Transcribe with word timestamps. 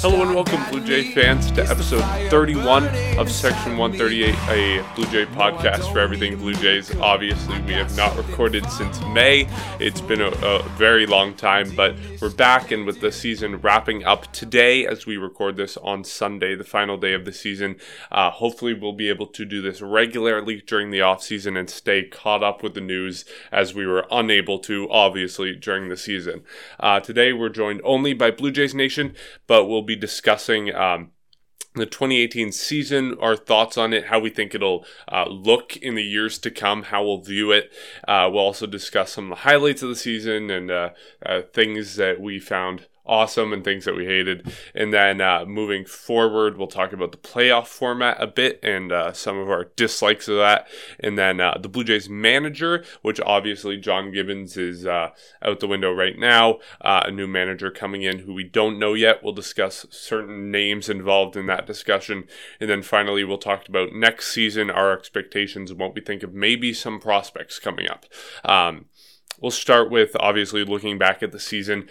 Hello 0.00 0.22
and 0.22 0.32
welcome, 0.32 0.62
Blue 0.70 0.86
Jay 0.86 1.10
fans, 1.12 1.50
to 1.50 1.68
episode 1.68 2.04
31 2.30 2.86
of 3.18 3.28
Section 3.28 3.76
138, 3.76 4.32
a 4.48 4.94
Blue 4.94 5.04
Jay 5.06 5.26
podcast 5.26 5.92
for 5.92 5.98
everything 5.98 6.36
Blue 6.36 6.54
Jays. 6.54 6.94
Obviously, 6.98 7.60
we 7.62 7.72
have 7.72 7.96
not 7.96 8.16
recorded 8.16 8.64
since 8.70 9.00
May. 9.06 9.48
It's 9.80 10.00
been 10.00 10.20
a, 10.20 10.28
a 10.28 10.62
very 10.78 11.04
long 11.04 11.34
time, 11.34 11.74
but 11.74 11.96
we're 12.22 12.30
back 12.30 12.70
and 12.70 12.86
with 12.86 13.00
the 13.00 13.10
season 13.10 13.56
wrapping 13.56 14.04
up 14.04 14.32
today 14.32 14.86
as 14.86 15.04
we 15.04 15.16
record 15.16 15.56
this 15.56 15.76
on 15.78 16.04
Sunday, 16.04 16.54
the 16.54 16.62
final 16.62 16.96
day 16.96 17.12
of 17.12 17.24
the 17.24 17.32
season. 17.32 17.74
Uh, 18.12 18.30
hopefully, 18.30 18.74
we'll 18.74 18.92
be 18.92 19.08
able 19.08 19.26
to 19.26 19.44
do 19.44 19.60
this 19.60 19.82
regularly 19.82 20.62
during 20.64 20.92
the 20.92 21.00
off 21.00 21.24
season 21.24 21.56
and 21.56 21.68
stay 21.68 22.04
caught 22.04 22.44
up 22.44 22.62
with 22.62 22.74
the 22.74 22.80
news 22.80 23.24
as 23.50 23.74
we 23.74 23.84
were 23.84 24.06
unable 24.12 24.60
to, 24.60 24.88
obviously, 24.92 25.56
during 25.56 25.88
the 25.88 25.96
season. 25.96 26.44
Uh, 26.78 27.00
today, 27.00 27.32
we're 27.32 27.48
joined 27.48 27.80
only 27.82 28.14
by 28.14 28.30
Blue 28.30 28.52
Jays 28.52 28.76
Nation, 28.76 29.16
but 29.48 29.66
we'll 29.66 29.88
be 29.88 29.96
discussing. 29.98 30.74
Um, 30.74 31.12
the 31.74 31.86
2018 31.86 32.52
season, 32.52 33.16
our 33.20 33.36
thoughts 33.36 33.78
on 33.78 33.92
it, 33.92 34.06
how 34.06 34.18
we 34.18 34.30
think 34.30 34.54
it'll 34.54 34.84
uh, 35.10 35.28
look 35.28 35.76
in 35.76 35.94
the 35.94 36.02
years 36.02 36.38
to 36.38 36.50
come, 36.50 36.84
how 36.84 37.04
we'll 37.04 37.20
view 37.20 37.52
it. 37.52 37.70
Uh, 38.06 38.28
we'll 38.30 38.42
also 38.42 38.66
discuss 38.66 39.12
some 39.12 39.24
of 39.24 39.30
the 39.30 39.42
highlights 39.42 39.82
of 39.82 39.88
the 39.88 39.96
season 39.96 40.50
and 40.50 40.70
uh, 40.70 40.90
uh 41.24 41.42
things 41.52 41.96
that 41.96 42.20
we 42.20 42.38
found 42.38 42.86
awesome 43.08 43.52
and 43.52 43.64
things 43.64 43.84
that 43.84 43.96
we 43.96 44.04
hated. 44.04 44.52
And 44.74 44.92
then 44.92 45.20
uh, 45.20 45.44
moving 45.46 45.84
forward, 45.84 46.56
we'll 46.56 46.66
talk 46.66 46.92
about 46.92 47.12
the 47.12 47.18
playoff 47.18 47.66
format 47.66 48.20
a 48.20 48.26
bit 48.26 48.60
and 48.62 48.92
uh, 48.92 49.12
some 49.12 49.38
of 49.38 49.48
our 49.48 49.64
dislikes 49.76 50.28
of 50.28 50.36
that. 50.36 50.68
And 51.00 51.18
then 51.18 51.40
uh, 51.40 51.58
the 51.60 51.68
Blue 51.68 51.84
Jays 51.84 52.08
manager, 52.08 52.84
which 53.02 53.20
obviously 53.20 53.76
John 53.76 54.12
Gibbons 54.12 54.56
is 54.56 54.86
uh, 54.86 55.10
out 55.42 55.60
the 55.60 55.66
window 55.66 55.92
right 55.92 56.18
now. 56.18 56.58
Uh, 56.80 57.02
a 57.06 57.10
new 57.10 57.26
manager 57.26 57.70
coming 57.70 58.02
in 58.02 58.20
who 58.20 58.34
we 58.34 58.44
don't 58.44 58.78
know 58.78 58.94
yet. 58.94 59.22
We'll 59.22 59.32
discuss 59.32 59.86
certain 59.90 60.50
names 60.50 60.88
involved 60.88 61.36
in 61.36 61.46
that 61.46 61.66
discussion. 61.66 62.24
And 62.60 62.68
then 62.68 62.82
finally, 62.82 63.24
we'll 63.24 63.38
talk 63.38 63.68
about 63.68 63.92
next 63.92 64.32
season, 64.32 64.70
our 64.70 64.92
expectations, 64.92 65.70
and 65.70 65.80
what 65.80 65.94
we 65.94 66.00
think 66.00 66.22
of 66.22 66.34
maybe 66.34 66.72
some 66.72 67.00
prospects 67.00 67.58
coming 67.58 67.88
up. 67.88 68.06
Um, 68.44 68.86
we'll 69.40 69.50
start 69.50 69.90
with 69.90 70.16
obviously 70.18 70.64
looking 70.64 70.98
back 70.98 71.22
at 71.22 71.32
the 71.32 71.40
season. 71.40 71.88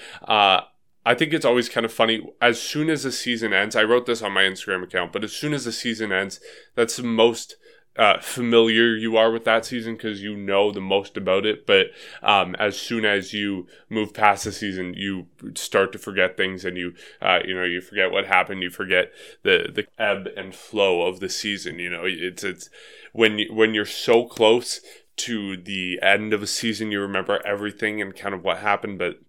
I 1.08 1.14
think 1.14 1.32
it's 1.32 1.46
always 1.46 1.70
kind 1.70 1.86
of 1.86 1.94
funny. 1.94 2.30
As 2.42 2.62
soon 2.62 2.90
as 2.90 3.04
the 3.04 3.14
season 3.14 3.54
ends, 3.54 3.78
I 3.78 3.84
wrote 3.84 4.08
this 4.08 4.22
on 4.22 4.34
my 4.34 4.44
Instagram 4.44 4.84
account, 4.84 5.14
but 5.14 5.24
as 5.24 5.32
soon 5.32 5.54
as 5.54 5.64
the 5.64 5.72
season 5.72 6.12
ends, 6.12 6.42
that's 6.76 6.98
the 6.98 7.04
most 7.04 7.56
uh, 7.96 8.20
familiar 8.20 8.94
you 8.94 9.16
are 9.16 9.32
with 9.32 9.46
that 9.46 9.64
season 9.66 9.96
because 9.96 10.22
you 10.22 10.36
know 10.36 10.70
the 10.70 10.82
most 10.82 11.16
about 11.16 11.46
it. 11.46 11.66
But 11.66 11.88
um, 12.22 12.56
as 12.56 12.78
soon 12.78 13.06
as 13.06 13.32
you 13.32 13.68
move 13.90 14.14
past 14.14 14.44
the 14.44 14.52
season, 14.52 14.96
you 14.96 15.28
start 15.56 15.94
to 15.94 15.98
forget 15.98 16.36
things, 16.36 16.66
and 16.66 16.76
you 16.76 16.94
uh, 17.22 17.40
you 17.46 17.56
know 17.56 17.64
you 17.64 17.80
forget 17.80 18.12
what 18.12 18.26
happened. 18.26 18.62
You 18.62 18.70
forget 18.70 19.14
the 19.44 19.72
the 19.74 19.88
ebb 19.98 20.28
and 20.36 20.54
flow 20.54 21.04
of 21.08 21.22
the 21.22 21.30
season. 21.30 21.80
You 21.80 21.90
know, 21.90 22.04
it's 22.04 22.44
it's 22.44 22.70
when 23.14 23.40
you, 23.40 23.54
when 23.54 23.74
you're 23.74 23.86
so 23.86 24.26
close 24.26 24.82
to 25.16 25.56
the 25.56 26.00
end 26.02 26.34
of 26.34 26.44
a 26.44 26.48
season, 26.48 26.92
you 26.92 27.00
remember 27.00 27.42
everything 27.46 28.02
and 28.02 28.14
kind 28.14 28.36
of 28.36 28.44
what 28.44 28.58
happened, 28.58 29.00
but 29.00 29.22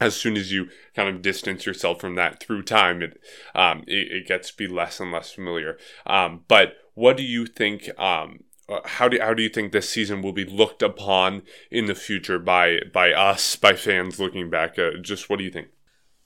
as 0.00 0.16
soon 0.16 0.36
as 0.36 0.52
you 0.52 0.68
kind 0.94 1.08
of 1.08 1.22
distance 1.22 1.66
yourself 1.66 2.00
from 2.00 2.14
that 2.16 2.42
through 2.42 2.62
time, 2.62 3.02
it 3.02 3.20
um, 3.54 3.84
it, 3.86 4.12
it, 4.12 4.26
gets 4.26 4.50
to 4.50 4.56
be 4.56 4.66
less 4.66 5.00
and 5.00 5.12
less 5.12 5.32
familiar. 5.32 5.78
Um, 6.06 6.44
but 6.48 6.76
what 6.94 7.16
do 7.16 7.22
you 7.22 7.46
think? 7.46 7.88
Um, 7.98 8.40
uh, 8.68 8.80
how 8.84 9.08
do 9.08 9.18
how 9.20 9.34
do 9.34 9.42
you 9.42 9.48
think 9.48 9.72
this 9.72 9.90
season 9.90 10.22
will 10.22 10.32
be 10.32 10.44
looked 10.44 10.82
upon 10.82 11.42
in 11.70 11.86
the 11.86 11.94
future 11.94 12.38
by 12.38 12.80
by 12.92 13.12
us 13.12 13.56
by 13.56 13.74
fans 13.74 14.18
looking 14.18 14.50
back? 14.50 14.78
Uh, 14.78 14.92
just 15.00 15.28
what 15.28 15.38
do 15.38 15.44
you 15.44 15.50
think? 15.50 15.68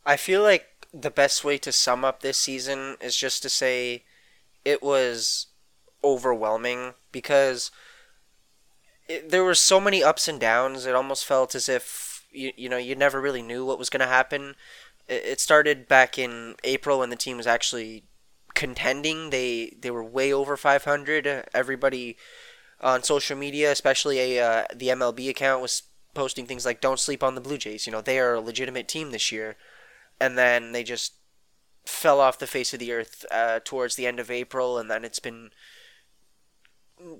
I 0.06 0.16
feel 0.16 0.42
like 0.42 0.66
the 0.92 1.10
best 1.10 1.44
way 1.44 1.59
to 1.59 1.72
sum 1.72 2.04
up 2.04 2.21
this 2.21 2.38
season 2.38 2.97
is 3.00 3.16
just 3.16 3.42
to 3.42 3.48
say 3.48 4.04
it 4.65 4.82
was 4.82 5.48
overwhelming 6.03 6.94
because 7.12 7.71
it, 9.09 9.31
there 9.31 9.44
were 9.44 9.54
so 9.54 9.81
many 9.81 10.03
ups 10.03 10.28
and 10.28 10.41
downs. 10.41 10.87
It 10.87 10.94
almost 10.94 11.25
felt 11.25 11.54
as 11.54 11.69
if 11.69 12.07
you, 12.31 12.53
you 12.56 12.69
know 12.69 12.77
you 12.77 12.94
never 12.94 13.21
really 13.21 13.43
knew 13.43 13.65
what 13.65 13.78
was 13.78 13.91
going 13.91 14.00
to 14.00 14.06
happen. 14.06 14.55
It 15.09 15.41
started 15.41 15.89
back 15.89 16.19
in 16.19 16.55
April 16.65 16.99
when 16.99 17.11
the 17.11 17.16
team 17.16 17.37
was 17.37 17.47
actually 17.47 18.05
contending. 18.55 19.31
They 19.31 19.77
they 19.81 19.91
were 19.91 20.05
way 20.05 20.33
over 20.33 20.56
500. 20.56 21.49
Everybody 21.55 22.16
on 22.81 23.03
social 23.03 23.37
media, 23.37 23.72
especially 23.72 24.19
a 24.19 24.44
uh, 24.44 24.65
the 24.75 24.89
MLB 24.89 25.28
account, 25.28 25.62
was 25.62 25.84
posting 26.15 26.47
things 26.47 26.66
like 26.66 26.81
"Don't 26.81 27.00
sleep 27.00 27.22
on 27.22 27.34
the 27.34 27.41
Blue 27.41 27.59
Jays." 27.59 27.87
You 27.87 27.93
know 27.93 28.00
they 28.00 28.19
are 28.19 28.34
a 28.34 28.41
legitimate 28.41 28.89
team 28.89 29.10
this 29.10 29.33
year, 29.33 29.56
and 30.21 30.37
then 30.37 30.72
they 30.72 30.84
just 30.84 31.15
fell 31.87 32.21
off 32.21 32.39
the 32.39 32.47
face 32.47 32.75
of 32.75 32.81
the 32.81 32.93
earth 32.93 33.25
uh, 33.31 33.60
towards 33.65 33.97
the 33.97 34.06
end 34.06 34.21
of 34.21 34.31
April, 34.31 34.78
and 34.78 34.91
then 34.91 35.05
it's 35.05 35.21
been 35.21 35.50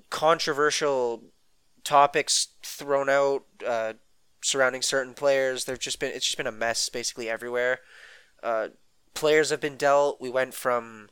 controversial 0.09 1.23
topics 1.83 2.49
thrown 2.63 3.09
out. 3.09 3.43
Uh, 3.65 3.93
surrounding 4.41 4.81
certain 4.81 5.13
players. 5.13 5.65
There've 5.65 5.79
just 5.79 5.99
been 5.99 6.11
it's 6.11 6.25
just 6.25 6.37
been 6.37 6.47
a 6.47 6.51
mess 6.51 6.89
basically 6.89 7.29
everywhere. 7.29 7.79
Uh, 8.41 8.69
players 9.13 9.49
have 9.49 9.61
been 9.61 9.77
dealt. 9.77 10.21
We 10.21 10.29
went 10.29 10.53
from 10.53 11.09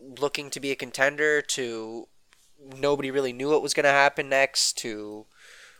looking 0.00 0.50
to 0.50 0.60
be 0.60 0.70
a 0.70 0.76
contender 0.76 1.40
to 1.40 2.08
nobody 2.78 3.10
really 3.10 3.32
knew 3.32 3.50
what 3.50 3.62
was 3.62 3.74
going 3.74 3.84
to 3.84 3.90
happen 3.90 4.28
next 4.28 4.78
to 4.78 5.26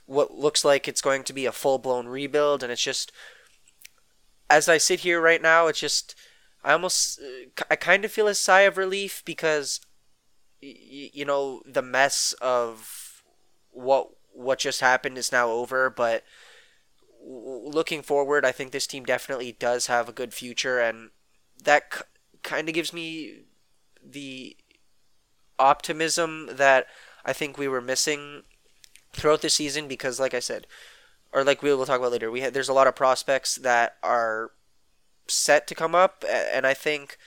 what 0.06 0.34
looks 0.34 0.64
like 0.64 0.86
it's 0.86 1.00
going 1.00 1.24
to 1.24 1.32
be 1.32 1.46
a 1.46 1.52
full 1.52 1.78
blown 1.78 2.06
rebuild, 2.06 2.62
and 2.62 2.70
it's 2.70 2.82
just 2.82 3.12
as 4.50 4.68
I 4.68 4.78
sit 4.78 5.00
here 5.00 5.20
right 5.20 5.40
now, 5.40 5.66
it's 5.66 5.80
just 5.80 6.14
I 6.62 6.72
almost 6.72 7.20
I 7.70 7.76
kind 7.76 8.04
of 8.04 8.12
feel 8.12 8.28
a 8.28 8.34
sigh 8.34 8.62
of 8.62 8.76
relief 8.76 9.22
because 9.24 9.80
you 10.60 11.24
know 11.24 11.62
the 11.66 11.82
mess 11.82 12.34
of 12.40 13.22
what 13.70 14.10
what 14.32 14.58
just 14.58 14.80
happened 14.80 15.16
is 15.16 15.32
now 15.32 15.50
over, 15.50 15.88
but 15.90 16.24
looking 17.24 18.02
forward, 18.02 18.44
I 18.44 18.52
think 18.52 18.72
this 18.72 18.86
team 18.86 19.04
definitely 19.04 19.52
does 19.52 19.86
have 19.86 20.08
a 20.08 20.12
good 20.12 20.34
future, 20.34 20.78
and 20.78 21.10
that 21.62 21.84
c- 21.94 22.00
kind 22.42 22.68
of 22.68 22.74
gives 22.74 22.92
me 22.92 23.44
the 24.04 24.56
optimism 25.58 26.50
that 26.52 26.86
I 27.24 27.32
think 27.32 27.56
we 27.56 27.68
were 27.68 27.80
missing 27.80 28.42
throughout 29.12 29.42
the 29.42 29.50
season 29.50 29.88
because, 29.88 30.20
like 30.20 30.34
I 30.34 30.40
said, 30.40 30.66
or 31.32 31.44
like 31.44 31.62
we 31.62 31.72
will 31.72 31.86
talk 31.86 31.98
about 31.98 32.12
later, 32.12 32.30
we 32.30 32.40
had, 32.40 32.54
there's 32.54 32.68
a 32.68 32.74
lot 32.74 32.86
of 32.86 32.96
prospects 32.96 33.56
that 33.56 33.96
are 34.02 34.50
set 35.26 35.66
to 35.68 35.74
come 35.74 35.94
up, 35.94 36.24
and 36.30 36.66
I 36.66 36.74
think 36.74 37.18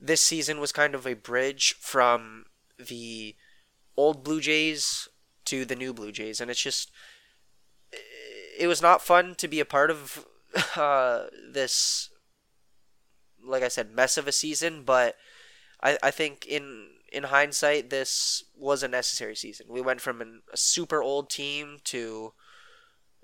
this 0.00 0.20
season 0.20 0.60
was 0.60 0.72
kind 0.72 0.94
of 0.94 1.06
a 1.06 1.14
bridge 1.14 1.74
from 1.80 2.44
the 2.78 3.34
old 3.96 4.22
Blue 4.22 4.40
Jays 4.40 5.08
to 5.46 5.64
the 5.64 5.76
new 5.76 5.92
Blue 5.92 6.12
Jays, 6.12 6.40
and 6.40 6.50
it's 6.50 6.62
just 6.62 6.90
it 8.58 8.66
was 8.66 8.82
not 8.82 9.02
fun 9.02 9.34
to 9.36 9.48
be 9.48 9.60
a 9.60 9.64
part 9.64 9.90
of 9.90 10.26
uh, 10.76 11.24
this, 11.50 12.10
like 13.44 13.62
I 13.62 13.68
said, 13.68 13.94
mess 13.94 14.16
of 14.16 14.26
a 14.26 14.32
season. 14.32 14.82
But 14.84 15.16
I 15.82 15.98
I 16.02 16.10
think 16.10 16.46
in 16.46 16.88
in 17.12 17.24
hindsight, 17.24 17.90
this 17.90 18.44
was 18.56 18.82
a 18.82 18.88
necessary 18.88 19.36
season. 19.36 19.66
We 19.70 19.80
went 19.80 20.00
from 20.00 20.20
an, 20.20 20.42
a 20.52 20.56
super 20.56 21.02
old 21.02 21.30
team 21.30 21.78
to 21.84 22.32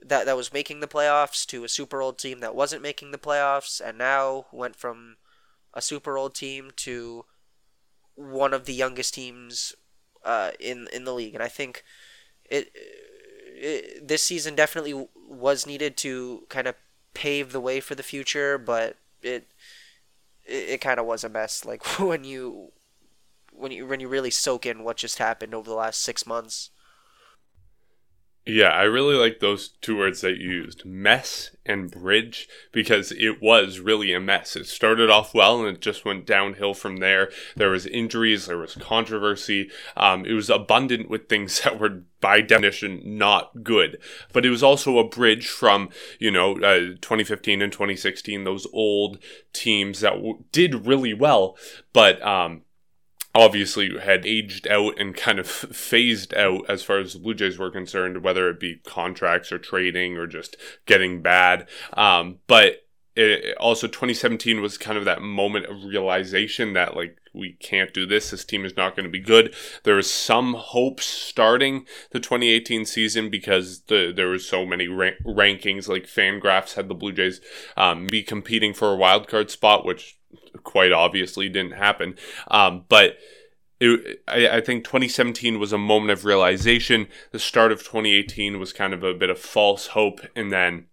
that 0.00 0.27
that 0.27 0.37
was 0.37 0.53
making 0.53 0.81
the 0.81 0.89
playoffs 0.89 1.47
to 1.47 1.64
a 1.64 1.69
super 1.69 2.00
old 2.00 2.19
team 2.19 2.41
that 2.41 2.55
wasn't 2.55 2.82
making 2.82 3.11
the 3.11 3.19
playoffs, 3.19 3.81
and 3.85 3.99
now 3.99 4.47
went 4.53 4.76
from 4.76 5.17
a 5.75 5.82
super 5.82 6.17
old 6.17 6.35
team 6.35 6.70
to 6.76 7.25
one 8.14 8.55
of 8.55 8.64
the 8.64 8.75
youngest 8.75 9.14
teams 9.14 9.75
uh, 10.25 10.53
in 10.61 10.88
in 10.93 11.05
the 11.05 11.14
league. 11.14 11.35
And 11.35 11.43
I 11.43 11.49
think 11.49 11.82
it, 12.44 12.70
this 14.03 14.23
season 14.23 14.55
definitely 14.55 15.06
was 15.29 15.67
needed 15.67 15.97
to 15.99 16.45
kind 16.49 16.67
of 16.67 16.75
pave 17.15 17.53
the 17.53 17.61
way 17.61 17.81
for 17.81 17.95
the 17.95 18.03
future, 18.03 18.59
but 18.59 18.97
it 19.23 19.49
it, 20.45 20.69
it 20.69 20.81
kind 20.81 21.01
of 21.01 21.06
was 21.06 21.25
a 21.25 21.29
mess. 21.29 21.65
Like 21.65 21.85
when 21.99 22.25
you 22.25 22.73
when 23.53 23.73
you 23.73 23.87
when 23.87 24.01
you 24.01 24.09
really 24.09 24.31
soak 24.31 24.67
in 24.67 24.85
what 24.85 24.97
just 24.97 25.19
happened 25.19 25.55
over 25.55 25.69
the 25.69 25.77
last 25.77 26.03
six 26.03 26.27
months. 26.27 26.71
Yeah, 28.46 28.69
I 28.69 28.82
really 28.82 29.14
like 29.14 29.41
those 29.41 29.69
two 29.81 29.96
words 29.96 30.20
that 30.20 30.37
you 30.37 30.50
used, 30.50 30.85
mess 30.85 31.56
and 31.64 31.91
bridge, 31.91 32.46
because 32.73 33.11
it 33.12 33.41
was 33.41 33.81
really 33.81 34.12
a 34.12 34.20
mess. 34.20 34.55
It 34.55 34.67
started 34.67 35.08
off 35.08 35.32
well 35.32 35.61
and 35.64 35.75
it 35.75 35.81
just 35.81 36.05
went 36.05 36.26
downhill 36.26 36.75
from 36.75 36.99
there. 36.99 37.31
There 37.56 37.70
was 37.70 37.87
injuries, 37.87 38.44
there 38.44 38.58
was 38.58 38.75
controversy. 38.75 39.70
Um, 39.96 40.26
it 40.26 40.35
was 40.35 40.50
abundant 40.50 41.08
with 41.08 41.26
things 41.26 41.58
that 41.64 41.81
were 41.81 42.02
by 42.20 42.43
definition 42.43 43.00
not 43.05 43.64
good. 43.64 43.99
But 44.35 44.44
it 44.44 44.50
was 44.50 44.62
also 44.62 44.99
a 44.99 45.08
bridge 45.08 45.49
from, 45.49 45.88
you 46.19 46.31
know, 46.31 46.52
uh, 46.56 46.96
2015 47.00 47.62
and 47.62 47.73
2016, 47.73 48.44
those 48.44 48.67
old 48.75 49.19
teams 49.55 50.00
that 50.00 50.17
w- 50.17 50.44
did 50.52 50.87
really 50.87 51.14
well, 51.14 51.56
but 51.94 52.20
um, 52.23 52.61
obviously 53.34 53.98
had 53.98 54.25
aged 54.25 54.69
out 54.69 54.98
and 54.98 55.16
kind 55.16 55.38
of 55.38 55.48
phased 55.48 56.34
out 56.34 56.64
as 56.69 56.82
far 56.82 56.98
as 56.98 57.14
the 57.14 57.19
Blue 57.19 57.34
Jays 57.34 57.58
were 57.58 57.70
concerned, 57.70 58.22
whether 58.22 58.48
it 58.48 58.60
be 58.60 58.81
contracts 58.84 59.50
or 59.50 59.58
trading 59.58 60.16
or 60.16 60.26
just 60.26 60.56
getting 60.86 61.20
bad. 61.20 61.66
Um, 61.94 62.38
but 62.46 62.83
it, 63.16 63.56
also 63.58 63.87
2017 63.87 64.61
was 64.61 64.78
kind 64.78 64.99
of 64.99 65.05
that 65.05 65.22
moment 65.22 65.66
of 65.66 65.84
realization 65.84 66.72
that 66.72 66.96
like 66.96 67.19
we 67.32 67.52
can't 67.52 67.93
do 67.93 68.06
this. 68.06 68.31
This 68.31 68.44
team 68.44 68.64
is 68.64 68.76
not 68.76 68.94
going 68.94 69.05
to 69.05 69.11
be 69.11 69.20
good. 69.20 69.55
There 69.82 69.96
was 69.96 70.11
some 70.11 70.55
hope 70.55 71.00
starting 71.00 71.87
the 72.11 72.20
2018 72.20 72.84
season 72.87 73.28
because 73.28 73.81
the, 73.82 74.12
there 74.14 74.28
was 74.28 74.46
so 74.46 74.64
many 74.64 74.88
ra- 74.88 75.11
rankings 75.25 75.88
like 75.88 76.06
fangraphs 76.06 76.75
had 76.75 76.88
the 76.88 76.94
blue 76.94 77.12
jays 77.12 77.40
um, 77.76 78.06
be 78.06 78.22
competing 78.22 78.72
for 78.72 78.93
a 78.93 78.96
wild 78.96 79.28
card 79.28 79.50
spot 79.50 79.84
which 79.84 80.19
quite 80.62 80.93
obviously 80.93 81.49
didn't 81.49 81.72
happen. 81.72 82.17
Um, 82.49 82.84
but 82.88 83.19
it, 83.81 84.22
I, 84.28 84.49
I, 84.49 84.60
think 84.60 84.84
2017 84.84 85.58
was 85.58 85.72
a 85.72 85.78
moment 85.78 86.12
of 86.12 86.25
realization. 86.25 87.08
The 87.32 87.38
start 87.38 87.72
of 87.72 87.81
2018 87.81 88.58
was 88.58 88.72
kind 88.72 88.94
of 88.94 89.02
a 89.02 89.14
bit 89.14 89.31
of 89.31 89.38
false 89.38 89.88
hope, 89.88 90.20
and 90.37 90.52
then 90.52 90.87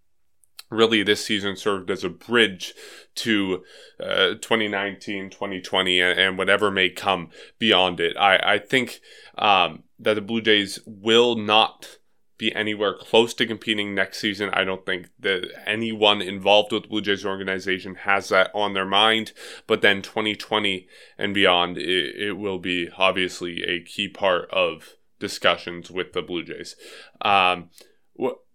really 0.71 1.03
this 1.03 1.23
season 1.23 1.55
served 1.55 1.91
as 1.91 2.03
a 2.03 2.09
bridge 2.09 2.73
to 3.13 3.63
uh, 3.99 4.29
2019 4.41 5.29
2020 5.29 6.01
and, 6.01 6.37
whatever 6.37 6.71
may 6.71 6.89
come 6.89 7.29
beyond 7.59 7.99
it. 7.99 8.15
I, 8.17 8.53
I 8.53 8.57
think 8.57 9.01
um, 9.37 9.83
that 9.99 10.15
the 10.15 10.21
blue 10.21 10.41
jays 10.41 10.79
will 10.85 11.35
not 11.35 11.97
be 12.37 12.55
anywhere 12.55 12.95
close 12.95 13.35
to 13.35 13.45
competing 13.45 13.93
next 13.93 14.19
season. 14.19 14.49
I 14.53 14.63
don't 14.63 14.83
think 14.83 15.09
that 15.19 15.47
anyone 15.67 16.23
involved 16.23 16.71
with 16.71 16.83
the 16.83 16.89
blue 16.89 17.01
jays 17.01 17.23
organization 17.23 17.93
has 17.95 18.29
that 18.29 18.49
on 18.55 18.73
their 18.73 18.85
mind 18.85 19.33
but 19.67 19.81
then 19.81 20.01
2020 20.01 20.87
and 21.19 21.35
beyond 21.35 21.77
it, 21.77 22.15
it 22.15 22.33
will 22.33 22.57
be 22.57 22.89
obviously 22.97 23.61
a 23.63 23.83
key 23.83 24.07
part 24.07 24.49
of 24.49 24.95
discussions 25.19 25.91
with 25.91 26.13
the 26.13 26.21
blue 26.21 26.43
jays. 26.43 26.75
Um, 27.21 27.69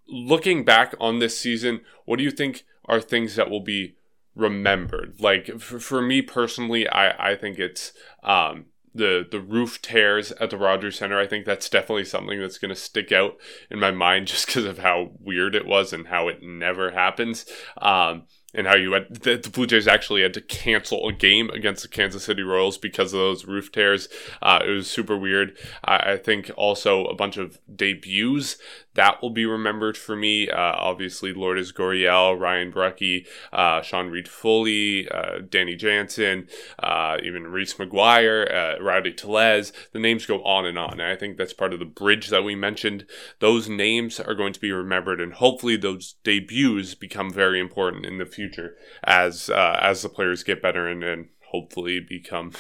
looking 0.09 0.65
back 0.65 0.95
on 1.01 1.19
this 1.19 1.39
season, 1.39 1.81
what 2.05 2.17
do 2.17 2.25
you 2.25 2.31
think 2.31 2.65
are 2.87 3.01
things 3.01 3.37
that 3.37 3.51
will 3.51 3.61
be 3.61 3.97
remembered? 4.35 5.21
Like 5.21 5.61
for, 5.61 5.79
for 5.79 6.03
me 6.03 6.23
personally, 6.23 6.89
I, 6.89 7.33
I 7.33 7.37
think 7.37 7.59
it's 7.59 7.93
um, 8.23 8.67
the 8.97 9.27
the 9.29 9.41
roof 9.41 9.81
tears 9.83 10.33
at 10.33 10.51
the 10.51 10.57
Rogers 10.57 10.99
Center. 10.99 11.19
I 11.19 11.27
think 11.27 11.45
that's 11.45 11.69
definitely 11.69 12.05
something 12.05 12.41
that's 12.41 12.59
going 12.59 12.71
to 12.71 12.81
stick 12.81 13.13
out 13.13 13.37
in 13.71 13.79
my 13.79 13.91
mind 13.91 14.27
just 14.29 14.47
because 14.47 14.65
of 14.65 14.79
how 14.79 15.13
weird 15.21 15.55
it 15.55 15.67
was 15.67 15.93
and 15.93 16.09
how 16.09 16.29
it 16.29 16.43
never 16.43 16.93
happens. 16.93 17.47
Um, 17.79 18.25
and 18.55 18.67
how 18.67 18.75
you 18.75 18.93
had 18.93 19.15
the, 19.15 19.37
the, 19.37 19.51
Blue 19.51 19.67
Jays 19.67 19.87
actually 19.87 20.23
had 20.23 20.33
to 20.33 20.41
cancel 20.41 21.07
a 21.07 21.13
game 21.13 21.51
against 21.51 21.83
the 21.83 21.89
Kansas 21.89 22.25
City 22.25 22.43
Royals 22.43 22.79
because 22.79 23.13
of 23.13 23.19
those 23.19 23.45
roof 23.45 23.71
tears. 23.71 24.09
Uh, 24.41 24.61
it 24.65 24.71
was 24.71 24.91
super 24.91 25.17
weird. 25.17 25.59
I, 25.85 26.13
I, 26.13 26.17
think 26.17 26.51
also 26.57 27.05
a 27.05 27.15
bunch 27.15 27.37
of 27.37 27.59
debuts 27.75 28.57
that 28.97 29.23
will 29.23 29.31
be 29.31 29.47
remembered 29.47 29.97
for 29.97 30.17
me. 30.17 30.51
Uh, 30.51 30.75
obviously, 30.77 31.33
Lourdes 31.33 31.73
Gurriel, 31.73 32.39
Ryan 32.39 32.73
Borucki, 32.73 33.27
uh, 33.53 33.83
Sean 33.83 34.09
Reid-Foley, 34.09 35.09
uh, 35.09 35.39
Danny 35.49 35.77
Jansen, 35.77 36.49
uh, 36.79 37.19
even 37.23 37.45
Reese 37.45 37.75
McGuire, 37.75 38.53
uh, 38.53 38.83
Rowdy 38.83 39.13
Tellez. 39.13 39.73
The 39.93 39.99
names 39.99 40.27
go 40.27 40.43
on 40.43 40.67
and 40.67 40.79
on. 40.79 40.95
And 40.95 41.03
I 41.03 41.17
think 41.17 41.37
that's 41.37 41.53
part 41.53 41.73
of 41.73 41.79
the 41.79 41.85
bridge 41.85 42.29
that 42.29 42.45
we 42.45 42.55
mentioned. 42.55 43.07
Those 43.39 43.69
names 43.69 44.19
are 44.19 44.35
going 44.35 44.53
to 44.53 44.61
be 44.61 44.73
remembered, 44.73 45.21
and 45.21 45.35
hopefully, 45.35 45.77
those 45.77 46.17
debuts 46.25 46.95
become 46.95 47.33
very 47.33 47.61
important 47.61 48.07
in 48.07 48.19
the 48.19 48.27
future 48.27 48.77
as 49.05 49.49
uh, 49.51 49.79
as 49.81 50.03
the 50.03 50.09
players 50.09 50.43
get 50.43 50.63
better 50.63 50.89
and, 50.89 51.05
and 51.05 51.29
hopefully 51.53 52.01
become 52.01 52.53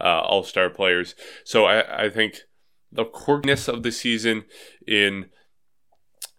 all 0.00 0.42
star 0.42 0.68
players. 0.68 1.14
So 1.44 1.66
I, 1.66 2.06
I 2.06 2.10
think 2.10 2.40
the 2.90 3.04
quirkiness 3.04 3.68
of 3.68 3.82
the 3.82 3.92
season 3.92 4.44
in 4.86 5.26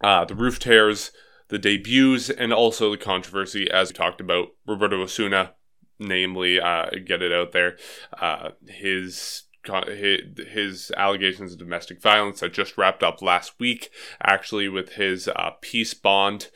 uh, 0.01 0.25
the 0.25 0.36
roof 0.36 0.59
tears, 0.59 1.12
the 1.50 1.57
debuts, 1.57 2.30
and 2.30 2.53
also 2.53 2.92
the 2.92 2.97
controversy, 2.97 3.69
as 3.69 3.89
we 3.89 3.94
talked 3.94 4.21
about, 4.21 4.50
Roberto 4.68 5.01
Osuna, 5.01 5.53
namely, 6.00 6.59
uh, 6.59 6.89
get 7.06 7.21
it 7.21 7.31
out 7.31 7.51
there, 7.51 7.77
uh, 8.19 8.50
his 8.68 9.44
his 9.88 10.92
allegations 10.95 11.53
of 11.53 11.57
domestic 11.57 12.00
violence 12.00 12.39
that 12.39 12.53
just 12.53 12.77
wrapped 12.77 13.01
up 13.01 13.21
last 13.21 13.53
week, 13.59 13.89
actually 14.21 14.69
with 14.69 14.94
his 14.94 15.27
uh, 15.27 15.51
peace 15.62 15.94
bond. 15.94 16.50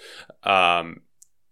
Um, 0.43 1.01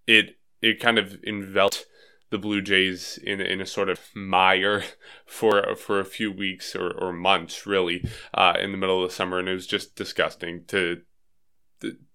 it 0.06 0.38
it 0.62 0.80
kind 0.80 1.00
of 1.00 1.18
enveloped 1.26 1.86
the 2.30 2.38
Blue 2.38 2.62
Jays 2.62 3.18
in 3.24 3.42
in 3.42 3.62
a 3.62 3.66
sort 3.66 3.90
of 3.90 4.00
mire 4.14 4.84
for 5.26 5.76
for 5.76 6.00
a 6.00 6.06
few 6.06 6.32
weeks 6.32 6.76
or, 6.76 6.92
or 6.92 7.14
months, 7.14 7.66
really, 7.66 8.04
uh, 8.34 8.54
in 8.60 8.72
the 8.72 8.78
middle 8.78 9.04
of 9.04 9.10
the 9.10 9.16
summer, 9.16 9.40
and 9.40 9.50
it 9.50 9.54
was 9.54 9.68
just 9.68 9.96
disgusting 9.96 10.64
to 10.68 11.02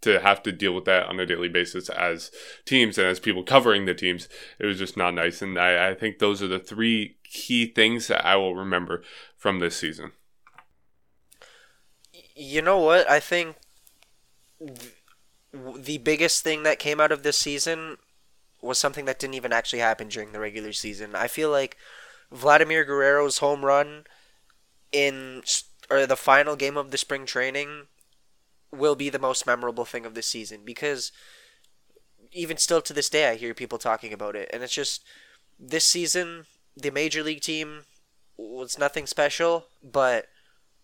to 0.01 0.21
have 0.21 0.43
to 0.43 0.53
deal 0.53 0.75
with 0.75 0.85
that 0.87 1.07
on 1.07 1.21
a 1.21 1.27
daily 1.27 1.49
basis 1.49 1.89
as 1.89 2.31
teams 2.65 2.99
and 2.99 3.07
as 3.07 3.21
people 3.21 3.43
covering 3.43 3.85
the 3.85 3.95
teams. 3.95 4.29
It 4.59 4.67
was 4.67 4.79
just 4.79 4.97
not 4.97 5.15
nice, 5.15 5.43
and 5.43 5.59
I, 5.59 5.91
I 5.91 5.95
think 5.95 6.19
those 6.19 6.43
are 6.43 6.49
the 6.49 6.59
three 6.59 7.17
key 7.25 7.67
things 7.67 8.09
that 8.09 8.27
I 8.27 8.37
will 8.37 8.57
remember 8.57 9.03
from 9.37 9.59
this 9.59 9.77
season. 9.77 10.13
You 12.35 12.63
know 12.63 12.79
what? 12.79 13.09
I 13.09 13.21
think 13.21 13.57
the 15.53 15.99
biggest 15.99 16.43
thing 16.43 16.63
that 16.63 16.79
came 16.79 17.01
out 17.01 17.13
of 17.13 17.23
this 17.23 17.39
season 17.39 17.99
was 18.61 18.79
something 18.79 19.05
that 19.05 19.19
didn't 19.19 19.35
even 19.35 19.53
actually 19.53 19.81
happen 19.81 20.09
during 20.09 20.33
the 20.33 20.41
regular 20.41 20.73
season. 20.73 21.15
I 21.15 21.27
feel 21.27 21.51
like 21.51 21.77
Vladimir 22.31 22.85
Guerrero's 22.85 23.39
home 23.39 23.65
run 23.65 24.05
in 24.93 25.43
or 25.91 26.07
the 26.07 26.17
final 26.17 26.57
game 26.57 26.77
of 26.77 26.91
the 26.91 26.99
spring 26.99 27.27
training 27.27 27.87
will 28.73 28.95
be 28.95 29.09
the 29.09 29.19
most 29.19 29.47
memorable 29.47 29.85
thing 29.85 30.07
of 30.07 30.15
this 30.15 30.27
season 30.27 30.61
because 30.65 31.13
even 32.33 32.57
still 32.57 32.81
to 32.81 32.93
this 32.93 33.11
day 33.11 33.29
I 33.29 33.37
hear 33.37 33.55
people 33.55 33.79
talking 33.79 34.13
about 34.13 34.37
it 34.37 34.49
and 34.53 34.63
it's 34.63 34.75
just 34.75 35.05
this 35.59 35.85
season 35.85 36.47
the 36.77 36.91
major 36.91 37.23
league 37.23 37.43
team 37.43 37.85
was 38.37 38.79
nothing 38.79 39.07
special 39.07 39.67
but 39.83 40.27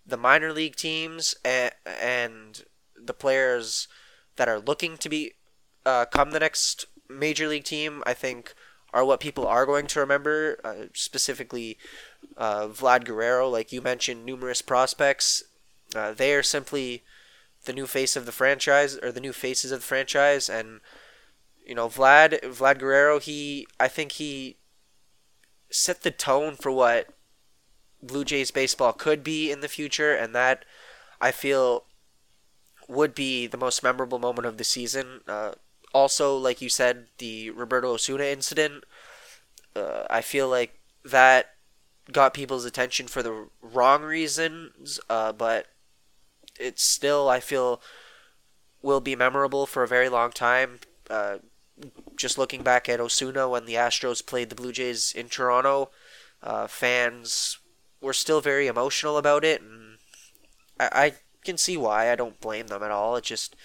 the 0.06 0.16
minor 0.16 0.52
league 0.52 0.76
teams 0.76 1.34
and, 1.44 1.72
and 1.86 2.64
the 2.96 3.14
players 3.14 3.88
that 4.36 4.48
are 4.48 4.58
looking 4.58 4.96
to 4.98 5.08
be 5.08 5.32
uh, 5.84 6.04
come 6.06 6.30
the 6.30 6.40
next 6.40 6.86
major 7.08 7.48
league 7.48 7.64
team, 7.64 8.02
I 8.06 8.14
think, 8.14 8.54
are 8.92 9.04
what 9.04 9.20
people 9.20 9.46
are 9.46 9.66
going 9.66 9.86
to 9.88 10.00
remember. 10.00 10.58
Uh, 10.64 10.86
specifically, 10.94 11.78
uh, 12.36 12.68
Vlad 12.68 13.04
Guerrero, 13.04 13.48
like 13.48 13.72
you 13.72 13.80
mentioned, 13.80 14.24
numerous 14.24 14.62
prospects. 14.62 15.42
Uh, 15.94 16.12
they 16.12 16.34
are 16.34 16.42
simply 16.42 17.02
the 17.64 17.72
new 17.72 17.86
face 17.86 18.16
of 18.16 18.26
the 18.26 18.32
franchise, 18.32 18.96
or 18.96 19.12
the 19.12 19.20
new 19.20 19.32
faces 19.32 19.72
of 19.72 19.80
the 19.80 19.86
franchise, 19.86 20.48
and 20.48 20.80
you 21.66 21.74
know, 21.74 21.88
Vlad 21.88 22.40
Vlad 22.42 22.78
Guerrero. 22.78 23.18
He, 23.18 23.66
I 23.78 23.88
think 23.88 24.12
he 24.12 24.56
set 25.70 26.02
the 26.02 26.10
tone 26.10 26.56
for 26.56 26.72
what 26.72 27.08
Blue 28.02 28.24
Jays 28.24 28.50
baseball 28.50 28.92
could 28.92 29.22
be 29.22 29.50
in 29.50 29.60
the 29.60 29.68
future, 29.68 30.14
and 30.14 30.34
that 30.34 30.64
I 31.20 31.30
feel 31.30 31.84
would 32.88 33.14
be 33.14 33.46
the 33.46 33.58
most 33.58 33.82
memorable 33.82 34.18
moment 34.18 34.46
of 34.46 34.56
the 34.56 34.64
season. 34.64 35.20
Uh, 35.28 35.52
also, 35.92 36.36
like 36.36 36.62
you 36.62 36.68
said, 36.68 37.06
the 37.18 37.50
Roberto 37.50 37.92
Osuna 37.92 38.24
incident, 38.24 38.84
uh, 39.76 40.04
I 40.08 40.22
feel 40.22 40.48
like 40.48 40.78
that 41.04 41.54
got 42.12 42.34
people's 42.34 42.64
attention 42.64 43.08
for 43.08 43.22
the 43.22 43.48
wrong 43.60 44.02
reasons, 44.02 44.98
uh, 45.10 45.32
but 45.32 45.66
it's 46.58 46.82
still, 46.82 47.28
I 47.28 47.40
feel, 47.40 47.80
will 48.82 49.00
be 49.00 49.16
memorable 49.16 49.66
for 49.66 49.82
a 49.82 49.88
very 49.88 50.08
long 50.08 50.30
time. 50.30 50.80
Uh, 51.08 51.38
just 52.16 52.38
looking 52.38 52.62
back 52.62 52.88
at 52.88 53.00
Osuna 53.00 53.48
when 53.48 53.64
the 53.64 53.74
Astros 53.74 54.24
played 54.24 54.50
the 54.50 54.54
Blue 54.54 54.72
Jays 54.72 55.12
in 55.12 55.28
Toronto, 55.28 55.90
uh, 56.42 56.66
fans 56.66 57.58
were 58.00 58.12
still 58.12 58.40
very 58.40 58.66
emotional 58.66 59.16
about 59.16 59.44
it, 59.44 59.60
and 59.60 59.98
I, 60.78 60.88
I 60.92 61.12
can 61.44 61.56
see 61.56 61.76
why. 61.76 62.10
I 62.10 62.16
don't 62.16 62.40
blame 62.40 62.68
them 62.68 62.82
at 62.82 62.90
all. 62.90 63.16
It 63.16 63.24
just 63.24 63.56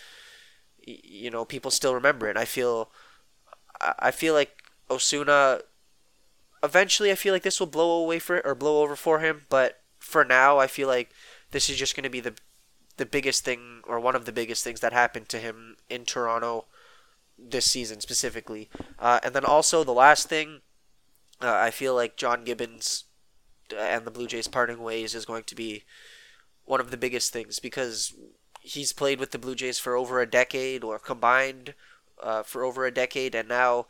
you 0.85 1.29
know 1.29 1.45
people 1.45 1.71
still 1.71 1.93
remember 1.93 2.29
it. 2.29 2.37
I 2.37 2.45
feel 2.45 2.91
I 3.99 4.11
feel 4.11 4.33
like 4.33 4.63
Osuna 4.89 5.61
eventually 6.61 7.11
I 7.11 7.15
feel 7.15 7.33
like 7.33 7.43
this 7.43 7.59
will 7.59 7.67
blow 7.67 8.03
away 8.03 8.19
for 8.19 8.45
or 8.45 8.55
blow 8.55 8.81
over 8.81 8.95
for 8.95 9.19
him, 9.19 9.43
but 9.49 9.81
for 9.99 10.23
now 10.23 10.59
I 10.59 10.67
feel 10.67 10.87
like 10.87 11.11
this 11.51 11.69
is 11.69 11.77
just 11.77 11.95
going 11.95 12.03
to 12.03 12.09
be 12.09 12.19
the 12.19 12.35
the 12.97 13.05
biggest 13.05 13.43
thing 13.43 13.81
or 13.87 13.99
one 13.99 14.15
of 14.15 14.25
the 14.25 14.31
biggest 14.31 14.63
things 14.63 14.79
that 14.81 14.93
happened 14.93 15.29
to 15.29 15.39
him 15.39 15.77
in 15.89 16.05
Toronto 16.05 16.65
this 17.37 17.69
season 17.69 17.99
specifically. 17.99 18.69
Uh, 18.99 19.19
and 19.23 19.33
then 19.33 19.45
also 19.45 19.83
the 19.83 19.91
last 19.91 20.29
thing 20.29 20.61
uh, 21.41 21.55
I 21.55 21.71
feel 21.71 21.93
like 21.93 22.15
John 22.15 22.43
Gibbons 22.43 23.05
and 23.77 24.05
the 24.05 24.11
Blue 24.11 24.27
Jays 24.27 24.47
parting 24.47 24.81
ways 24.81 25.13
is 25.13 25.25
going 25.25 25.43
to 25.45 25.55
be 25.55 25.83
one 26.65 26.79
of 26.79 26.91
the 26.91 26.97
biggest 26.97 27.33
things 27.33 27.59
because 27.59 28.13
he's 28.61 28.93
played 28.93 29.19
with 29.19 29.31
the 29.31 29.39
Blue 29.39 29.55
Jays 29.55 29.79
for 29.79 29.95
over 29.95 30.21
a 30.21 30.29
decade 30.29 30.83
or 30.83 30.99
combined 30.99 31.73
uh, 32.21 32.43
for 32.43 32.63
over 32.63 32.85
a 32.85 32.93
decade, 32.93 33.35
and 33.35 33.49
now 33.49 33.87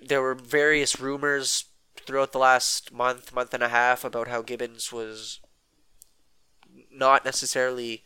there 0.00 0.22
were 0.22 0.34
various 0.34 0.98
rumors 0.98 1.66
throughout 2.06 2.32
the 2.32 2.38
last 2.38 2.92
month, 2.92 3.34
month 3.34 3.52
and 3.52 3.62
a 3.62 3.68
half 3.68 4.04
about 4.04 4.28
how 4.28 4.40
Gibbons 4.40 4.90
was 4.90 5.40
not 6.92 7.24
necessarily 7.24 8.02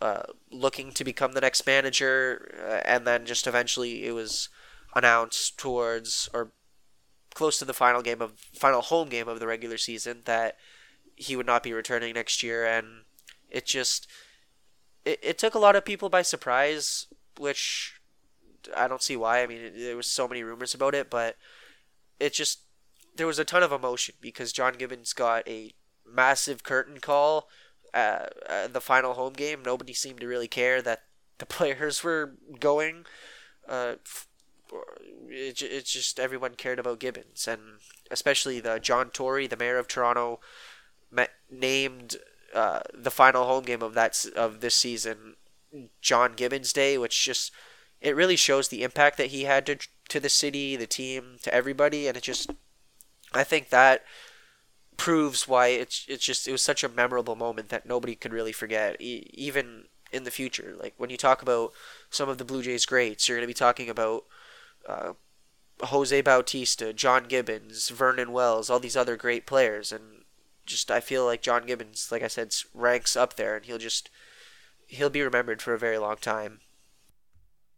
uh, 0.00 0.22
looking 0.50 0.90
to 0.92 1.04
become 1.04 1.32
the 1.32 1.40
next 1.40 1.66
manager, 1.66 2.58
uh, 2.60 2.80
and 2.84 3.06
then 3.06 3.24
just 3.24 3.46
eventually 3.46 4.04
it 4.04 4.12
was 4.12 4.48
announced 4.94 5.58
towards 5.58 6.28
or 6.34 6.52
close 7.34 7.58
to 7.58 7.64
the 7.64 7.72
final 7.72 8.02
game 8.02 8.20
of 8.20 8.32
final 8.52 8.82
home 8.82 9.08
game 9.08 9.28
of 9.28 9.40
the 9.40 9.46
regular 9.46 9.78
season 9.78 10.22
that 10.24 10.56
he 11.14 11.36
would 11.36 11.46
not 11.46 11.62
be 11.62 11.72
returning 11.72 12.14
next 12.14 12.42
year, 12.42 12.66
and 12.66 13.04
it 13.48 13.64
just 13.64 14.06
it, 15.04 15.20
it 15.22 15.38
took 15.38 15.54
a 15.54 15.58
lot 15.60 15.76
of 15.76 15.84
people 15.84 16.08
by 16.08 16.22
surprise, 16.22 17.06
which 17.38 18.00
I 18.76 18.88
don't 18.88 19.02
see 19.02 19.16
why. 19.16 19.42
I 19.42 19.46
mean, 19.46 19.60
it, 19.60 19.74
there 19.78 19.96
was 19.96 20.06
so 20.06 20.26
many 20.26 20.42
rumors 20.42 20.74
about 20.74 20.94
it, 20.94 21.10
but 21.10 21.36
it 22.18 22.32
just 22.32 22.60
there 23.14 23.26
was 23.26 23.38
a 23.38 23.44
ton 23.44 23.62
of 23.62 23.72
emotion 23.72 24.14
because 24.20 24.52
John 24.52 24.74
Gibbons 24.74 25.12
got 25.12 25.46
a 25.46 25.72
massive 26.04 26.62
curtain 26.62 26.98
call 26.98 27.48
uh, 27.94 28.26
the 28.72 28.80
final 28.80 29.14
home 29.14 29.32
game. 29.32 29.62
Nobody 29.64 29.92
seemed 29.92 30.20
to 30.20 30.26
really 30.26 30.48
care 30.48 30.82
that 30.82 31.02
the 31.38 31.46
players 31.56 32.02
were 32.02 32.34
going. 32.60 33.06
Uh, 33.68 33.94
it, 35.28 35.62
it's 35.62 35.92
just 35.92 36.18
everyone 36.18 36.54
cared 36.54 36.78
about 36.78 37.00
Gibbons, 37.00 37.46
and 37.46 37.60
especially 38.10 38.60
the 38.60 38.78
John 38.78 39.10
Tory, 39.10 39.46
the 39.46 39.56
mayor 39.56 39.78
of 39.78 39.88
Toronto, 39.88 40.40
met, 41.10 41.30
named 41.50 42.16
uh, 42.54 42.80
the 42.94 43.10
final 43.10 43.44
home 43.46 43.64
game 43.64 43.82
of 43.82 43.94
that 43.94 44.24
of 44.36 44.60
this 44.60 44.74
season 44.74 45.36
John 46.00 46.34
Gibbons 46.34 46.72
Day, 46.72 46.98
which 46.98 47.24
just 47.24 47.52
it 48.00 48.16
really 48.16 48.36
shows 48.36 48.68
the 48.68 48.82
impact 48.82 49.16
that 49.18 49.28
he 49.28 49.44
had 49.44 49.66
to 49.66 49.78
to 50.08 50.20
the 50.20 50.28
city, 50.28 50.76
the 50.76 50.86
team, 50.86 51.36
to 51.42 51.54
everybody, 51.54 52.08
and 52.08 52.16
it 52.16 52.22
just 52.22 52.50
I 53.32 53.44
think 53.44 53.70
that 53.70 54.04
proves 55.02 55.48
why 55.48 55.66
it's 55.66 56.04
it's 56.06 56.24
just 56.24 56.46
it 56.46 56.52
was 56.52 56.62
such 56.62 56.84
a 56.84 56.88
memorable 56.88 57.34
moment 57.34 57.70
that 57.70 57.84
nobody 57.84 58.14
could 58.14 58.32
really 58.32 58.52
forget, 58.52 58.94
e- 59.00 59.28
even 59.34 59.86
in 60.12 60.22
the 60.22 60.30
future. 60.30 60.76
Like 60.78 60.94
when 60.96 61.10
you 61.10 61.16
talk 61.16 61.42
about 61.42 61.72
some 62.08 62.28
of 62.28 62.38
the 62.38 62.44
Blue 62.44 62.62
Jays 62.62 62.86
greats, 62.86 63.28
you're 63.28 63.36
going 63.36 63.42
to 63.42 63.48
be 63.48 63.52
talking 63.52 63.90
about 63.90 64.22
uh, 64.88 65.14
Jose 65.80 66.20
Bautista, 66.20 66.92
John 66.92 67.24
Gibbons, 67.24 67.88
Vernon 67.88 68.30
Wells, 68.30 68.70
all 68.70 68.78
these 68.78 68.96
other 68.96 69.16
great 69.16 69.44
players, 69.44 69.90
and 69.90 70.22
just 70.66 70.88
I 70.88 71.00
feel 71.00 71.24
like 71.24 71.42
John 71.42 71.66
Gibbons, 71.66 72.12
like 72.12 72.22
I 72.22 72.28
said, 72.28 72.54
ranks 72.72 73.16
up 73.16 73.34
there, 73.34 73.56
and 73.56 73.64
he'll 73.64 73.78
just 73.78 74.08
he'll 74.86 75.10
be 75.10 75.22
remembered 75.22 75.60
for 75.60 75.74
a 75.74 75.80
very 75.80 75.98
long 75.98 76.18
time. 76.18 76.60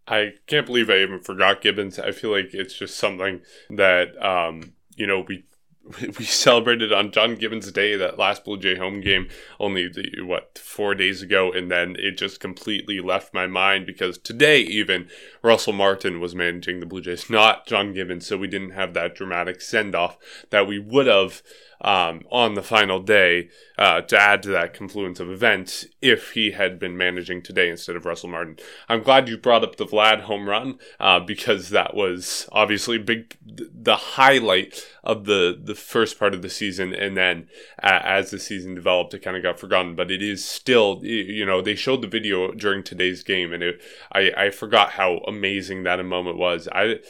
I 0.07 0.35
can't 0.47 0.67
believe 0.67 0.91
I 0.91 0.99
even 0.99 1.21
forgot 1.21 1.63
Gibbons. 1.63 1.99
I 1.99 2.13
feel 2.13 2.31
like 2.31 2.53
it's 2.53 2.79
just 2.79 2.99
something 2.99 3.41
that 3.71 4.23
um, 4.23 4.75
you 4.95 5.07
know 5.07 5.25
we 5.27 5.45
we 6.19 6.25
celebrated 6.25 6.93
on 6.93 7.11
John 7.11 7.35
Gibbons 7.35 7.71
Day, 7.71 7.97
that 7.97 8.19
last 8.19 8.45
Blue 8.45 8.59
Jay 8.59 8.77
home 8.77 9.01
game, 9.01 9.29
only 9.61 9.89
the, 9.89 10.23
what 10.23 10.59
four 10.59 10.95
days 10.95 11.23
ago, 11.23 11.53
and 11.53 11.71
then 11.71 11.97
it 11.99 12.13
just 12.13 12.41
completely 12.41 13.01
left 13.01 13.35
my 13.35 13.47
mind 13.47 13.87
because 13.87 14.17
today 14.17 14.61
even 14.61 15.09
Russell 15.43 15.73
Martin 15.73 16.21
was 16.21 16.35
managing 16.35 16.81
the 16.81 16.87
Blue 16.87 17.03
Jays, 17.03 17.29
not 17.29 17.67
John 17.67 17.93
Gibbons, 17.93 18.27
so 18.27 18.37
we 18.39 18.49
didn't 18.49 18.71
have 18.71 18.95
that 18.95 19.15
dramatic 19.15 19.61
send 19.61 19.95
off 19.95 20.17
that 20.51 20.67
we 20.67 20.79
would 20.79 21.07
have 21.07 21.43
um, 21.85 22.23
on 22.33 22.55
the 22.55 22.63
final 22.63 22.99
day 22.99 23.51
uh, 23.77 24.01
to 24.01 24.19
add 24.19 24.43
to 24.43 24.49
that 24.49 24.73
confluence 24.73 25.21
of 25.21 25.31
events 25.31 25.85
if 26.01 26.33
he 26.33 26.53
had 26.53 26.79
been 26.79 26.97
managing 26.97 27.43
today 27.43 27.69
instead 27.69 27.95
of 27.95 28.07
Russell 28.07 28.31
Martin. 28.31 28.57
I'm 28.89 29.03
glad 29.03 29.29
you 29.29 29.37
brought 29.37 29.63
up 29.63 29.77
the 29.77 29.87
Vlad 29.87 30.23
home 30.23 30.49
run 30.49 30.79
uh, 30.99 31.21
because 31.21 31.69
that 31.69 31.95
was 31.95 32.49
obviously 32.53 32.97
big, 32.97 33.37
the 33.45 33.97
highlight 33.97 34.87
of 35.05 35.27
the 35.27 35.61
the 35.63 35.75
first 35.75 36.19
part 36.19 36.33
of 36.33 36.41
the 36.41 36.49
season, 36.49 36.95
and 36.95 37.17
then 37.17 37.49
uh, 37.83 38.01
as 38.03 38.31
the 38.31 38.39
season 38.39 38.75
developed, 38.75 39.13
it 39.13 39.19
kind 39.19 39.37
of 39.37 39.43
got 39.43 39.61
forgotten. 39.61 39.95
But 39.95 40.11
it 40.11 40.23
is 40.23 40.43
still, 40.43 41.01
you 41.05 41.45
know, 41.45 41.61
they 41.61 41.75
showed 41.75 42.01
the 42.01 42.09
video 42.09 42.53
during 42.53 42.83
today's 42.83 43.23
game, 43.23 43.53
and 43.53 43.63
it, 43.63 43.83
I 44.11 44.33
I 44.37 44.51
forgot 44.51 44.93
how 44.93 45.19
amazing 45.29 45.83
that 45.83 46.03
moment 46.05 46.39
was. 46.39 46.67
I 46.73 47.01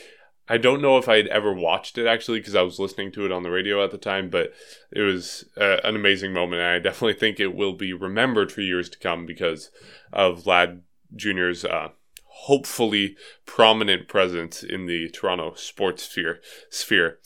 I 0.49 0.59
don't 0.59 0.83
know 0.83 0.99
if 0.99 1.09
I'd 1.09 1.27
ever 1.29 1.53
watched 1.53 1.97
it 1.97 2.07
actually 2.07 2.39
because 2.39 2.55
I 2.55 2.63
was 2.63 2.79
listening 2.79 3.13
to 3.13 3.25
it 3.25 3.33
on 3.33 3.43
the 3.43 3.51
radio 3.51 3.83
at 3.83 3.91
the 3.91 3.99
time, 3.99 4.29
but 4.29 4.53
it 4.93 5.01
was 5.01 5.45
uh, 5.59 5.79
an 5.83 5.97
amazing 5.97 6.33
moment. 6.33 6.61
And 6.61 6.71
I 6.71 6.79
definitely 6.79 7.15
think 7.15 7.41
it 7.41 7.55
will 7.55 7.73
be 7.73 7.93
remembered 7.93 8.53
for 8.53 8.61
years 8.61 8.89
to 8.91 8.99
come 8.99 9.25
because 9.25 9.71
of 10.13 10.45
Vlad 10.45 10.81
Jr.'s 11.17 11.65
uh, 11.65 11.89
hopefully 12.25 13.17
prominent 13.47 14.09
presence 14.09 14.63
in 14.63 14.87
the 14.87 15.09
Toronto 15.09 15.55
sports 15.55 16.03
sphere. 16.03 16.41
sphere. 16.69 17.19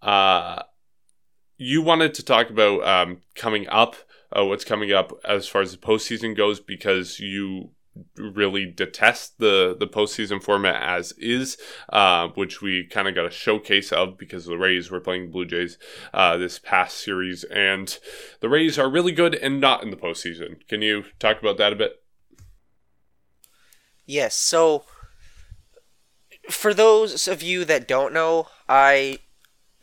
Uh, 0.00 0.62
you 1.56 1.82
wanted 1.82 2.14
to 2.14 2.24
talk 2.24 2.50
about 2.50 2.86
um, 2.86 3.22
coming 3.34 3.68
up, 3.68 3.96
uh, 4.36 4.44
what's 4.44 4.64
coming 4.64 4.92
up 4.92 5.12
as 5.24 5.48
far 5.48 5.60
as 5.60 5.72
the 5.72 5.78
postseason 5.78 6.36
goes, 6.36 6.60
because 6.60 7.18
you 7.18 7.70
really 8.16 8.66
detest 8.66 9.38
the 9.38 9.76
the 9.78 9.86
postseason 9.86 10.42
format 10.42 10.80
as 10.82 11.12
is, 11.18 11.56
uh, 11.90 12.28
which 12.28 12.62
we 12.62 12.86
kind 12.86 13.08
of 13.08 13.14
got 13.14 13.26
a 13.26 13.30
showcase 13.30 13.92
of 13.92 14.16
because 14.16 14.46
the 14.46 14.56
Rays 14.56 14.90
were 14.90 15.00
playing 15.00 15.30
Blue 15.30 15.46
Jays 15.46 15.78
uh, 16.14 16.36
this 16.36 16.58
past 16.58 16.98
series, 16.98 17.44
and 17.44 17.98
the 18.40 18.48
Rays 18.48 18.78
are 18.78 18.90
really 18.90 19.12
good 19.12 19.34
and 19.34 19.60
not 19.60 19.82
in 19.82 19.90
the 19.90 19.96
postseason. 19.96 20.66
Can 20.68 20.82
you 20.82 21.04
talk 21.18 21.40
about 21.40 21.58
that 21.58 21.72
a 21.72 21.76
bit? 21.76 22.02
Yes. 24.06 24.34
So, 24.34 24.84
for 26.48 26.74
those 26.74 27.28
of 27.28 27.42
you 27.42 27.64
that 27.64 27.86
don't 27.86 28.12
know, 28.12 28.48
I 28.68 29.18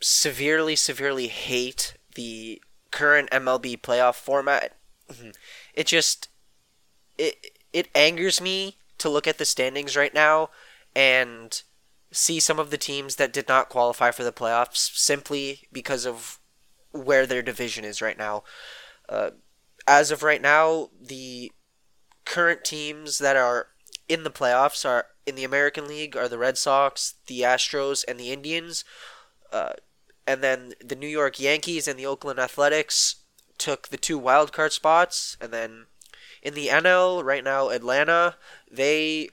severely, 0.00 0.76
severely 0.76 1.28
hate 1.28 1.94
the 2.14 2.62
current 2.90 3.30
MLB 3.30 3.80
playoff 3.80 4.16
format. 4.16 4.76
It 5.74 5.86
just 5.86 6.28
it 7.18 7.57
it 7.72 7.88
angers 7.94 8.40
me 8.40 8.76
to 8.98 9.08
look 9.08 9.26
at 9.26 9.38
the 9.38 9.44
standings 9.44 9.96
right 9.96 10.14
now 10.14 10.50
and 10.94 11.62
see 12.10 12.40
some 12.40 12.58
of 12.58 12.70
the 12.70 12.78
teams 12.78 13.16
that 13.16 13.32
did 13.32 13.48
not 13.48 13.68
qualify 13.68 14.10
for 14.10 14.24
the 14.24 14.32
playoffs 14.32 14.96
simply 14.96 15.68
because 15.72 16.06
of 16.06 16.38
where 16.90 17.26
their 17.26 17.42
division 17.42 17.84
is 17.84 18.00
right 18.00 18.18
now. 18.18 18.42
Uh, 19.08 19.30
as 19.86 20.10
of 20.10 20.22
right 20.22 20.42
now, 20.42 20.88
the 21.00 21.52
current 22.24 22.64
teams 22.64 23.18
that 23.18 23.36
are 23.36 23.68
in 24.08 24.24
the 24.24 24.30
playoffs 24.30 24.84
are 24.86 25.06
in 25.26 25.34
the 25.34 25.44
American 25.44 25.86
League 25.86 26.16
are 26.16 26.28
the 26.28 26.38
Red 26.38 26.56
Sox, 26.56 27.14
the 27.26 27.42
Astros, 27.42 28.04
and 28.08 28.18
the 28.18 28.32
Indians. 28.32 28.84
Uh, 29.52 29.74
and 30.26 30.42
then 30.42 30.74
the 30.84 30.96
New 30.96 31.08
York 31.08 31.38
Yankees 31.38 31.86
and 31.86 31.98
the 31.98 32.06
Oakland 32.06 32.38
Athletics 32.38 33.16
took 33.56 33.88
the 33.88 33.96
two 33.96 34.18
wild 34.18 34.52
card 34.52 34.72
spots, 34.72 35.36
and 35.40 35.52
then 35.52 35.86
in 36.42 36.54
the 36.54 36.68
NL 36.68 37.24
right 37.24 37.44
now, 37.44 37.68
Atlanta 37.70 38.36
they 38.70 39.30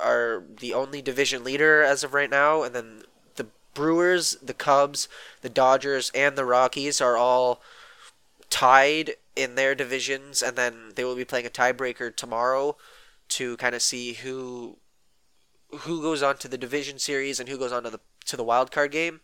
are 0.00 0.42
the 0.60 0.72
only 0.72 1.02
division 1.02 1.44
leader 1.44 1.82
as 1.82 2.04
of 2.04 2.14
right 2.14 2.30
now, 2.30 2.62
and 2.62 2.74
then 2.74 3.02
the 3.36 3.46
Brewers, 3.74 4.36
the 4.42 4.54
Cubs, 4.54 5.08
the 5.42 5.48
Dodgers, 5.48 6.10
and 6.14 6.36
the 6.36 6.44
Rockies 6.44 7.00
are 7.00 7.16
all 7.16 7.60
tied 8.50 9.16
in 9.34 9.54
their 9.54 9.74
divisions, 9.74 10.42
and 10.42 10.56
then 10.56 10.92
they 10.94 11.04
will 11.04 11.16
be 11.16 11.24
playing 11.24 11.46
a 11.46 11.50
tiebreaker 11.50 12.14
tomorrow 12.14 12.76
to 13.28 13.56
kind 13.56 13.74
of 13.74 13.82
see 13.82 14.14
who 14.14 14.76
who 15.80 16.02
goes 16.02 16.22
on 16.22 16.36
to 16.36 16.48
the 16.48 16.58
division 16.58 16.98
series 16.98 17.40
and 17.40 17.48
who 17.48 17.56
goes 17.56 17.72
on 17.72 17.82
to 17.82 17.90
the 17.90 18.00
to 18.26 18.36
the 18.36 18.44
wild 18.44 18.70
card 18.70 18.90
game, 18.90 19.20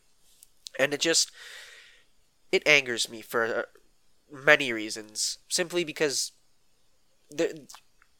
and 0.78 0.94
it 0.94 1.00
just 1.00 1.30
it 2.50 2.66
angers 2.66 3.08
me 3.10 3.20
for 3.20 3.66
many 4.32 4.72
reasons, 4.72 5.38
simply 5.48 5.84
because 5.84 6.32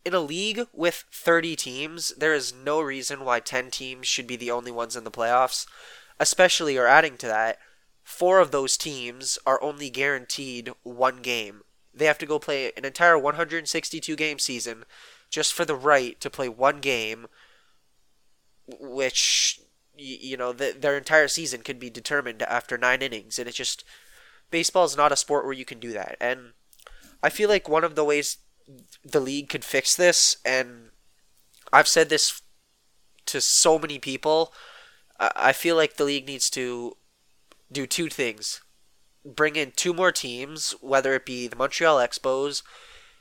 in 0.04 0.14
a 0.14 0.20
league 0.20 0.66
with 0.72 1.04
30 1.12 1.56
teams, 1.56 2.14
there 2.16 2.34
is 2.34 2.54
no 2.54 2.80
reason 2.80 3.24
why 3.24 3.40
10 3.40 3.70
teams 3.70 4.06
should 4.06 4.26
be 4.26 4.36
the 4.36 4.50
only 4.50 4.70
ones 4.70 4.96
in 4.96 5.04
the 5.04 5.10
playoffs. 5.10 5.66
Especially, 6.20 6.76
or 6.76 6.86
adding 6.86 7.16
to 7.18 7.26
that, 7.26 7.58
four 8.02 8.40
of 8.40 8.50
those 8.50 8.76
teams 8.76 9.38
are 9.46 9.62
only 9.62 9.90
guaranteed 9.90 10.72
one 10.82 11.18
game. 11.18 11.60
They 11.94 12.06
have 12.06 12.18
to 12.18 12.26
go 12.26 12.38
play 12.38 12.72
an 12.76 12.84
entire 12.84 13.18
162 13.18 14.16
game 14.16 14.38
season 14.38 14.84
just 15.30 15.52
for 15.52 15.64
the 15.64 15.76
right 15.76 16.18
to 16.20 16.30
play 16.30 16.48
one 16.48 16.80
game, 16.80 17.26
which, 18.66 19.60
you 19.96 20.36
know, 20.36 20.52
the, 20.52 20.74
their 20.78 20.96
entire 20.96 21.28
season 21.28 21.60
could 21.60 21.78
be 21.78 21.90
determined 21.90 22.42
after 22.42 22.78
nine 22.78 23.02
innings. 23.02 23.38
And 23.38 23.46
it's 23.46 23.56
just, 23.56 23.84
baseball 24.50 24.84
is 24.84 24.96
not 24.96 25.12
a 25.12 25.16
sport 25.16 25.44
where 25.44 25.52
you 25.52 25.64
can 25.64 25.78
do 25.78 25.92
that. 25.92 26.16
And 26.20 26.52
I 27.22 27.28
feel 27.28 27.48
like 27.48 27.68
one 27.68 27.84
of 27.84 27.94
the 27.94 28.04
ways 28.04 28.38
the 29.04 29.20
league 29.20 29.48
could 29.48 29.64
fix 29.64 29.96
this, 29.96 30.36
and 30.44 30.90
I've 31.72 31.88
said 31.88 32.08
this 32.08 32.42
to 33.26 33.40
so 33.40 33.78
many 33.78 33.98
people. 33.98 34.52
I 35.18 35.52
feel 35.52 35.76
like 35.76 35.96
the 35.96 36.04
league 36.04 36.26
needs 36.26 36.50
to 36.50 36.96
do 37.72 37.86
two 37.86 38.08
things: 38.08 38.60
bring 39.24 39.56
in 39.56 39.72
two 39.72 39.92
more 39.92 40.12
teams, 40.12 40.72
whether 40.80 41.14
it 41.14 41.26
be 41.26 41.48
the 41.48 41.56
Montreal 41.56 41.98
Expos 41.98 42.62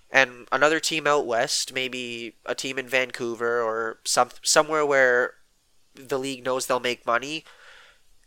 and 0.09 0.47
another 0.51 0.79
team 0.79 1.05
out 1.05 1.25
west, 1.25 1.73
maybe 1.73 2.35
a 2.45 2.55
team 2.55 2.77
in 2.79 2.87
Vancouver 2.87 3.61
or 3.61 3.99
some 4.05 4.29
somewhere 4.41 4.85
where 4.85 5.33
the 5.95 6.19
league 6.19 6.45
knows 6.45 6.65
they'll 6.65 6.79
make 6.79 7.05
money, 7.05 7.43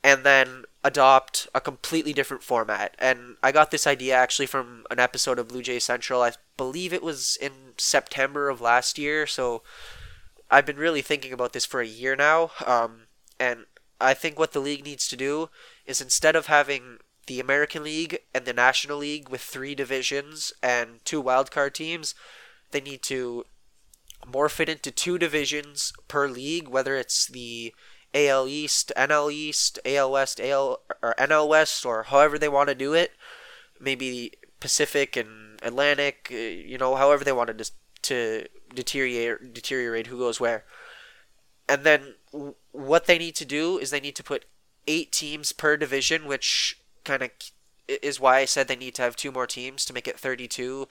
and 0.02 0.24
then 0.24 0.64
adopt 0.82 1.46
a 1.54 1.60
completely 1.60 2.12
different 2.12 2.42
format. 2.42 2.94
And 2.98 3.36
I 3.42 3.52
got 3.52 3.70
this 3.70 3.86
idea 3.86 4.14
actually 4.14 4.46
from 4.46 4.84
an 4.90 4.98
episode 4.98 5.38
of 5.38 5.48
Blue 5.48 5.62
Jay 5.62 5.78
Central. 5.78 6.22
I 6.22 6.32
believe 6.60 6.92
it 6.92 7.02
was 7.02 7.38
in 7.40 7.52
September 7.78 8.50
of 8.50 8.60
last 8.60 8.98
year. 8.98 9.26
So 9.26 9.62
I've 10.50 10.66
been 10.66 10.76
really 10.76 11.00
thinking 11.00 11.32
about 11.32 11.54
this 11.54 11.64
for 11.64 11.80
a 11.80 11.86
year 11.86 12.14
now. 12.14 12.50
Um, 12.66 13.06
And 13.38 13.64
I 13.98 14.12
think 14.12 14.38
what 14.38 14.52
the 14.52 14.60
league 14.68 14.84
needs 14.84 15.08
to 15.08 15.16
do 15.16 15.48
is 15.86 16.02
instead 16.02 16.36
of 16.36 16.46
having 16.46 16.98
the 17.26 17.40
American 17.40 17.82
League 17.82 18.18
and 18.34 18.44
the 18.44 18.52
National 18.52 18.98
League 18.98 19.30
with 19.30 19.40
three 19.40 19.74
divisions 19.74 20.52
and 20.62 21.02
two 21.06 21.22
wildcard 21.22 21.72
teams, 21.72 22.14
they 22.72 22.82
need 22.82 23.02
to 23.04 23.46
morph 24.26 24.60
it 24.60 24.68
into 24.68 24.90
two 24.90 25.16
divisions 25.16 25.94
per 26.08 26.28
league, 26.28 26.68
whether 26.68 26.94
it's 26.96 27.26
the 27.26 27.72
AL 28.12 28.46
East, 28.48 28.92
NL 28.96 29.32
East, 29.32 29.78
AL 29.86 30.10
West, 30.12 30.38
AL 30.40 30.82
or 31.00 31.14
NL 31.16 31.48
West, 31.48 31.86
or 31.86 32.02
however 32.02 32.36
they 32.38 32.50
want 32.50 32.68
to 32.68 32.74
do 32.74 32.92
it. 32.92 33.12
Maybe 33.80 34.32
Pacific 34.60 35.16
and 35.16 35.49
Atlantic, 35.62 36.28
uh, 36.32 36.36
you 36.36 36.78
know, 36.78 36.96
however 36.96 37.24
they 37.24 37.32
wanted 37.32 37.58
to 37.58 37.70
to 38.02 38.46
deteriorate 38.74 39.52
deteriorate 39.52 40.06
who 40.06 40.18
goes 40.18 40.40
where. 40.40 40.64
And 41.68 41.84
then 41.84 42.14
what 42.72 43.06
they 43.06 43.18
need 43.18 43.36
to 43.36 43.44
do 43.44 43.78
is 43.78 43.90
they 43.90 44.00
need 44.00 44.16
to 44.16 44.24
put 44.24 44.46
eight 44.86 45.12
teams 45.12 45.52
per 45.52 45.76
division, 45.76 46.24
which 46.24 46.80
kind 47.04 47.22
of 47.22 47.30
is 47.86 48.18
why 48.18 48.38
I 48.38 48.44
said 48.44 48.68
they 48.68 48.76
need 48.76 48.94
to 48.96 49.02
have 49.02 49.16
two 49.16 49.32
more 49.32 49.46
teams 49.46 49.84
to 49.84 49.92
make 49.92 50.08
it 50.08 50.18
32, 50.18 50.88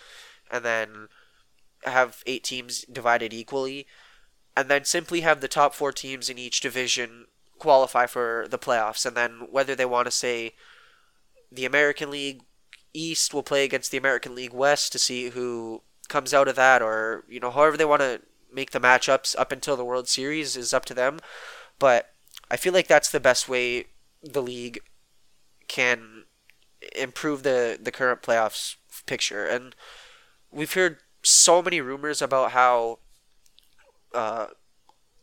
and 0.52 0.64
then 0.64 1.08
have 1.84 2.24
eight 2.26 2.44
teams 2.44 2.86
divided 2.92 3.34
equally, 3.34 3.88
and 4.56 4.70
then 4.70 4.86
simply 4.86 5.22
have 5.22 5.42
the 5.42 5.48
top 5.48 5.74
four 5.74 5.92
teams 5.92 6.30
in 6.30 6.38
each 6.38 6.62
division 6.62 7.26
qualify 7.58 8.06
for 8.06 8.48
the 8.50 8.60
playoffs, 8.60 9.06
and 9.06 9.16
then 9.16 9.48
whether 9.50 9.76
they 9.76 9.86
want 9.86 10.06
to 10.06 10.12
say 10.12 10.54
the 11.52 11.66
American 11.66 12.12
League 12.12 12.42
East 12.94 13.34
will 13.34 13.44
play 13.44 13.64
against 13.64 13.92
the 13.92 13.98
American 13.98 14.36
League 14.36 14.54
West 14.54 14.92
to 14.92 15.00
see 15.00 15.30
who 15.30 15.82
comes 16.08 16.34
out 16.34 16.48
of 16.48 16.56
that, 16.56 16.82
or 16.82 17.24
you 17.30 17.40
know, 17.40 17.52
however 17.52 17.78
they 17.78 17.86
want 17.86 18.02
to 18.02 18.22
make 18.52 18.72
the 18.72 18.80
matchups 18.80 19.36
up 19.38 19.52
until 19.52 19.78
the 19.78 19.86
World 19.86 20.08
Series 20.08 20.58
is 20.58 20.74
up 20.74 20.86
to 20.86 20.94
them. 20.94 21.20
But 21.78 22.14
I 22.50 22.58
feel 22.58 22.74
like 22.74 22.88
that's 22.88 23.12
the 23.12 23.20
best 23.20 23.48
way 23.48 23.86
the 24.24 24.42
league 24.42 24.80
can 25.68 26.26
improve 26.96 27.44
the 27.44 27.78
the 27.82 27.92
current 27.92 28.22
playoffs 28.22 28.76
picture. 29.06 29.46
And 29.46 29.76
we've 30.52 30.74
heard 30.74 30.98
so 31.24 31.62
many 31.62 31.82
rumors 31.82 32.22
about 32.22 32.52
how 32.52 33.00
uh, 34.14 34.48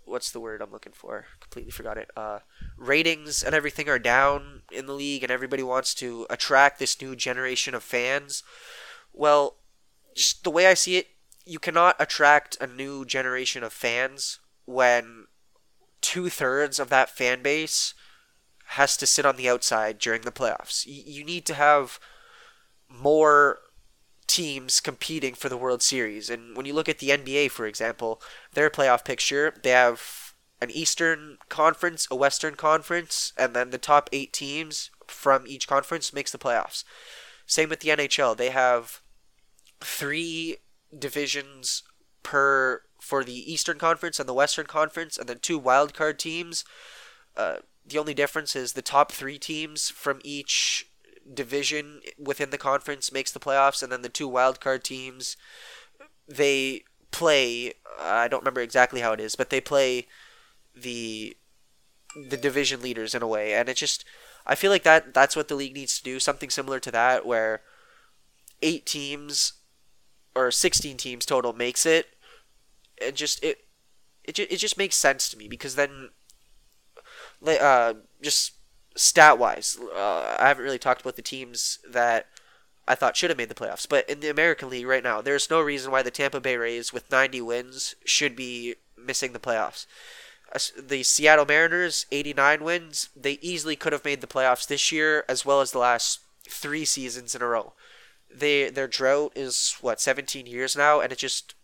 what's 0.06 0.30
the 0.30 0.40
word 0.40 0.62
I'm 0.62 0.72
looking 0.72 0.92
for? 0.94 1.26
Completely 1.40 1.72
forgot 1.72 1.98
it. 1.98 2.10
Uh, 2.16 2.38
ratings 2.78 3.42
and 3.42 3.54
everything 3.54 3.88
are 3.88 3.98
down 3.98 4.62
in 4.72 4.86
the 4.86 4.94
league, 4.94 5.22
and 5.22 5.30
everybody 5.30 5.62
wants 5.62 5.94
to 5.96 6.26
attract 6.30 6.78
this 6.78 7.00
new 7.02 7.14
generation 7.14 7.74
of 7.74 7.82
fans. 7.82 8.42
Well, 9.12 9.56
just 10.14 10.44
the 10.44 10.50
way 10.50 10.66
I 10.66 10.74
see 10.74 10.96
it, 10.96 11.08
you 11.44 11.58
cannot 11.58 11.96
attract 11.98 12.56
a 12.60 12.66
new 12.66 13.04
generation 13.04 13.62
of 13.62 13.72
fans 13.72 14.38
when 14.64 15.26
two 16.00 16.28
thirds 16.28 16.78
of 16.78 16.88
that 16.88 17.10
fan 17.10 17.42
base 17.42 17.94
has 18.70 18.96
to 18.96 19.06
sit 19.06 19.26
on 19.26 19.36
the 19.36 19.48
outside 19.48 19.98
during 19.98 20.22
the 20.22 20.32
playoffs. 20.32 20.84
You 20.86 21.24
need 21.24 21.44
to 21.46 21.54
have 21.54 22.00
more 22.88 23.58
teams 24.26 24.80
competing 24.80 25.34
for 25.34 25.48
the 25.48 25.56
World 25.56 25.82
Series. 25.82 26.30
And 26.30 26.56
when 26.56 26.66
you 26.66 26.74
look 26.74 26.88
at 26.88 26.98
the 26.98 27.10
NBA, 27.10 27.50
for 27.50 27.66
example, 27.66 28.20
their 28.52 28.70
playoff 28.70 29.04
picture, 29.04 29.54
they 29.62 29.70
have 29.70 30.34
an 30.60 30.70
Eastern 30.70 31.38
Conference, 31.48 32.08
a 32.10 32.16
Western 32.16 32.54
Conference, 32.54 33.32
and 33.36 33.54
then 33.54 33.70
the 33.70 33.78
top 33.78 34.08
eight 34.12 34.32
teams 34.32 34.90
from 35.06 35.46
each 35.46 35.68
conference 35.68 36.12
makes 36.12 36.32
the 36.32 36.38
playoffs. 36.38 36.84
Same 37.46 37.68
with 37.68 37.80
the 37.80 37.90
NHL. 37.90 38.36
They 38.36 38.50
have 38.50 39.00
three 39.80 40.56
divisions 40.96 41.82
per 42.22 42.82
for 43.00 43.22
the 43.22 43.52
Eastern 43.52 43.78
Conference 43.78 44.18
and 44.18 44.28
the 44.28 44.34
Western 44.34 44.66
Conference, 44.66 45.16
and 45.16 45.28
then 45.28 45.38
two 45.40 45.60
wildcard 45.60 46.18
teams. 46.18 46.64
Uh, 47.36 47.56
the 47.86 47.98
only 47.98 48.14
difference 48.14 48.56
is 48.56 48.72
the 48.72 48.82
top 48.82 49.12
three 49.12 49.38
teams 49.38 49.90
from 49.90 50.20
each 50.24 50.90
division 51.32 52.00
within 52.18 52.50
the 52.50 52.58
conference 52.58 53.12
makes 53.12 53.32
the 53.32 53.40
playoffs, 53.40 53.82
and 53.82 53.90
then 53.90 54.02
the 54.02 54.08
two 54.08 54.28
wildcard 54.28 54.82
teams 54.82 55.36
they 56.28 56.84
play. 57.10 57.72
I 58.00 58.28
don't 58.28 58.40
remember 58.40 58.60
exactly 58.60 59.00
how 59.00 59.12
it 59.12 59.20
is, 59.20 59.36
but 59.36 59.50
they 59.50 59.60
play 59.60 60.06
the 60.74 61.36
the 62.28 62.36
division 62.36 62.80
leaders 62.80 63.14
in 63.14 63.22
a 63.22 63.26
way, 63.26 63.54
and 63.54 63.68
it 63.68 63.76
just 63.76 64.04
I 64.46 64.54
feel 64.54 64.70
like 64.70 64.84
that 64.84 65.14
that's 65.14 65.36
what 65.36 65.48
the 65.48 65.54
league 65.54 65.74
needs 65.74 65.96
to 65.98 66.04
do. 66.04 66.20
Something 66.20 66.50
similar 66.50 66.80
to 66.80 66.90
that, 66.90 67.26
where 67.26 67.62
eight 68.62 68.86
teams 68.86 69.54
or 70.34 70.50
sixteen 70.50 70.96
teams 70.96 71.26
total 71.26 71.52
makes 71.52 71.86
it, 71.86 72.06
and 73.02 73.16
just 73.16 73.42
it 73.42 73.66
it 74.24 74.38
it 74.38 74.56
just 74.56 74.78
makes 74.78 74.96
sense 74.96 75.28
to 75.28 75.36
me 75.36 75.48
because 75.48 75.74
then 75.74 76.10
uh, 77.46 77.94
just 78.22 78.52
stat 78.96 79.38
wise, 79.38 79.78
uh, 79.94 80.36
I 80.38 80.48
haven't 80.48 80.64
really 80.64 80.78
talked 80.78 81.02
about 81.02 81.16
the 81.16 81.22
teams 81.22 81.78
that 81.88 82.26
I 82.88 82.94
thought 82.94 83.16
should 83.16 83.30
have 83.30 83.38
made 83.38 83.48
the 83.48 83.54
playoffs. 83.54 83.88
But 83.88 84.08
in 84.08 84.20
the 84.20 84.30
American 84.30 84.70
League 84.70 84.86
right 84.86 85.02
now, 85.02 85.20
there's 85.20 85.50
no 85.50 85.60
reason 85.60 85.90
why 85.90 86.02
the 86.02 86.10
Tampa 86.10 86.40
Bay 86.40 86.56
Rays 86.56 86.92
with 86.92 87.10
90 87.10 87.40
wins 87.42 87.94
should 88.04 88.36
be 88.36 88.76
missing 88.96 89.32
the 89.32 89.38
playoffs. 89.38 89.86
The 90.78 91.02
Seattle 91.02 91.44
Mariners, 91.44 92.06
89 92.12 92.62
wins, 92.62 93.08
they 93.16 93.38
easily 93.42 93.76
could 93.76 93.92
have 93.92 94.04
made 94.04 94.20
the 94.20 94.26
playoffs 94.26 94.66
this 94.66 94.92
year 94.92 95.24
as 95.28 95.44
well 95.44 95.60
as 95.60 95.72
the 95.72 95.78
last 95.78 96.20
three 96.48 96.84
seasons 96.84 97.34
in 97.34 97.42
a 97.42 97.46
row. 97.46 97.72
They 98.32 98.70
their 98.70 98.88
drought 98.88 99.32
is 99.34 99.76
what 99.80 100.00
17 100.00 100.46
years 100.46 100.76
now, 100.76 101.00
and 101.00 101.12
it 101.12 101.18
just 101.18 101.54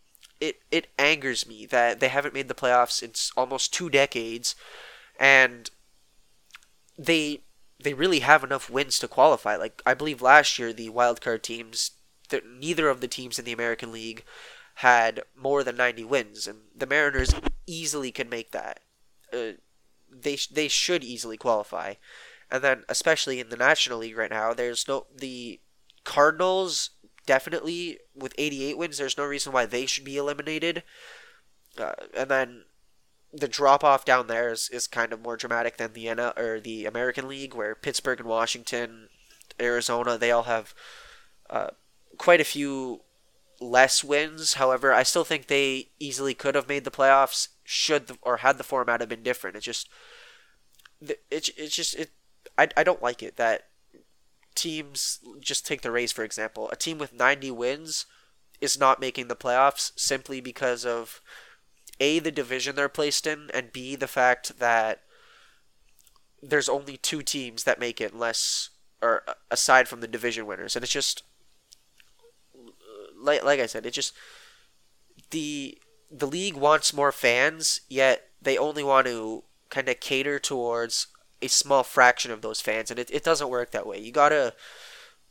it 0.40 0.60
it 0.70 0.88
angers 0.98 1.46
me 1.46 1.66
that 1.66 2.00
they 2.00 2.08
haven't 2.08 2.34
made 2.34 2.48
the 2.48 2.54
playoffs 2.54 3.02
in 3.02 3.12
almost 3.36 3.72
two 3.72 3.88
decades, 3.88 4.54
and 5.18 5.70
they 6.98 7.42
they 7.80 7.94
really 7.94 8.20
have 8.20 8.44
enough 8.44 8.70
wins 8.70 8.98
to 8.98 9.08
qualify. 9.08 9.56
Like 9.56 9.82
I 9.84 9.94
believe 9.94 10.22
last 10.22 10.58
year 10.58 10.72
the 10.72 10.90
wildcard 10.90 11.42
teams, 11.42 11.92
neither 12.58 12.88
of 12.88 13.00
the 13.00 13.08
teams 13.08 13.38
in 13.38 13.44
the 13.44 13.52
American 13.52 13.92
League 13.92 14.24
had 14.76 15.22
more 15.36 15.62
than 15.62 15.76
90 15.76 16.04
wins, 16.04 16.46
and 16.46 16.60
the 16.74 16.86
Mariners 16.86 17.34
easily 17.66 18.10
can 18.10 18.28
make 18.28 18.52
that. 18.52 18.80
Uh, 19.32 19.52
they 20.10 20.38
they 20.50 20.68
should 20.68 21.02
easily 21.04 21.36
qualify, 21.36 21.94
and 22.50 22.62
then 22.62 22.84
especially 22.88 23.40
in 23.40 23.48
the 23.48 23.56
National 23.56 23.98
League 23.98 24.16
right 24.16 24.30
now, 24.30 24.52
there's 24.52 24.86
no 24.86 25.06
the 25.14 25.60
Cardinals 26.04 26.90
definitely 27.26 27.98
with 28.14 28.34
88 28.36 28.76
wins. 28.78 28.98
There's 28.98 29.18
no 29.18 29.24
reason 29.24 29.52
why 29.52 29.66
they 29.66 29.86
should 29.86 30.04
be 30.04 30.16
eliminated. 30.16 30.82
Uh, 31.78 31.92
and 32.14 32.30
then 32.30 32.64
the 33.32 33.48
drop 33.48 33.82
off 33.82 34.04
down 34.04 34.26
there 34.26 34.50
is, 34.50 34.68
is 34.68 34.86
kind 34.86 35.12
of 35.12 35.22
more 35.22 35.36
dramatic 35.36 35.76
than 35.78 35.92
the 35.92 36.06
NL, 36.06 36.38
or 36.38 36.60
the 36.60 36.84
American 36.86 37.28
League, 37.28 37.54
where 37.54 37.74
Pittsburgh 37.74 38.20
and 38.20 38.28
Washington, 38.28 39.08
Arizona, 39.60 40.18
they 40.18 40.30
all 40.30 40.44
have 40.44 40.74
uh, 41.48 41.70
quite 42.18 42.40
a 42.40 42.44
few 42.44 43.00
less 43.60 44.04
wins. 44.04 44.54
However, 44.54 44.92
I 44.92 45.02
still 45.02 45.24
think 45.24 45.46
they 45.46 45.88
easily 45.98 46.34
could 46.34 46.54
have 46.54 46.68
made 46.68 46.84
the 46.84 46.90
playoffs 46.90 47.48
should 47.64 48.08
the, 48.08 48.18
or 48.22 48.38
had 48.38 48.58
the 48.58 48.64
format 48.64 49.00
have 49.00 49.08
been 49.08 49.22
different. 49.22 49.56
It 49.56 49.60
just 49.60 49.88
it 51.00 51.20
it's 51.30 51.74
just 51.74 51.94
it 51.94 52.10
I, 52.58 52.68
I 52.76 52.84
don't 52.84 53.02
like 53.02 53.22
it 53.22 53.36
that 53.36 53.68
teams 54.54 55.20
just 55.40 55.66
take 55.66 55.80
the 55.82 55.90
Rays 55.90 56.12
for 56.12 56.24
example. 56.24 56.68
A 56.70 56.76
team 56.76 56.98
with 56.98 57.14
90 57.14 57.50
wins 57.52 58.06
is 58.60 58.78
not 58.78 59.00
making 59.00 59.28
the 59.28 59.36
playoffs 59.36 59.92
simply 59.96 60.40
because 60.40 60.84
of 60.84 61.20
a 62.02 62.18
the 62.18 62.32
division 62.32 62.74
they're 62.74 62.88
placed 63.00 63.26
in, 63.26 63.48
and 63.54 63.72
b 63.72 63.96
the 63.96 64.08
fact 64.08 64.58
that 64.58 65.02
there's 66.42 66.68
only 66.68 66.96
two 66.96 67.22
teams 67.22 67.62
that 67.64 67.78
make 67.78 68.00
it, 68.00 68.12
unless 68.12 68.70
or 69.00 69.22
uh, 69.28 69.34
aside 69.50 69.86
from 69.88 70.00
the 70.00 70.08
division 70.08 70.44
winners, 70.44 70.74
and 70.74 70.82
it's 70.82 70.92
just 70.92 71.22
like 73.16 73.44
like 73.44 73.60
I 73.60 73.66
said, 73.66 73.86
it 73.86 73.92
just 73.92 74.12
the 75.30 75.78
the 76.10 76.26
league 76.26 76.56
wants 76.56 76.92
more 76.92 77.12
fans, 77.12 77.80
yet 77.88 78.28
they 78.42 78.58
only 78.58 78.82
want 78.82 79.06
to 79.06 79.44
kind 79.70 79.88
of 79.88 80.00
cater 80.00 80.38
towards 80.38 81.06
a 81.40 81.48
small 81.48 81.84
fraction 81.84 82.32
of 82.32 82.42
those 82.42 82.60
fans, 82.60 82.90
and 82.90 82.98
it, 82.98 83.10
it 83.10 83.24
doesn't 83.24 83.48
work 83.48 83.70
that 83.70 83.86
way. 83.86 83.98
You 83.98 84.12
gotta 84.12 84.54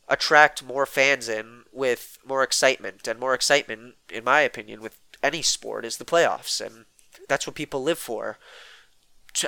attract 0.07 0.63
more 0.63 0.85
fans 0.85 1.29
in 1.29 1.63
with 1.71 2.17
more 2.25 2.43
excitement, 2.43 3.07
and 3.07 3.19
more 3.19 3.33
excitement, 3.33 3.95
in 4.09 4.23
my 4.23 4.41
opinion, 4.41 4.81
with 4.81 4.99
any 5.23 5.41
sport 5.41 5.85
is 5.85 5.97
the 5.97 6.05
playoffs, 6.05 6.65
and 6.65 6.85
that's 7.27 7.45
what 7.45 7.55
people 7.55 7.83
live 7.83 7.99
for. 7.99 8.37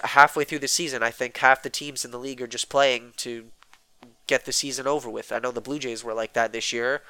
Halfway 0.03 0.43
through 0.43 0.59
the 0.59 0.67
season, 0.67 1.03
I 1.03 1.12
think 1.12 1.38
half 1.38 1.62
the 1.62 1.69
teams 1.69 2.05
in 2.05 2.12
the 2.12 2.19
league 2.19 2.41
are 2.41 2.47
just 2.47 2.69
playing 2.69 3.13
to 3.17 3.47
get 4.27 4.45
the 4.45 4.53
season 4.53 4.88
over 4.88 5.09
with. 5.09 5.31
I 5.31 5.39
know 5.39 5.51
the 5.51 5.62
Blue 5.62 5.79
Jays 5.79 6.03
were 6.03 6.13
like 6.13 6.33
that 6.33 6.53
this 6.53 6.71
year, 6.71 7.01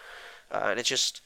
uh, 0.52 0.68
and 0.72 0.80
it 0.80 0.84
just 0.84 1.22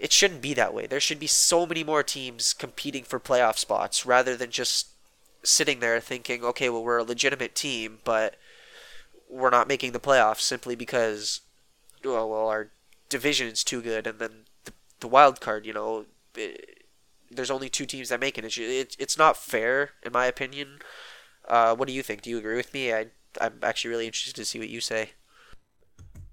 it 0.00 0.12
shouldn't 0.12 0.42
be 0.42 0.54
that 0.54 0.74
way. 0.74 0.86
There 0.86 1.00
should 1.00 1.18
be 1.18 1.26
so 1.26 1.66
many 1.66 1.82
more 1.82 2.02
teams 2.02 2.52
competing 2.52 3.04
for 3.04 3.18
playoff 3.18 3.58
spots 3.58 4.06
rather 4.06 4.36
than 4.36 4.50
just 4.50 4.88
sitting 5.42 5.80
there 5.80 6.00
thinking, 6.00 6.44
okay, 6.44 6.68
well 6.68 6.84
we're 6.84 6.98
a 6.98 7.04
legitimate 7.04 7.54
team, 7.54 7.98
but 8.04 8.36
we're 9.28 9.50
not 9.50 9.68
making 9.68 9.92
the 9.92 10.00
playoffs 10.00 10.40
simply 10.40 10.74
because 10.74 11.40
well, 12.04 12.28
well 12.30 12.48
our 12.48 12.70
division 13.08 13.48
is 13.48 13.64
too 13.64 13.82
good, 13.82 14.06
and 14.06 14.18
then 14.18 14.44
the 15.00 15.08
wild 15.08 15.40
card, 15.40 15.66
you 15.66 15.72
know, 15.72 16.06
it, 16.34 16.84
there's 17.30 17.50
only 17.50 17.68
two 17.68 17.86
teams 17.86 18.08
that 18.08 18.20
make 18.20 18.38
it. 18.38 18.44
It's 18.44 18.58
it, 18.58 18.96
it's 18.98 19.18
not 19.18 19.36
fair 19.36 19.90
in 20.02 20.12
my 20.12 20.26
opinion. 20.26 20.78
Uh, 21.46 21.74
what 21.74 21.88
do 21.88 21.94
you 21.94 22.02
think? 22.02 22.22
Do 22.22 22.30
you 22.30 22.38
agree 22.38 22.56
with 22.56 22.72
me? 22.72 22.92
I 22.92 23.06
I'm 23.40 23.58
actually 23.62 23.90
really 23.90 24.06
interested 24.06 24.34
to 24.36 24.44
see 24.44 24.58
what 24.58 24.68
you 24.68 24.80
say. 24.80 25.10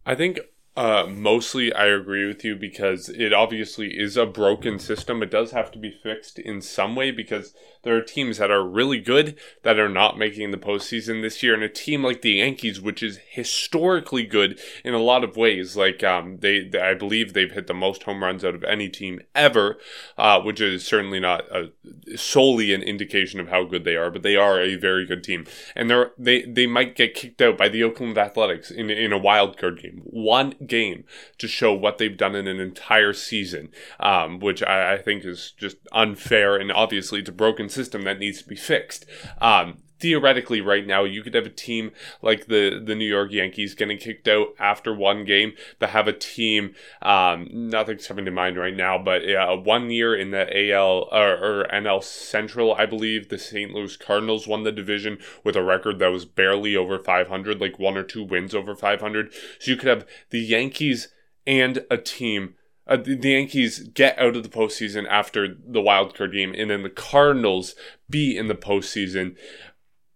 I 0.06 0.16
think 0.16 0.40
uh, 0.76 1.08
mostly, 1.10 1.72
I 1.72 1.86
agree 1.86 2.28
with 2.28 2.44
you 2.44 2.56
because 2.56 3.08
it 3.08 3.32
obviously 3.32 3.98
is 3.98 4.18
a 4.18 4.26
broken 4.26 4.78
system. 4.78 5.24
It 5.24 5.32
does 5.32 5.52
have 5.52 5.72
to 5.72 5.80
be 5.80 5.90
fixed 5.90 6.38
in 6.38 6.62
some 6.62 6.96
way 6.96 7.12
because 7.12 7.54
there 7.84 7.96
are 7.96 8.02
teams 8.02 8.40
that 8.40 8.52
are 8.52 8.68
really 8.68 9.00
good 9.00 9.40
that 9.64 9.80
are 9.80 9.88
not 9.88 10.18
making 10.18 10.52
the 10.52 10.58
postseason 10.58 11.22
this 11.22 11.42
year, 11.42 11.54
and 11.54 11.64
a 11.64 11.70
team 11.70 12.04
like 12.04 12.22
the 12.22 12.32
Yankees, 12.32 12.82
which 12.82 13.02
is 13.02 13.20
historically 13.30 14.24
good 14.24 14.60
in 14.84 14.94
a 14.94 15.00
lot 15.00 15.24
of 15.24 15.38
ways, 15.38 15.78
like 15.78 16.04
um, 16.04 16.40
they, 16.40 16.70
I 16.78 16.94
believe 16.94 17.32
they've 17.32 17.52
hit 17.52 17.68
the 17.68 17.74
most 17.74 18.04
home 18.04 18.22
runs 18.22 18.44
out 18.44 18.56
of 18.56 18.64
any 18.66 18.90
team 18.90 19.22
ever, 19.34 19.78
uh, 20.18 20.42
which 20.42 20.60
is 20.60 20.86
certainly 20.86 21.22
not 21.22 21.46
a, 21.52 21.72
solely 22.18 22.74
an 22.74 22.82
indication 22.82 23.40
of 23.40 23.48
how 23.48 23.64
good 23.64 23.86
they 23.86 23.96
are, 23.96 24.12
but 24.12 24.24
they 24.24 24.36
are 24.36 24.60
a 24.60 24.76
very 24.76 25.06
good 25.06 25.24
team, 25.24 25.46
and 25.74 25.90
they 25.90 26.04
they 26.18 26.42
they 26.42 26.68
might 26.68 26.96
get 26.96 27.16
kicked 27.16 27.42
out 27.42 27.58
by 27.58 27.70
the 27.70 27.84
Oakland 27.84 28.18
Athletics 28.18 28.72
in 28.72 28.90
in 28.90 29.14
a 29.14 29.18
wild 29.18 29.58
card 29.58 29.82
game. 29.82 30.02
One 30.04 30.54
game 30.68 31.04
to 31.38 31.48
show 31.48 31.74
what 31.74 31.98
they've 31.98 32.18
done 32.18 32.36
in 32.36 32.48
an 32.48 32.60
entire 32.60 33.14
season, 33.14 33.70
um, 34.00 34.40
which 34.40 34.64
I, 34.64 34.94
I, 34.94 34.98
think 34.98 35.26
is 35.26 35.54
just 35.58 35.78
unfair 35.92 36.56
and 36.56 36.72
obviously 36.72 37.20
it's 37.20 37.30
a 37.30 37.34
broken 37.34 37.70
system 37.70 38.04
that 38.04 38.20
needs 38.20 38.42
to 38.42 38.48
be 38.48 38.56
fixed. 38.56 39.06
Um, 39.40 39.80
theoretically 40.00 40.62
right 40.62 40.86
now 40.86 41.04
you 41.04 41.22
could 41.22 41.34
have 41.34 41.46
a 41.46 41.50
team 41.50 41.92
like 42.22 42.48
the 42.48 42.82
the 42.84 42.96
New 42.96 43.08
York 43.08 43.32
Yankees 43.32 43.76
getting 43.76 43.98
kicked 43.98 44.28
out 44.28 44.50
after 44.60 44.94
one 44.94 45.24
game 45.24 45.54
but 45.80 45.90
have 45.90 46.08
a 46.08 46.14
team 46.14 46.74
um, 47.02 47.48
nothing's 47.52 48.08
coming 48.08 48.26
to 48.26 48.32
mind 48.32 48.58
right 48.58 48.76
now 48.76 48.98
but 48.98 49.24
one 49.64 49.90
year 49.90 50.16
in 50.16 50.32
the 50.32 50.72
AL 50.72 51.08
or, 51.12 51.38
or, 51.38 51.68
NL 51.74 52.04
Central 52.04 52.74
I 52.76 52.86
believe 52.86 53.30
the 53.30 53.38
St. 53.38 53.72
Louis 53.72 53.96
Cardinals 53.96 54.48
won 54.48 54.64
the 54.64 54.72
division 54.72 55.18
with 55.44 55.56
a 55.56 55.64
record 55.64 56.00
that 56.00 56.12
was 56.12 56.26
barely 56.26 56.76
over 56.76 57.00
500 57.00 57.62
like 57.62 57.80
one 57.80 57.98
or 57.98 58.04
two 58.04 58.24
wins 58.24 58.54
over 58.54 58.76
500 58.76 59.34
so 59.60 59.72
you 59.72 59.78
could 59.78 59.90
have 59.90 60.08
the 60.30 60.40
Yankees 60.40 61.10
and 61.48 61.86
a 61.90 61.98
team 61.98 62.56
uh, 62.88 62.98
the, 62.98 63.16
the, 63.16 63.32
Yankees 63.32 63.80
get 63.80 64.18
out 64.20 64.36
of 64.36 64.44
the 64.44 64.50
postseason 64.50 65.08
after 65.10 65.48
the 65.48 65.82
wild 65.82 66.14
card 66.14 66.34
game, 66.34 66.54
and 66.56 66.70
then 66.70 66.84
the 66.84 66.90
Cardinals 66.90 67.74
be 68.10 68.38
in 68.38 68.48
the 68.48 68.54
postseason 68.54 69.36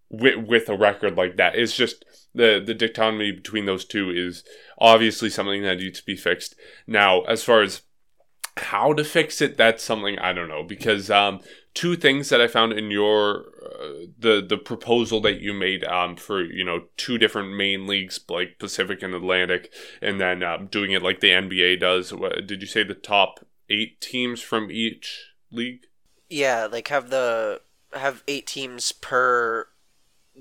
with, 0.09 0.37
with 0.47 0.69
a 0.69 0.77
record 0.77 1.15
like 1.15 1.37
that. 1.37 1.55
It's 1.55 1.75
just 1.75 2.05
the 2.33 2.61
the 2.63 2.73
dichotomy 2.73 3.31
between 3.31 3.65
those 3.65 3.85
two 3.85 4.09
is 4.09 4.43
obviously 4.77 5.29
something 5.29 5.63
that 5.63 5.77
needs 5.77 5.99
to 5.99 6.05
be 6.05 6.15
fixed. 6.15 6.55
Now, 6.87 7.21
as 7.21 7.43
far 7.43 7.61
as 7.61 7.81
how 8.57 8.93
to 8.93 9.03
fix 9.03 9.41
it, 9.41 9.57
that's 9.57 9.83
something 9.83 10.19
I 10.19 10.33
don't 10.33 10.49
know 10.49 10.63
because 10.63 11.09
um, 11.09 11.39
two 11.73 11.95
things 11.95 12.29
that 12.29 12.41
I 12.41 12.47
found 12.47 12.73
in 12.73 12.91
your 12.91 13.45
uh, 13.63 14.07
the 14.17 14.45
the 14.47 14.57
proposal 14.57 15.21
that 15.21 15.41
you 15.41 15.53
made 15.53 15.83
um, 15.85 16.15
for 16.15 16.43
you 16.43 16.63
know 16.63 16.85
two 16.97 17.17
different 17.17 17.55
main 17.55 17.87
leagues 17.87 18.19
like 18.29 18.59
Pacific 18.59 19.01
and 19.01 19.13
Atlantic, 19.13 19.71
and 20.01 20.19
then 20.19 20.43
um, 20.43 20.67
doing 20.67 20.91
it 20.91 21.03
like 21.03 21.19
the 21.19 21.29
NBA 21.29 21.79
does. 21.79 22.13
What, 22.13 22.45
did 22.47 22.61
you 22.61 22.67
say 22.67 22.83
the 22.83 22.93
top 22.93 23.45
eight 23.69 24.01
teams 24.01 24.41
from 24.41 24.69
each 24.71 25.33
league? 25.51 25.85
Yeah, 26.29 26.67
like 26.71 26.89
have 26.89 27.09
the 27.09 27.61
have 27.93 28.23
eight 28.27 28.45
teams 28.45 28.91
per 28.91 29.67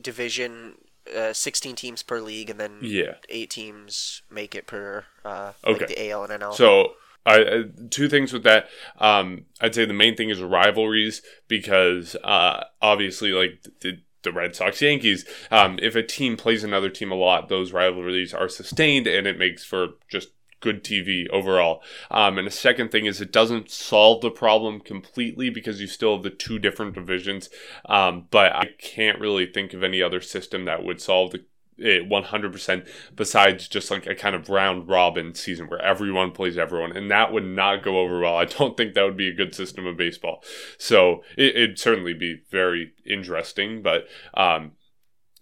division, 0.01 0.75
uh, 1.17 1.33
16 1.33 1.77
teams 1.77 2.03
per 2.03 2.21
league, 2.21 2.51
and 2.51 2.59
then 2.61 2.79
yeah. 2.83 3.15
eight 3.29 3.51
teams 3.51 4.23
make 4.31 4.55
it 4.55 4.67
per 4.67 5.05
uh, 5.25 5.53
okay. 5.65 5.81
like 5.81 5.89
the 5.89 6.11
AL 6.11 6.25
and 6.25 6.43
NL. 6.43 6.55
So 6.55 6.95
uh, 7.27 7.65
two 7.91 8.09
things 8.09 8.33
with 8.33 8.43
that. 8.45 8.69
Um, 8.99 9.47
I'd 9.61 9.75
say 9.75 9.85
the 9.85 9.93
main 9.93 10.17
thing 10.17 10.31
is 10.31 10.41
rivalries 10.41 11.23
because 11.47 12.17
uh, 12.25 12.65
obviously, 12.81 13.33
like 13.33 13.65
the, 13.81 14.01
the 14.23 14.33
Red 14.33 14.57
Sox 14.57 14.81
Yankees, 14.81 15.27
um, 15.51 15.79
if 15.83 15.95
a 15.95 16.03
team 16.03 16.37
plays 16.37 16.65
another 16.65 16.89
team 16.89 17.13
a 17.13 17.17
lot, 17.17 17.49
those 17.49 17.73
rivalries 17.73 18.33
are 18.33 18.49
sustained, 18.49 19.07
and 19.07 19.27
it 19.27 19.39
makes 19.39 19.65
for 19.65 19.89
just 20.09 20.29
good 20.61 20.85
TV 20.85 21.29
overall. 21.31 21.83
Um, 22.11 22.39
and 22.39 22.47
the 22.47 22.53
second 22.53 22.91
thing 22.91 23.07
is 23.07 23.21
it 23.21 23.33
doesn't 23.33 23.71
solve 23.71 24.21
the 24.23 24.31
problem 24.31 24.81
completely 24.81 25.51
because 25.51 25.81
you 25.81 25.87
still 25.87 26.15
have 26.15 26.23
the 26.23 26.31
two 26.31 26.59
different 26.59 26.95
divisions. 26.95 27.49
Um, 27.87 28.27
but 28.31 28.53
I 28.53 28.71
can't 28.79 29.21
really 29.21 29.47
think 29.47 29.75
of 29.75 29.83
any 29.83 30.03
other 30.03 30.21
system 30.21 30.65
that 30.65 30.85
would 30.85 31.01
solve 31.01 31.33
the 31.33 31.45
it 31.79 32.09
100% 32.09 32.89
besides 33.15 33.69
just 33.69 33.91
like 33.91 34.07
a 34.07 34.15
kind 34.15 34.35
of 34.35 34.49
round 34.49 34.89
robin 34.89 35.33
season 35.33 35.69
where 35.69 35.81
everyone 35.81 36.33
plays 36.33 36.59
everyone 36.59 36.91
and 36.97 37.09
that 37.09 37.33
would 37.33 37.45
not 37.45 37.85
go 37.85 38.01
over 38.01 38.19
well 38.19 38.37
i 38.37 38.45
don't 38.45 38.77
think 38.77 38.95
that 38.95 39.05
would 39.05 39.17
be 39.17 39.29
a 39.29 39.35
good 39.35 39.55
system 39.55 39.87
of 39.87 39.97
baseball 39.97 40.43
so 40.77 41.23
it, 41.37 41.55
would 41.55 41.79
certainly 41.79 42.15
be 42.15 42.43
very 42.51 42.93
interesting 43.07 43.81
but 43.81 44.09
um, 44.35 44.73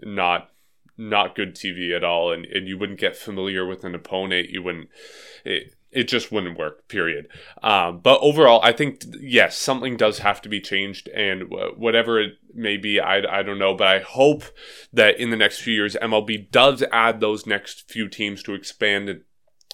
not 0.02 0.50
not 0.98 1.34
good 1.34 1.54
TV 1.54 1.94
at 1.94 2.04
all, 2.04 2.32
and, 2.32 2.44
and 2.46 2.66
you 2.66 2.78
wouldn't 2.78 3.00
get 3.00 3.16
familiar 3.16 3.66
with 3.66 3.84
an 3.84 3.94
opponent. 3.94 4.50
You 4.50 4.62
wouldn't. 4.62 4.88
It, 5.44 5.74
it 5.92 6.08
just 6.08 6.30
wouldn't 6.30 6.58
work. 6.58 6.88
Period. 6.88 7.28
Um, 7.62 8.00
but 8.00 8.18
overall, 8.20 8.60
I 8.62 8.72
think 8.72 9.02
yes, 9.20 9.56
something 9.56 9.96
does 9.96 10.18
have 10.18 10.42
to 10.42 10.48
be 10.48 10.60
changed, 10.60 11.08
and 11.08 11.44
whatever 11.76 12.20
it 12.20 12.34
may 12.54 12.76
be, 12.76 13.00
I, 13.00 13.38
I 13.38 13.42
don't 13.42 13.58
know. 13.58 13.74
But 13.74 13.86
I 13.86 13.98
hope 14.00 14.44
that 14.92 15.18
in 15.18 15.30
the 15.30 15.36
next 15.36 15.60
few 15.60 15.74
years, 15.74 15.96
MLB 16.00 16.50
does 16.50 16.82
add 16.92 17.20
those 17.20 17.46
next 17.46 17.90
few 17.90 18.08
teams 18.08 18.42
to 18.44 18.54
expand 18.54 19.22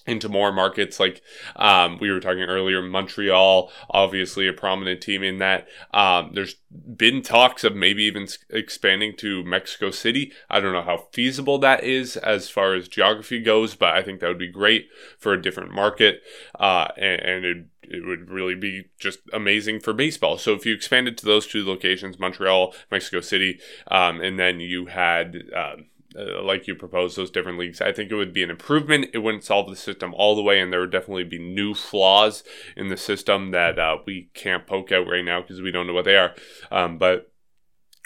into 0.07 0.29
more 0.29 0.53
markets 0.53 0.99
like 0.99 1.23
um, 1.57 1.99
we 2.01 2.11
were 2.11 2.21
talking 2.21 2.43
earlier 2.43 2.83
montreal 2.83 3.71
obviously 3.91 4.49
a 4.49 4.53
prominent 4.53 5.01
team 5.01 5.23
in 5.23 5.39
that. 5.39 5.69
Um, 5.93 6.33
there's 6.35 6.57
been 6.97 7.23
talks 7.23 7.65
of 7.65 7.77
maybe 7.77 8.03
even 8.05 8.29
expanding 8.51 9.15
to 9.19 9.45
mexico 9.45 9.91
city. 9.91 10.33
I 10.51 10.61
don't 10.61 10.73
know 10.73 10.83
how 10.83 11.09
feasible 11.13 11.59
that 11.59 11.85
is 11.85 12.17
as 12.17 12.49
far 12.49 12.75
as 12.75 12.89
geography 12.89 13.41
goes 13.41 13.75
but 13.75 13.95
i 13.95 14.03
think 14.03 14.21
that 14.21 14.29
would 14.29 14.39
be 14.39 14.49
great 14.49 14.89
for 15.19 15.33
a 15.33 15.43
different 15.43 15.73
market. 15.73 16.23
Uh, 16.59 16.89
and, 16.97 17.21
and 17.21 17.45
it, 17.45 17.67
it 17.83 18.07
would 18.07 18.31
really 18.31 18.55
be 18.55 18.85
just 18.99 19.21
amazing 19.33 19.81
for 19.81 19.93
baseball. 19.93 20.39
So 20.39 20.55
if 20.55 20.65
you 20.65 20.75
expanded 20.75 21.19
to 21.19 21.27
those 21.27 21.47
two 21.47 21.67
locations 21.67 22.19
montreal 22.19 22.75
mexico 22.91 23.21
city 23.21 23.61
um, 23.89 24.21
and 24.21 24.39
then 24.39 24.61
you 24.61 24.87
had 24.87 25.43
um, 25.55 25.87
uh, 26.17 26.43
like 26.43 26.67
you 26.67 26.75
propose 26.75 27.17
those 27.17 27.31
different 27.31 27.59
leagues. 27.59 27.81
I 27.81 27.93
think 27.93 28.11
it 28.11 28.17
would 28.17 28.33
be 28.33 28.43
an 28.43 28.51
improvement. 28.51 29.11
It 29.13 29.19
wouldn't 29.19 29.45
solve 29.45 29.69
the 29.69 29.77
system 29.77 30.15
all 30.15 30.37
the 30.37 30.43
way, 30.43 30.61
and 30.61 30.73
there 30.73 30.81
would 30.81 30.91
definitely 30.91 31.25
be 31.25 31.39
new 31.39 31.75
flaws 31.75 32.45
in 32.77 32.89
the 32.89 32.97
system 32.97 33.51
that 33.51 33.79
uh, 33.79 33.99
we 34.07 34.31
can't 34.35 34.67
poke 34.67 34.93
out 34.93 35.07
right 35.07 35.25
now 35.25 35.41
because 35.41 35.61
we 35.61 35.71
don't 35.71 35.87
know 35.87 35.95
what 35.95 36.05
they 36.05 36.17
are. 36.17 36.35
Um, 36.71 36.99
but 36.99 37.33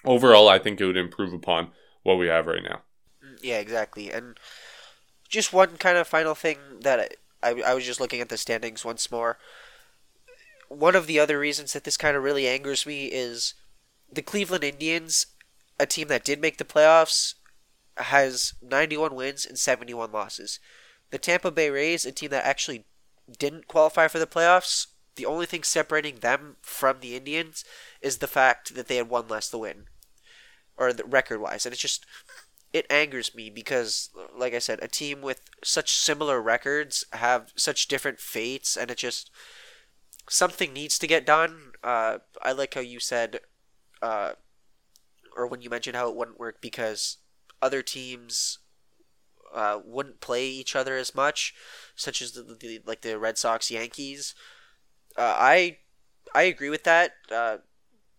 overall, 0.05 0.49
I 0.49 0.59
think 0.59 0.81
it 0.81 0.87
would 0.87 0.97
improve 0.97 1.33
upon 1.33 1.71
what 2.03 2.19
we 2.19 2.29
have 2.29 2.47
right 2.47 2.63
now. 2.63 2.83
Yeah, 3.43 3.59
exactly. 3.59 4.11
And 4.11 4.39
just 5.29 5.53
one 5.53 5.77
kind 5.77 5.99
of 5.99 6.07
final 6.07 6.35
thing 6.35 6.59
that 6.81 7.17
I, 7.43 7.51
I, 7.51 7.63
I 7.63 7.75
was 7.75 7.85
just 7.85 8.01
looking 8.01 8.21
at 8.21 8.29
the 8.29 8.37
standings 8.37 8.85
once 8.85 9.11
more. 9.11 9.39
One 10.69 10.97
of 10.97 11.07
the 11.07 11.19
other 11.19 11.39
reasons 11.39 11.73
that 11.73 11.85
this 11.85 11.97
kind 11.97 12.17
of 12.17 12.23
really 12.23 12.49
angers 12.49 12.87
me 12.87 13.07
is 13.07 13.55
the 14.13 14.23
Cleveland 14.23 14.65
Indians, 14.65 15.27
a 15.79 15.87
team 15.87 16.09
that 16.09 16.25
did 16.25 16.41
make 16.41 16.59
the 16.59 16.65
playoffs, 16.65 17.35
has 17.97 18.55
91 18.63 19.15
wins 19.15 19.47
and 19.47 19.59
71 19.59 20.13
losses. 20.13 20.61
The 21.11 21.19
Tampa 21.19 21.51
Bay 21.51 21.71
Rays, 21.71 22.05
a 22.05 22.13
team 22.13 22.31
that 22.31 22.45
actually 22.45 22.85
didn't 23.39 23.69
qualify 23.69 24.09
for 24.09 24.19
the 24.19 24.27
playoffs, 24.27 24.89
the 25.17 25.27
only 25.27 25.47
thing 25.47 25.63
separating 25.63 26.17
them 26.17 26.57
from 26.63 27.01
the 27.01 27.17
Indians 27.17 27.65
is 28.01 28.19
the 28.19 28.27
fact 28.27 28.75
that 28.75 28.87
they 28.87 28.97
had 28.97 29.09
one 29.09 29.29
less 29.29 29.51
to 29.51 29.59
win, 29.59 29.87
or 30.77 30.93
record 31.07 31.41
wise, 31.41 31.65
and 31.65 31.73
it's 31.73 31.83
just 31.83 32.05
it 32.73 32.87
angers 32.91 33.35
me 33.35 33.49
because, 33.49 34.11
like 34.37 34.53
I 34.53 34.59
said, 34.59 34.81
a 34.83 34.89
team 34.89 35.23
with 35.23 35.41
such 35.65 35.93
similar 35.93 36.43
records 36.43 37.05
have 37.13 37.53
such 37.57 37.89
different 37.89 38.21
fates, 38.21 38.77
and 38.77 38.91
it 38.91 38.99
just 38.99 39.31
something 40.29 40.73
needs 40.73 40.99
to 40.99 41.07
get 41.07 41.25
done. 41.25 41.73
Uh, 41.83 42.19
I 42.43 42.53
like 42.53 42.75
how 42.75 42.81
you 42.81 43.01
said, 43.01 43.41
uh, 44.03 44.33
or 45.35 45.47
when 45.47 45.63
you 45.63 45.71
mentioned 45.71 45.97
how 45.97 46.09
it 46.11 46.17
wouldn't 46.17 46.39
work 46.39 46.61
because 46.61 47.17
other 47.63 47.83
teams 47.83 48.59
uh, 49.55 49.81
wouldn't 49.85 50.21
play 50.21 50.47
each 50.47 50.77
other 50.77 50.97
as 50.97 51.15
much, 51.15 51.55
such 51.95 52.21
as 52.21 52.33
the, 52.33 52.43
the 52.43 52.81
like 52.85 53.01
the 53.03 53.19
Red 53.19 53.39
Sox 53.39 53.71
Yankees. 53.71 54.35
Uh, 55.17 55.35
I 55.37 55.79
I 56.35 56.43
agree 56.43 56.71
with 56.71 56.85
that. 56.85 57.13
Uh, 57.33 57.59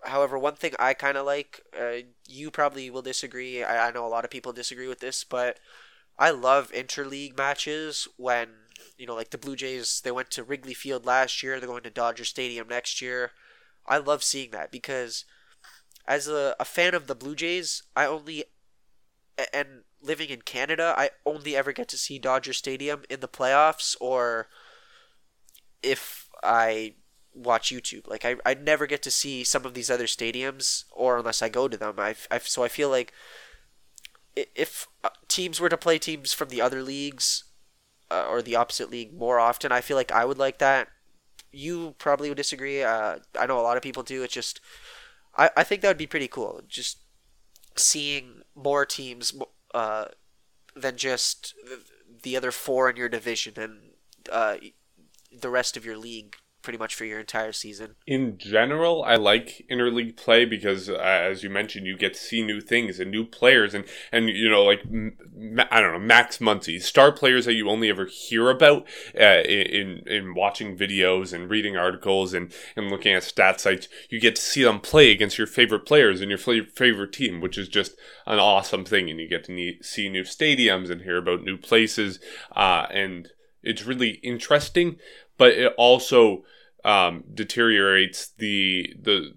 however, 0.04 0.38
one 0.38 0.56
thing 0.56 0.74
I 0.80 0.94
kind 0.94 1.18
of 1.18 1.26
like, 1.26 1.62
uh, 1.80 2.08
you 2.28 2.52
probably 2.52 2.90
will 2.90 3.02
disagree. 3.02 3.64
I, 3.64 3.88
I 3.88 3.92
know 3.92 4.06
a 4.06 4.10
lot 4.10 4.26
of 4.26 4.32
people 4.32 4.54
disagree 4.54 4.88
with 4.88 5.00
this, 5.00 5.24
but 5.24 5.60
I 6.18 6.32
love 6.32 6.72
interleague 6.72 7.38
matches 7.38 8.08
when 8.18 8.50
you 8.98 9.06
know 9.06 9.16
like 9.16 9.30
the 9.30 9.38
Blue 9.38 9.56
Jays 9.56 10.02
they 10.02 10.12
went 10.12 10.32
to 10.32 10.44
Wrigley 10.44 10.74
Field 10.74 11.06
last 11.06 11.44
year. 11.44 11.60
They're 11.60 11.70
going 11.70 11.84
to 11.84 11.90
Dodger 11.90 12.26
Stadium 12.26 12.68
next 12.68 13.02
year. 13.02 13.32
I 13.86 13.98
love 13.98 14.24
seeing 14.24 14.52
that 14.52 14.72
because 14.72 15.26
as 16.08 16.28
a, 16.28 16.56
a 16.60 16.66
fan 16.66 16.94
of 16.96 17.08
the 17.08 17.16
Blue 17.16 17.36
Jays, 17.36 17.84
I 17.96 18.06
only 18.06 18.46
and 19.54 19.84
living 20.02 20.30
in 20.30 20.42
Canada, 20.42 20.94
I 20.98 21.12
only 21.26 21.56
ever 21.56 21.72
get 21.72 21.88
to 21.90 21.98
see 21.98 22.20
Dodger 22.20 22.54
Stadium 22.54 23.04
in 23.10 23.20
the 23.20 23.28
playoffs 23.28 23.96
or 24.00 24.48
if 25.84 26.30
I 26.44 26.96
watch 27.34 27.72
YouTube. 27.72 28.08
Like 28.08 28.26
I 28.26 28.36
I 28.46 28.54
never 28.54 28.88
get 28.88 29.04
to 29.04 29.12
see 29.12 29.44
some 29.44 29.66
of 29.66 29.74
these 29.74 29.92
other 29.92 30.06
stadiums, 30.06 30.86
or 30.92 31.18
unless 31.20 31.42
I 31.42 31.50
go 31.50 31.68
to 31.68 31.78
them. 31.78 31.96
I've, 31.98 32.28
I've 32.32 32.48
so 32.48 32.64
I 32.64 32.68
feel 32.68 32.90
like 32.90 33.14
if 34.36 34.88
uh, 35.04 35.10
teams 35.28 35.60
were 35.60 35.70
to 35.70 35.78
play 35.78 35.98
teams 35.98 36.34
from 36.34 36.50
the 36.50 36.62
other 36.62 36.84
leagues 36.84 37.44
uh, 38.12 38.26
or 38.30 38.42
the 38.42 38.56
opposite 38.56 38.92
league 38.92 39.14
more 39.14 39.40
often, 39.40 39.72
I 39.72 39.82
feel 39.82 39.98
like 39.98 40.12
I 40.12 40.26
would 40.26 40.38
like 40.38 40.60
that. 40.60 40.90
You 41.52 41.96
probably 41.98 42.30
would 42.30 42.38
disagree. 42.38 42.84
Uh, 42.84 43.18
I 43.40 43.46
know 43.48 43.60
a 43.60 43.62
lot 43.62 43.78
of 43.78 43.84
people 43.84 44.04
do. 44.04 44.22
It's 44.22 44.34
just, 44.34 44.60
I, 45.36 45.50
I 45.58 45.64
think 45.64 45.82
that 45.82 45.88
would 45.88 45.98
be 45.98 46.06
pretty 46.08 46.28
cool. 46.28 46.62
Just 46.68 47.00
seeing 47.76 48.42
more 48.58 48.86
teams 48.86 49.34
uh, 49.74 50.06
than 50.76 50.98
just 50.98 51.54
the 52.24 52.36
other 52.36 52.52
four 52.52 52.90
in 52.90 52.96
your 52.98 53.08
division 53.08 53.54
and 53.58 53.80
uh, 54.32 54.58
the 55.32 55.50
rest 55.50 55.78
of 55.78 55.86
your 55.86 55.98
league 55.98 56.36
pretty 56.68 56.78
much 56.78 56.96
for 56.96 57.06
your 57.06 57.22
entire 57.22 57.54
season. 57.54 57.96
In 58.06 58.38
general, 58.38 59.02
I 59.02 59.16
like 59.16 59.66
interleague 59.72 60.18
play 60.18 60.44
because, 60.44 60.90
uh, 60.90 60.96
as 60.96 61.42
you 61.42 61.50
mentioned, 61.50 61.88
you 61.88 61.96
get 61.96 62.16
to 62.16 62.20
see 62.20 62.44
new 62.44 62.60
things 62.60 63.00
and 63.00 63.10
new 63.10 63.24
players, 63.24 63.74
and 63.74 63.86
and 64.12 64.28
you 64.28 64.50
know, 64.50 64.66
like 64.66 64.82
I 65.72 65.80
don't 65.80 65.94
know, 65.94 66.00
Max 66.00 66.40
Muncy, 66.40 66.82
star 66.82 67.14
players 67.14 67.46
that 67.46 67.54
you 67.54 67.70
only 67.70 67.90
ever 67.90 68.06
hear 68.06 68.50
about 68.50 68.86
uh, 69.18 69.44
in 69.46 70.04
in 70.08 70.36
watching 70.36 70.78
videos 70.78 71.32
and 71.32 71.50
reading 71.50 71.78
articles 71.78 72.34
and 72.34 72.54
and 72.76 72.92
looking 72.92 73.14
at 73.14 73.24
stat 73.24 73.62
sites. 73.62 73.88
You 74.10 74.20
get 74.20 74.36
to 74.36 74.42
see 74.42 74.64
them 74.64 74.82
play 74.82 75.10
against 75.10 75.38
your 75.38 75.48
favorite 75.48 75.86
players 75.86 76.20
and 76.20 76.30
your 76.30 76.38
favorite 76.38 77.14
team, 77.14 77.40
which 77.40 77.58
is 77.58 77.70
just 77.70 77.96
an 78.26 78.40
awesome 78.40 78.84
thing, 78.84 79.10
and 79.10 79.22
you 79.22 79.30
get 79.30 79.46
to 79.46 79.54
need, 79.54 79.86
see 79.86 80.10
new 80.10 80.24
stadiums 80.24 80.90
and 80.90 81.04
hear 81.04 81.16
about 81.16 81.44
new 81.44 81.56
places, 81.56 82.20
uh, 82.58 82.88
and 82.92 83.30
it's 83.64 83.86
really 83.86 84.20
interesting. 84.22 84.98
But 85.38 85.52
it 85.52 85.74
also 85.78 86.44
um, 86.84 87.24
deteriorates 87.34 88.28
the 88.38 88.96
the 89.00 89.34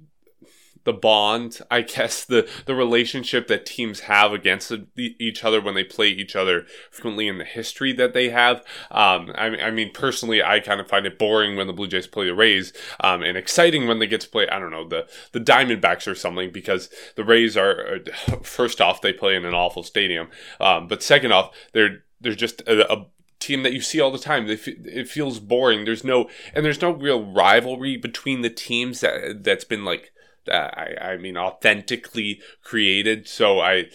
the 0.85 0.93
bond, 0.93 1.61
I 1.71 1.83
guess 1.83 2.25
the 2.25 2.49
the 2.65 2.75
relationship 2.75 3.49
that 3.49 3.67
teams 3.67 4.01
have 4.01 4.33
against 4.33 4.73
each 4.97 5.45
other 5.45 5.61
when 5.61 5.75
they 5.75 5.85
play 5.85 6.09
each 6.09 6.35
other 6.35 6.67
frequently 6.91 7.29
in 7.29 7.39
the 7.39 7.45
history 7.45 7.93
that 7.95 8.15
they 8.15 8.31
have. 8.31 8.59
Um, 8.91 9.33
I, 9.37 9.57
I, 9.63 9.71
mean, 9.71 9.93
personally, 9.93 10.43
I 10.43 10.61
kind 10.61 10.81
of 10.81 10.89
find 10.89 11.07
it 11.07 11.19
boring 11.19 11.57
when 11.57 11.67
the 11.67 11.73
Blue 11.73 11.87
Jays 11.87 12.07
play 12.07 12.27
the 12.27 12.35
Rays, 12.35 12.73
um, 13.01 13.23
and 13.23 13.37
exciting 13.37 13.87
when 13.87 13.99
they 13.99 14.07
get 14.07 14.23
to 14.23 14.29
play. 14.29 14.49
I 14.49 14.59
don't 14.59 14.71
know 14.71 14.89
the 14.89 15.07
the 15.33 15.41
Diamondbacks 15.41 16.11
or 16.11 16.15
something 16.15 16.51
because 16.51 16.89
the 17.15 17.25
Rays 17.25 17.57
are 17.57 18.01
first 18.43 18.81
off 18.81 19.03
they 19.03 19.13
play 19.13 19.37
in 19.37 19.45
an 19.45 19.55
awful 19.55 19.83
stadium, 19.83 20.29
um, 20.61 20.89
but 20.89 21.03
second 21.03 21.33
off 21.33 21.55
they're 21.73 22.05
they're 22.21 22.35
just 22.35 22.63
a, 22.63 22.91
a 22.91 23.07
team 23.41 23.63
that 23.63 23.73
you 23.73 23.81
see 23.81 24.01
all 24.01 24.13
the 24.13 24.19
time. 24.19 24.49
it 24.49 25.09
feels 25.09 25.41
boring. 25.41 25.85
There's 25.85 26.05
no 26.05 26.29
and 26.55 26.65
there's 26.65 26.83
no 26.83 26.93
real 26.93 27.25
rivalry 27.25 27.97
between 27.97 28.43
the 28.43 28.51
teams 28.51 29.01
that 29.01 29.43
that's 29.43 29.65
been 29.65 29.85
like 29.85 30.13
uh, 30.51 30.71
I 30.73 30.95
I 31.01 31.17
mean 31.17 31.37
authentically 31.37 32.41
created. 32.63 33.27
So 33.27 33.61
I 33.61 33.87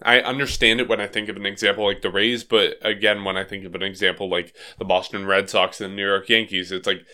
I 0.00 0.20
understand 0.20 0.80
it 0.80 0.88
when 0.88 1.00
I 1.00 1.06
think 1.06 1.28
of 1.28 1.36
an 1.36 1.46
example 1.46 1.84
like 1.84 2.02
the 2.02 2.10
Rays, 2.10 2.44
but 2.44 2.76
again 2.82 3.24
when 3.24 3.36
I 3.36 3.44
think 3.44 3.64
of 3.64 3.74
an 3.74 3.82
example 3.82 4.30
like 4.30 4.54
the 4.78 4.84
Boston 4.84 5.26
Red 5.26 5.50
Sox 5.50 5.80
and 5.80 5.92
the 5.92 5.96
New 5.96 6.06
York 6.06 6.28
Yankees, 6.28 6.72
it's 6.72 6.86
like 6.86 7.04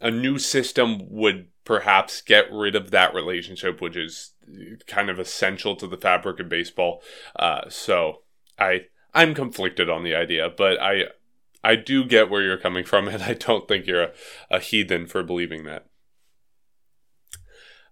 a 0.00 0.10
new 0.10 0.38
system 0.38 1.00
would 1.10 1.48
perhaps 1.64 2.20
get 2.20 2.52
rid 2.52 2.76
of 2.76 2.90
that 2.90 3.14
relationship, 3.14 3.80
which 3.80 3.96
is 3.96 4.32
kind 4.86 5.10
of 5.10 5.18
essential 5.18 5.74
to 5.76 5.86
the 5.86 5.96
fabric 5.96 6.38
of 6.40 6.48
baseball. 6.48 7.02
Uh, 7.34 7.68
so 7.68 8.22
I 8.58 8.86
I'm 9.14 9.34
conflicted 9.34 9.88
on 9.88 10.04
the 10.04 10.14
idea, 10.14 10.50
but 10.54 10.80
I 10.80 11.04
I 11.66 11.74
do 11.74 12.04
get 12.04 12.30
where 12.30 12.42
you're 12.42 12.56
coming 12.56 12.84
from, 12.84 13.08
and 13.08 13.22
I 13.22 13.34
don't 13.34 13.66
think 13.66 13.86
you're 13.86 14.04
a, 14.04 14.12
a 14.50 14.60
heathen 14.60 15.06
for 15.06 15.24
believing 15.24 15.64
that. 15.64 15.86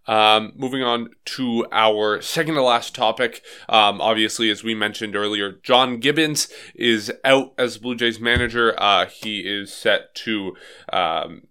Um, 0.07 0.53
moving 0.55 0.83
on 0.83 1.11
to 1.25 1.67
our 1.73 2.21
second 2.21 2.55
to 2.55 2.63
last 2.63 2.95
topic. 2.95 3.43
Um, 3.69 4.01
obviously, 4.01 4.51
as 4.51 4.63
we 4.63 4.75
mentioned 4.75 5.17
earlier, 5.17 5.59
John 5.63 5.99
Gibbons 5.99 6.49
is 6.75 7.13
out 7.25 7.53
as 7.59 7.79
Blue 7.79 7.97
Jays 7.97 8.21
manager. 8.21 8.75
Uh, 8.79 9.07
he 9.07 9.41
is 9.41 9.73
set 9.73 10.15
to 10.17 10.55
um, 10.93 11.49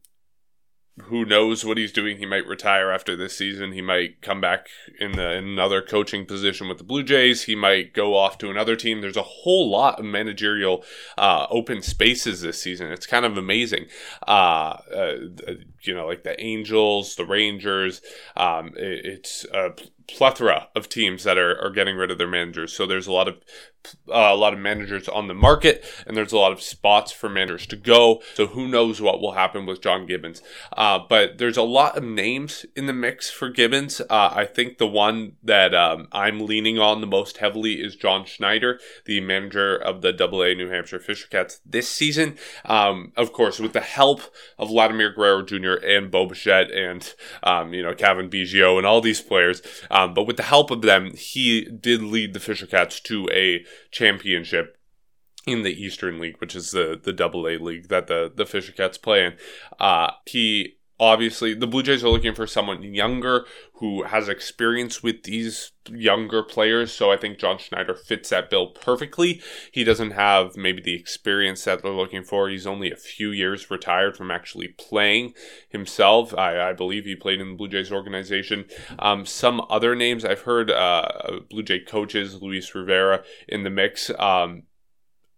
who 1.02 1.26
knows 1.26 1.66
what 1.66 1.78
he's 1.78 1.92
doing? 1.92 2.18
He 2.18 2.26
might 2.26 2.46
retire 2.46 2.92
after 2.92 3.16
this 3.16 3.36
season. 3.36 3.72
He 3.72 3.82
might 3.82 4.22
come 4.22 4.40
back 4.40 4.68
in, 5.00 5.14
the, 5.14 5.34
in 5.34 5.46
another 5.46 5.82
coaching 5.82 6.26
position 6.26 6.68
with 6.68 6.78
the 6.78 6.84
Blue 6.84 7.02
Jays. 7.02 7.44
He 7.44 7.56
might 7.56 7.94
go 7.94 8.16
off 8.16 8.38
to 8.40 8.52
another 8.52 8.76
team. 8.76 9.02
There's 9.02 9.18
a 9.18 9.24
whole 9.24 9.70
lot 9.72 10.00
of 10.00 10.06
managerial 10.06 10.84
uh, 11.18 11.48
open 11.50 11.82
spaces 11.82 12.42
this 12.42 12.62
season. 12.62 12.92
It's 12.92 13.08
kind 13.08 13.26
of 13.26 13.38
amazing. 13.38 13.88
Uh, 14.28 14.78
uh, 14.96 15.16
you 15.82 15.96
know, 15.96 16.06
like 16.06 16.24
the 16.24 16.40
Angels, 16.40 17.16
the 17.16 17.26
Rangers. 17.26 18.02
Um, 18.38 18.68
it, 18.78 19.06
it's 19.06 19.46
plethora 20.08 20.70
of 20.76 20.90
teams 20.90 21.24
that 21.24 21.38
are, 21.38 21.60
are 21.60 21.70
getting 21.70 21.96
rid 21.96 22.12
of 22.12 22.18
their 22.18 22.28
managers. 22.28 22.74
So 22.74 22.86
there's 22.86 23.08
a 23.08 23.12
lot 23.12 23.28
of 23.28 23.38
uh, 24.08 24.32
a 24.32 24.36
lot 24.36 24.54
of 24.54 24.60
managers 24.60 25.10
on 25.10 25.28
the 25.28 25.34
market, 25.34 25.84
and 26.08 26.16
there's 26.16 26.32
a 26.32 26.38
lot 26.38 26.52
of 26.52 26.62
spots 26.62 27.12
for 27.12 27.30
managers 27.30 27.66
to 27.68 27.76
go. 27.76 28.22
So 28.34 28.48
who 28.48 28.68
knows 28.68 29.02
what 29.02 29.20
will 29.20 29.34
happen 29.34 29.66
with 29.66 29.82
John 29.82 30.06
Gibbons? 30.06 30.42
Uh, 30.76 31.00
but 31.08 31.38
there's 31.38 31.58
a 31.58 31.64
lot 31.64 31.98
of 31.98 32.04
names 32.04 32.66
in 32.76 32.86
the 32.86 32.94
mix 32.94 33.30
for 33.30 33.50
Gibbons. 33.50 34.02
Uh, 34.02 34.32
I 34.34 34.46
think 34.46 34.78
the 34.78 34.88
one 34.88 35.34
that 35.44 35.76
um, 35.76 36.08
I'm 36.12 36.46
leaning 36.46 36.80
on 36.80 37.02
the 37.02 37.08
most 37.08 37.38
heavily 37.38 37.82
is 37.82 37.96
John 37.96 38.26
Schneider, 38.26 38.80
the 39.06 39.20
manager 39.22 39.76
of 39.76 40.02
the 40.02 40.14
AA 40.14 40.54
New 40.56 40.70
Hampshire 40.70 41.00
Fisher 41.00 41.28
Cats 41.28 41.60
this 41.66 41.90
season. 41.90 42.38
Um, 42.66 43.12
of 43.18 43.34
course, 43.34 43.60
with 43.60 43.74
the 43.74 43.82
help 43.82 44.22
of 44.58 44.70
Vladimir 44.70 45.12
Guerrero 45.12 45.44
Jr. 45.44 45.74
and 45.86 46.10
Bo 46.10 46.26
Bichette 46.26 46.72
and 46.72 47.14
um, 47.44 47.74
you 47.74 47.84
know 47.84 47.94
Cavan 47.94 48.30
Biggio 48.30 48.78
and 48.78 48.88
all 48.88 49.02
these 49.02 49.22
players, 49.22 49.62
um, 50.04 50.14
but 50.14 50.24
with 50.24 50.38
the 50.38 50.44
help 50.44 50.72
of 50.72 50.82
them, 50.82 51.16
he 51.16 51.66
did 51.66 52.02
lead 52.02 52.34
the 52.34 52.40
Fisher 52.40 52.66
Cats 52.66 53.00
to 53.02 53.28
a 53.32 53.66
championship 53.92 54.78
in 55.46 55.64
the 55.64 55.72
Eastern 55.74 56.20
League, 56.20 56.38
which 56.40 56.56
is 56.56 56.72
the 56.72 57.00
the 57.02 57.14
Double 57.14 57.48
A 57.48 57.58
league 57.58 57.90
that 57.90 58.08
the 58.08 58.32
the 58.34 58.46
Fisher 58.46 58.72
Cats 58.72 58.98
play 58.98 59.26
in. 59.26 59.34
Uh, 59.80 60.12
he 60.26 60.78
obviously 61.00 61.54
the 61.54 61.68
Blue 61.68 61.84
Jays 61.84 62.04
are 62.04 62.10
looking 62.10 62.36
for 62.36 62.48
someone 62.48 62.82
younger 62.84 63.46
who 63.84 64.04
has 64.04 64.30
experience 64.30 65.04
with 65.04 65.24
these 65.24 65.74
younger 65.90 66.42
players. 66.42 66.90
So 66.94 67.12
I 67.12 67.18
think 67.18 67.38
John 67.38 67.58
Schneider 67.58 67.94
fits 67.94 68.30
that 68.30 68.50
bill 68.50 68.68
perfectly. 68.68 69.42
He 69.74 69.84
doesn't 69.84 70.12
have 70.12 70.56
maybe 70.56 70.82
the 70.82 70.96
experience 70.96 71.66
that 71.66 71.84
they're 71.84 71.92
looking 71.92 72.24
for. 72.24 72.48
He's 72.48 72.66
only 72.66 72.94
a 72.94 72.96
few 72.96 73.32
years 73.32 73.70
retired 73.70 74.16
from 74.16 74.32
actually 74.32 74.70
playing 74.70 75.34
himself. 75.68 76.34
I, 76.34 76.70
I 76.70 76.72
believe 76.72 77.04
he 77.04 77.18
played 77.18 77.42
in 77.42 77.50
the 77.50 77.56
Blue 77.58 77.68
Jays 77.68 77.92
organization. 77.92 78.68
Um, 79.00 79.26
some 79.26 79.62
other 79.70 79.96
names 79.96 80.24
I've 80.24 80.44
heard 80.44 80.72
uh, 80.72 81.42
Blue 81.50 81.64
Jay 81.64 81.82
coaches, 81.82 82.42
Luis 82.42 82.74
Rivera 82.74 83.22
in 83.50 83.64
the 83.64 83.70
mix. 83.70 84.10
Um, 84.18 84.64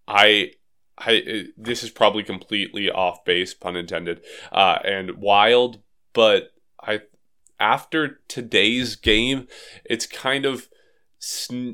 I 0.08 0.52
I 1.00 1.48
this 1.58 1.82
is 1.82 1.90
probably 1.90 2.22
completely 2.22 2.92
off 2.92 3.26
base, 3.26 3.56
pun 3.56 3.76
intended, 3.76 4.22
uh, 4.52 4.78
and 4.86 5.18
wild. 5.18 5.80
But 6.14 6.52
I 6.80 7.02
after 7.60 8.22
today's 8.28 8.96
game, 8.96 9.48
it's 9.86 10.06
kind 10.06 10.46
of 10.46 10.70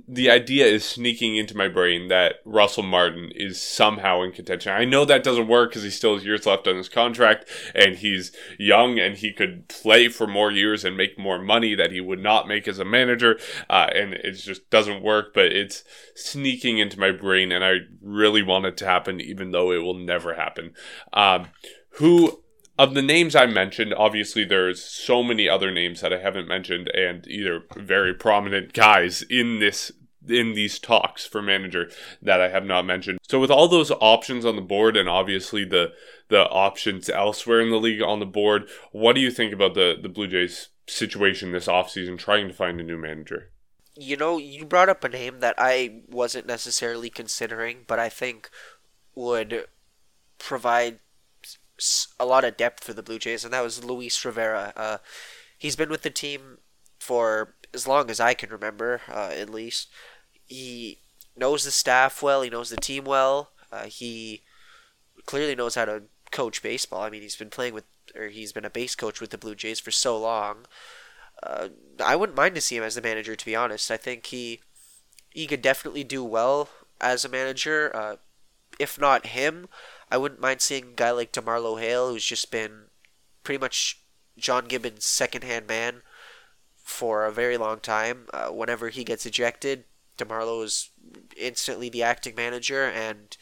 the 0.08 0.30
idea 0.30 0.66
is 0.66 0.86
sneaking 0.86 1.36
into 1.36 1.58
my 1.58 1.68
brain 1.68 2.08
that 2.08 2.36
Russell 2.46 2.84
Martin 2.84 3.32
is 3.36 3.62
somehow 3.62 4.22
in 4.22 4.32
contention. 4.32 4.72
I 4.72 4.86
know 4.86 5.04
that 5.04 5.26
doesn't 5.26 5.50
work 5.50 5.72
because 5.72 5.84
he 5.84 5.90
still 5.90 6.14
has 6.14 6.24
years 6.24 6.46
left 6.46 6.70
on 6.70 6.78
his 6.78 6.88
contract 6.88 7.50
and 7.76 7.96
he's 7.96 8.32
young 8.58 8.98
and 8.98 9.18
he 9.18 9.34
could 9.34 9.68
play 9.68 10.08
for 10.08 10.26
more 10.26 10.52
years 10.52 10.86
and 10.86 10.96
make 10.96 11.20
more 11.20 11.38
money 11.38 11.76
that 11.76 11.92
he 11.92 12.00
would 12.00 12.22
not 12.22 12.48
make 12.48 12.66
as 12.66 12.80
a 12.80 12.86
manager. 12.86 13.38
Uh, 13.70 13.90
and 13.94 14.14
it 14.14 14.34
just 14.34 14.70
doesn't 14.70 15.04
work, 15.04 15.34
but 15.34 15.48
it's 15.48 15.84
sneaking 16.16 16.78
into 16.78 17.00
my 17.00 17.12
brain 17.12 17.52
and 17.52 17.64
I 17.64 17.80
really 18.02 18.44
want 18.44 18.68
it 18.68 18.78
to 18.78 18.86
happen, 18.86 19.20
even 19.20 19.52
though 19.52 19.74
it 19.74 19.80
will 19.80 19.98
never 19.98 20.36
happen. 20.36 20.74
Um, 21.12 21.48
who 21.96 22.41
of 22.82 22.96
the 22.96 23.02
names 23.04 23.36
I 23.36 23.46
mentioned, 23.46 23.94
obviously 23.94 24.44
there's 24.44 24.84
so 24.84 25.22
many 25.22 25.48
other 25.48 25.70
names 25.72 26.02
that 26.02 26.12
I 26.12 26.20
haven't 26.20 26.48
mentioned, 26.48 26.90
and 26.90 27.28
either 27.28 27.64
very 27.78 28.12
prominent 28.12 28.74
guys 28.74 29.22
in 29.22 29.60
this 29.60 29.92
in 30.28 30.54
these 30.54 30.80
talks 30.80 31.26
for 31.26 31.42
manager 31.42 31.90
that 32.22 32.42
I 32.42 32.50
have 32.50 32.66
not 32.66 32.86
mentioned. 32.86 33.20
So 33.28 33.40
with 33.40 33.50
all 33.52 33.68
those 33.68 33.92
options 34.02 34.46
on 34.46 34.56
the 34.56 34.62
board, 34.64 34.98
and 34.98 35.08
obviously 35.08 35.64
the 35.64 35.94
the 36.30 36.50
options 36.50 37.08
elsewhere 37.08 37.62
in 37.62 37.70
the 37.70 37.80
league 37.80 38.02
on 38.02 38.20
the 38.20 38.26
board, 38.26 38.68
what 38.92 39.14
do 39.14 39.22
you 39.22 39.30
think 39.30 39.54
about 39.54 39.76
the 39.76 39.96
the 40.02 40.10
Blue 40.10 40.28
Jays 40.28 40.70
situation 40.88 41.52
this 41.52 41.68
offseason 41.68 42.18
trying 42.18 42.48
to 42.48 42.54
find 42.54 42.80
a 42.80 42.84
new 42.84 42.98
manager? 42.98 43.52
You 43.96 44.18
know, 44.18 44.40
you 44.40 44.66
brought 44.66 44.90
up 44.90 45.04
a 45.04 45.10
name 45.10 45.40
that 45.42 45.54
I 45.60 46.02
wasn't 46.10 46.48
necessarily 46.48 47.12
considering, 47.12 47.84
but 47.86 48.00
I 48.00 48.10
think 48.10 48.50
would 49.14 49.66
provide 50.40 51.00
a 52.20 52.26
lot 52.26 52.44
of 52.44 52.58
depth 52.58 52.84
for 52.84 52.94
the 52.94 53.04
Blue 53.04 53.20
Jays, 53.20 53.44
and 53.44 53.54
that 53.54 53.64
was 53.64 53.84
Luis 53.84 54.24
Rivera. 54.24 54.74
Uh, 54.76 54.98
he's 55.58 55.76
been 55.76 55.90
with 55.90 56.04
the 56.04 56.10
team 56.10 56.58
for 57.00 57.56
as 57.74 57.88
long 57.88 58.10
as 58.10 58.20
I 58.20 58.34
can 58.34 58.50
remember, 58.50 59.02
uh, 59.10 59.32
at 59.34 59.50
least. 59.50 59.90
He 60.46 61.00
knows 61.36 61.64
the 61.64 61.72
staff 61.72 62.22
well. 62.22 62.42
He 62.42 62.50
knows 62.50 62.70
the 62.70 62.78
team 62.78 63.06
well. 63.06 63.52
Uh, 63.72 63.86
he 63.86 64.42
clearly 65.26 65.56
knows 65.56 65.76
how 65.76 65.86
to 65.86 66.04
coach 66.32 66.62
baseball. 66.62 67.02
I 67.02 67.10
mean, 67.10 67.22
he's 67.22 67.36
been 67.36 67.50
playing 67.50 67.74
with 67.74 67.86
or 68.16 68.28
he's 68.28 68.52
been 68.52 68.66
a 68.66 68.70
base 68.70 68.96
coach 68.96 69.22
with 69.22 69.30
the 69.30 69.38
Blue 69.38 69.56
Jays 69.56 69.80
for 69.80 69.92
so 69.92 70.18
long. 70.18 70.66
Uh, 71.42 71.70
I 72.04 72.16
wouldn't 72.16 72.38
mind 72.38 72.56
to 72.56 72.62
see 72.62 72.78
him 72.78 72.84
as 72.84 72.96
the 72.96 73.02
manager. 73.02 73.36
To 73.36 73.46
be 73.46 73.56
honest, 73.56 73.90
I 73.90 73.98
think 73.98 74.28
he 74.28 74.62
he 75.30 75.48
could 75.48 75.62
definitely 75.62 76.04
do 76.04 76.24
well 76.24 76.70
as 77.00 77.24
a 77.24 77.30
manager. 77.30 77.96
Uh, 77.96 78.16
if 78.80 79.00
not 79.00 79.28
him, 79.28 79.68
I 80.12 80.18
wouldn't 80.18 80.42
mind 80.42 80.62
seeing 80.62 80.84
a 80.84 80.96
guy 80.96 81.12
like 81.12 81.32
DeMarlo 81.32 81.80
Hale, 81.80 82.10
who's 82.10 82.26
just 82.26 82.52
been 82.52 82.88
pretty 83.44 83.60
much 83.60 84.02
John 84.38 84.66
Gibbons' 84.66 85.06
second-hand 85.06 85.68
man 85.68 86.02
for 86.76 87.26
a 87.26 87.32
very 87.32 87.58
long 87.58 87.80
time. 87.80 88.28
Uh, 88.34 88.50
whenever 88.50 88.90
he 88.90 89.06
gets 89.06 89.26
ejected, 89.26 89.86
DeMarlo 90.18 90.64
is 90.64 90.90
instantly 91.38 91.90
the 91.90 92.04
acting 92.04 92.36
manager, 92.36 92.84
and 92.84 93.38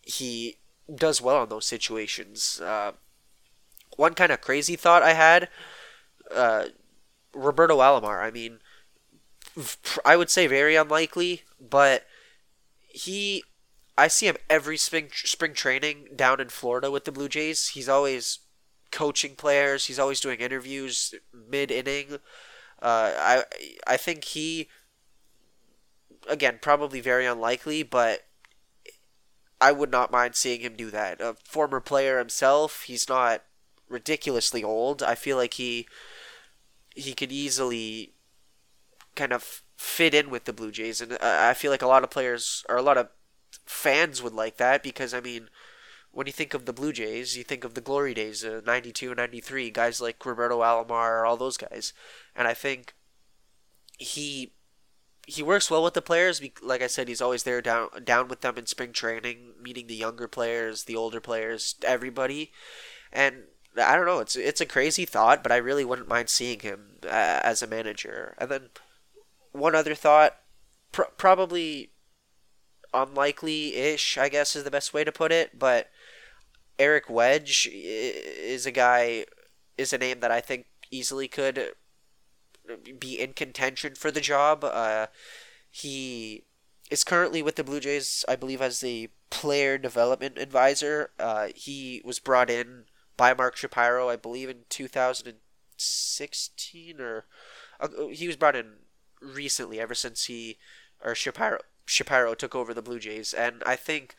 he 0.00 0.56
does 0.92 1.20
well 1.20 1.42
in 1.42 1.50
those 1.50 1.66
situations. 1.66 2.60
Uh, 2.60 2.92
one 3.96 4.14
kind 4.14 4.32
of 4.32 4.40
crazy 4.40 4.76
thought 4.76 5.02
I 5.02 5.12
had, 5.12 5.48
uh, 6.34 6.66
Roberto 7.34 7.78
Alomar. 7.78 8.22
I 8.22 8.30
mean, 8.30 8.60
I 10.04 10.16
would 10.16 10.30
say 10.30 10.46
very 10.46 10.76
unlikely, 10.76 11.42
but 11.60 12.06
he, 12.88 13.44
I 14.00 14.08
see 14.08 14.28
him 14.28 14.36
every 14.48 14.78
spring 14.78 15.10
spring 15.12 15.52
training 15.52 16.08
down 16.16 16.40
in 16.40 16.48
Florida 16.48 16.90
with 16.90 17.04
the 17.04 17.12
Blue 17.12 17.28
Jays. 17.28 17.68
He's 17.68 17.88
always 17.88 18.38
coaching 18.90 19.36
players. 19.36 19.86
He's 19.86 19.98
always 19.98 20.20
doing 20.20 20.40
interviews 20.40 21.14
mid 21.34 21.70
inning. 21.70 22.14
Uh, 22.80 23.12
I 23.14 23.44
I 23.86 23.98
think 23.98 24.24
he, 24.24 24.68
again, 26.26 26.60
probably 26.62 27.02
very 27.02 27.26
unlikely, 27.26 27.82
but 27.82 28.22
I 29.60 29.70
would 29.70 29.90
not 29.90 30.10
mind 30.10 30.34
seeing 30.34 30.62
him 30.62 30.76
do 30.76 30.90
that. 30.90 31.20
A 31.20 31.36
former 31.44 31.80
player 31.80 32.18
himself, 32.18 32.84
he's 32.84 33.06
not 33.06 33.42
ridiculously 33.86 34.64
old. 34.64 35.02
I 35.02 35.14
feel 35.14 35.36
like 35.36 35.54
he 35.54 35.86
he 36.94 37.12
could 37.12 37.32
easily 37.32 38.14
kind 39.14 39.34
of 39.34 39.62
fit 39.76 40.14
in 40.14 40.30
with 40.30 40.46
the 40.46 40.54
Blue 40.54 40.70
Jays, 40.70 41.02
and 41.02 41.18
I 41.20 41.52
feel 41.52 41.70
like 41.70 41.82
a 41.82 41.86
lot 41.86 42.02
of 42.02 42.08
players 42.08 42.64
or 42.66 42.76
a 42.76 42.82
lot 42.82 42.96
of 42.96 43.08
fans 43.64 44.22
would 44.22 44.32
like 44.32 44.56
that 44.56 44.82
because 44.82 45.14
I 45.14 45.20
mean, 45.20 45.48
when 46.12 46.26
you 46.26 46.32
think 46.32 46.54
of 46.54 46.66
the 46.66 46.72
Blue 46.72 46.92
Jays, 46.92 47.36
you 47.36 47.44
think 47.44 47.64
of 47.64 47.74
the 47.74 47.80
glory 47.80 48.14
days, 48.14 48.44
uh, 48.44 48.60
92, 48.66 49.14
93, 49.14 49.70
guys 49.70 50.00
like 50.00 50.24
Roberto 50.24 50.60
Alomar, 50.60 51.26
all 51.26 51.36
those 51.36 51.56
guys, 51.56 51.92
and 52.34 52.48
I 52.48 52.54
think 52.54 52.94
he 53.98 54.52
he 55.26 55.42
works 55.42 55.70
well 55.70 55.84
with 55.84 55.94
the 55.94 56.02
players. 56.02 56.42
Like 56.62 56.82
I 56.82 56.88
said, 56.88 57.06
he's 57.06 57.20
always 57.20 57.44
there 57.44 57.62
down 57.62 57.88
down 58.02 58.28
with 58.28 58.40
them 58.40 58.58
in 58.58 58.66
spring 58.66 58.92
training, 58.92 59.54
meeting 59.62 59.86
the 59.86 59.94
younger 59.94 60.26
players, 60.26 60.84
the 60.84 60.96
older 60.96 61.20
players, 61.20 61.76
everybody. 61.84 62.50
And 63.12 63.44
I 63.76 63.94
don't 63.94 64.06
know, 64.06 64.18
it's 64.18 64.34
it's 64.34 64.60
a 64.60 64.66
crazy 64.66 65.04
thought, 65.04 65.42
but 65.42 65.52
I 65.52 65.56
really 65.56 65.84
wouldn't 65.84 66.08
mind 66.08 66.28
seeing 66.28 66.60
him 66.60 66.98
uh, 67.04 67.40
as 67.44 67.62
a 67.62 67.68
manager. 67.68 68.34
And 68.38 68.50
then 68.50 68.62
one 69.52 69.74
other 69.74 69.94
thought, 69.94 70.36
pr- 70.92 71.02
probably 71.16 71.90
unlikely-ish, 72.92 74.18
I 74.18 74.28
guess 74.28 74.56
is 74.56 74.64
the 74.64 74.70
best 74.70 74.92
way 74.92 75.04
to 75.04 75.12
put 75.12 75.32
it, 75.32 75.58
but 75.58 75.90
Eric 76.78 77.10
Wedge 77.10 77.68
is 77.70 78.66
a 78.66 78.72
guy 78.72 79.26
is 79.76 79.92
a 79.92 79.98
name 79.98 80.20
that 80.20 80.30
I 80.30 80.40
think 80.40 80.66
easily 80.90 81.28
could 81.28 81.72
be 82.98 83.20
in 83.20 83.32
contention 83.32 83.94
for 83.94 84.10
the 84.10 84.20
job. 84.20 84.64
Uh, 84.64 85.06
he 85.70 86.44
is 86.90 87.04
currently 87.04 87.42
with 87.42 87.56
the 87.56 87.64
Blue 87.64 87.80
Jays, 87.80 88.24
I 88.28 88.36
believe, 88.36 88.62
as 88.62 88.80
the 88.80 89.10
player 89.30 89.78
development 89.78 90.36
advisor. 90.38 91.10
Uh, 91.18 91.48
he 91.54 92.02
was 92.04 92.18
brought 92.18 92.50
in 92.50 92.84
by 93.16 93.32
Mark 93.34 93.56
Shapiro, 93.56 94.08
I 94.08 94.16
believe, 94.16 94.48
in 94.48 94.64
2016, 94.68 97.00
or 97.00 97.26
uh, 97.78 97.88
he 98.10 98.26
was 98.26 98.36
brought 98.36 98.56
in 98.56 98.72
recently, 99.20 99.78
ever 99.80 99.94
since 99.94 100.24
he 100.24 100.58
or 101.02 101.14
Shapiro 101.14 101.60
Shapiro 101.90 102.34
took 102.34 102.54
over 102.54 102.72
the 102.72 102.82
Blue 102.82 103.00
Jays, 103.00 103.34
and 103.34 103.62
I 103.66 103.74
think 103.74 104.14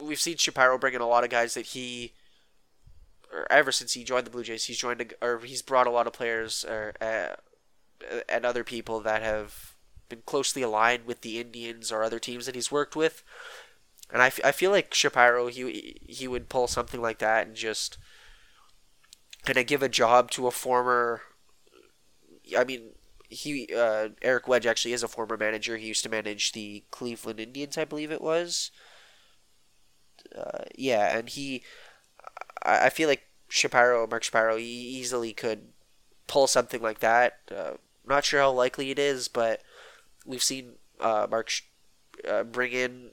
we've 0.00 0.20
seen 0.20 0.36
Shapiro 0.36 0.76
bring 0.78 0.94
in 0.94 1.00
a 1.00 1.06
lot 1.06 1.22
of 1.22 1.30
guys 1.30 1.54
that 1.54 1.66
he 1.66 2.12
or 3.32 3.46
ever 3.50 3.72
since 3.72 3.92
he 3.92 4.04
joined 4.04 4.26
the 4.26 4.30
Blue 4.30 4.42
Jays, 4.42 4.64
he's 4.64 4.78
joined 4.78 5.00
a, 5.00 5.24
or 5.24 5.38
he's 5.40 5.62
brought 5.62 5.86
a 5.86 5.90
lot 5.90 6.06
of 6.06 6.12
players 6.12 6.64
or 6.64 6.94
uh, 7.00 7.34
and 8.28 8.44
other 8.44 8.64
people 8.64 9.00
that 9.00 9.22
have 9.22 9.76
been 10.08 10.22
closely 10.26 10.62
aligned 10.62 11.06
with 11.06 11.20
the 11.20 11.40
Indians 11.40 11.90
or 11.90 12.02
other 12.02 12.18
teams 12.18 12.46
that 12.46 12.54
he's 12.54 12.72
worked 12.72 12.96
with. 12.96 13.22
And 14.12 14.20
I, 14.20 14.26
f- 14.26 14.40
I 14.44 14.52
feel 14.52 14.70
like 14.70 14.92
Shapiro 14.92 15.46
he 15.46 16.00
he 16.06 16.28
would 16.28 16.48
pull 16.48 16.66
something 16.66 17.00
like 17.00 17.18
that 17.18 17.46
and 17.46 17.56
just 17.56 17.96
kind 19.44 19.58
of 19.58 19.66
give 19.66 19.82
a 19.82 19.88
job 19.88 20.30
to 20.32 20.48
a 20.48 20.52
former. 20.52 21.22
I 22.56 22.64
mean, 22.64 22.90
he 23.28 23.68
uh, 23.76 24.08
Eric 24.22 24.48
Wedge 24.48 24.66
actually 24.66 24.92
is 24.92 25.02
a 25.02 25.08
former 25.08 25.36
manager. 25.36 25.76
He 25.76 25.86
used 25.86 26.02
to 26.04 26.08
manage 26.08 26.52
the 26.52 26.84
Cleveland 26.90 27.40
Indians, 27.40 27.78
I 27.78 27.84
believe 27.84 28.12
it 28.12 28.22
was. 28.22 28.70
Uh, 30.36 30.64
yeah, 30.74 31.16
and 31.16 31.28
he 31.28 31.62
I, 32.64 32.86
I 32.86 32.88
feel 32.90 33.08
like 33.08 33.26
Shapiro, 33.48 34.06
Mark 34.06 34.22
Shapiro, 34.22 34.56
he 34.56 34.64
easily 34.64 35.32
could 35.32 35.68
pull 36.26 36.46
something 36.46 36.82
like 36.82 37.00
that. 37.00 37.38
Uh, 37.54 37.72
not 38.06 38.24
sure 38.24 38.40
how 38.40 38.50
likely 38.50 38.90
it 38.90 38.98
is, 38.98 39.28
but 39.28 39.62
we've 40.26 40.42
seen 40.42 40.74
uh, 41.00 41.26
Mark 41.30 41.50
uh, 42.28 42.42
bring 42.44 42.72
in 42.72 43.10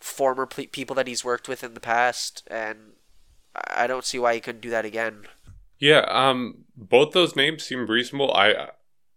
former 0.00 0.46
people 0.46 0.94
that 0.94 1.06
he's 1.06 1.24
worked 1.24 1.48
with 1.48 1.64
in 1.64 1.74
the 1.74 1.80
past, 1.80 2.46
and 2.48 2.92
I 3.54 3.86
don't 3.86 4.04
see 4.04 4.18
why 4.18 4.34
he 4.34 4.40
couldn't 4.40 4.60
do 4.60 4.70
that 4.70 4.84
again. 4.84 5.26
Yeah, 5.78 6.04
um, 6.08 6.64
both 6.76 7.12
those 7.12 7.36
names 7.36 7.64
seem 7.64 7.86
reasonable. 7.86 8.32
I 8.32 8.70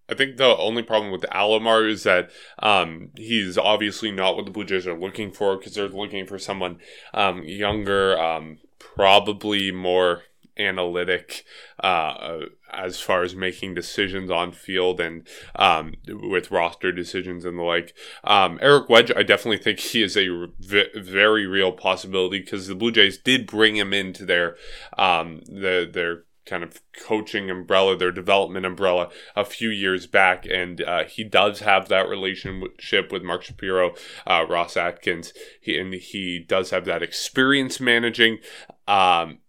I 0.09 0.15
think 0.15 0.37
the 0.37 0.57
only 0.57 0.81
problem 0.83 1.11
with 1.11 1.21
Alomar 1.31 1.89
is 1.89 2.03
that 2.03 2.31
um, 2.59 3.11
he's 3.15 3.57
obviously 3.57 4.11
not 4.11 4.35
what 4.35 4.45
the 4.45 4.51
Blue 4.51 4.65
Jays 4.65 4.87
are 4.87 4.99
looking 4.99 5.31
for 5.31 5.57
because 5.57 5.75
they're 5.75 5.87
looking 5.87 6.25
for 6.25 6.39
someone 6.39 6.79
um, 7.13 7.43
younger, 7.43 8.19
um, 8.19 8.57
probably 8.79 9.71
more 9.71 10.23
analytic 10.57 11.45
uh, 11.81 12.39
as 12.71 12.99
far 12.99 13.23
as 13.23 13.35
making 13.35 13.73
decisions 13.73 14.29
on 14.29 14.51
field 14.51 14.99
and 14.99 15.27
um, 15.55 15.93
with 16.07 16.51
roster 16.51 16.91
decisions 16.91 17.45
and 17.45 17.57
the 17.57 17.63
like. 17.63 17.93
Um, 18.23 18.59
Eric 18.61 18.89
Wedge, 18.89 19.11
I 19.15 19.23
definitely 19.23 19.57
think 19.57 19.79
he 19.79 20.03
is 20.03 20.17
a 20.17 20.47
v- 20.59 20.89
very 20.95 21.47
real 21.47 21.71
possibility 21.71 22.39
because 22.39 22.67
the 22.67 22.75
Blue 22.75 22.91
Jays 22.91 23.17
did 23.17 23.47
bring 23.47 23.75
him 23.75 23.93
into 23.93 24.25
their 24.25 24.57
um, 24.97 25.41
the, 25.47 25.89
their 25.91 26.25
kind 26.49 26.63
of 26.63 26.81
coaching 27.05 27.49
umbrella, 27.49 27.95
their 27.95 28.11
development 28.11 28.65
umbrella, 28.65 29.09
a 29.35 29.45
few 29.45 29.69
years 29.69 30.07
back, 30.07 30.45
and 30.45 30.81
uh, 30.81 31.03
he 31.03 31.23
does 31.23 31.59
have 31.59 31.87
that 31.89 32.09
relationship 32.09 33.11
with 33.11 33.23
Mark 33.23 33.43
Shapiro, 33.43 33.93
uh, 34.25 34.45
Ross 34.49 34.75
Atkins, 34.75 35.33
he, 35.61 35.77
and 35.77 35.93
he 35.93 36.39
does 36.39 36.71
have 36.71 36.85
that 36.85 37.03
experience 37.03 37.79
managing. 37.79 38.39
Um, 38.87 39.39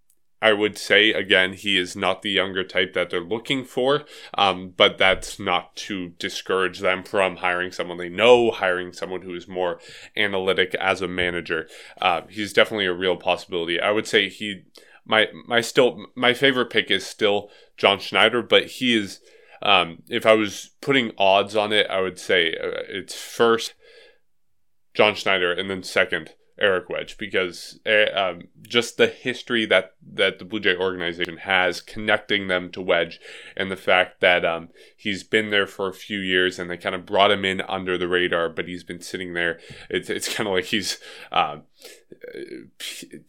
I 0.42 0.52
would 0.54 0.78
say 0.78 1.12
again, 1.12 1.52
he 1.52 1.76
is 1.76 1.94
not 1.94 2.22
the 2.22 2.30
younger 2.30 2.64
type 2.64 2.94
that 2.94 3.10
they're 3.10 3.20
looking 3.20 3.64
for, 3.64 4.04
um, 4.34 4.72
but 4.74 4.96
that's 4.96 5.38
not 5.38 5.76
to 5.76 6.10
discourage 6.18 6.78
them 6.78 7.02
from 7.02 7.36
hiring 7.36 7.72
someone 7.72 7.98
they 7.98 8.08
know, 8.08 8.50
hiring 8.50 8.92
someone 8.92 9.22
who 9.22 9.34
is 9.34 9.46
more 9.46 9.80
analytic 10.16 10.74
as 10.76 11.02
a 11.02 11.08
manager. 11.08 11.68
Uh, 12.00 12.22
he's 12.28 12.54
definitely 12.54 12.86
a 12.86 12.92
real 12.94 13.16
possibility. 13.16 13.78
I 13.78 13.90
would 13.90 14.06
say 14.06 14.30
he 14.30 14.62
my 15.10 15.26
my 15.46 15.60
still 15.60 16.06
my 16.14 16.32
favorite 16.32 16.70
pick 16.70 16.90
is 16.90 17.04
still 17.04 17.50
John 17.76 17.98
Schneider, 17.98 18.42
but 18.42 18.66
he 18.66 18.96
is. 18.96 19.20
Um, 19.62 20.04
if 20.08 20.24
I 20.24 20.32
was 20.32 20.70
putting 20.80 21.12
odds 21.18 21.54
on 21.54 21.70
it, 21.70 21.86
I 21.90 22.00
would 22.00 22.18
say 22.18 22.54
uh, 22.54 22.80
it's 22.88 23.14
first 23.14 23.74
John 24.94 25.14
Schneider 25.14 25.52
and 25.52 25.68
then 25.68 25.82
second 25.82 26.30
Eric 26.58 26.88
Wedge 26.88 27.18
because 27.18 27.78
uh, 27.84 28.18
um, 28.18 28.42
just 28.62 28.96
the 28.96 29.06
history 29.06 29.66
that 29.66 29.92
that 30.14 30.38
the 30.38 30.46
Blue 30.46 30.60
Jay 30.60 30.76
organization 30.76 31.38
has 31.38 31.82
connecting 31.82 32.48
them 32.48 32.70
to 32.72 32.80
Wedge 32.80 33.20
and 33.54 33.70
the 33.70 33.76
fact 33.76 34.20
that 34.20 34.46
um, 34.46 34.68
he's 34.96 35.24
been 35.24 35.50
there 35.50 35.66
for 35.66 35.88
a 35.88 35.94
few 35.94 36.20
years 36.20 36.58
and 36.58 36.70
they 36.70 36.78
kind 36.78 36.94
of 36.94 37.04
brought 37.04 37.30
him 37.30 37.44
in 37.44 37.60
under 37.62 37.98
the 37.98 38.08
radar, 38.08 38.48
but 38.48 38.68
he's 38.68 38.84
been 38.84 39.00
sitting 39.00 39.34
there. 39.34 39.58
It's 39.90 40.08
it's 40.08 40.32
kind 40.32 40.46
of 40.48 40.54
like 40.54 40.66
he's. 40.66 40.98
Um, 41.32 41.64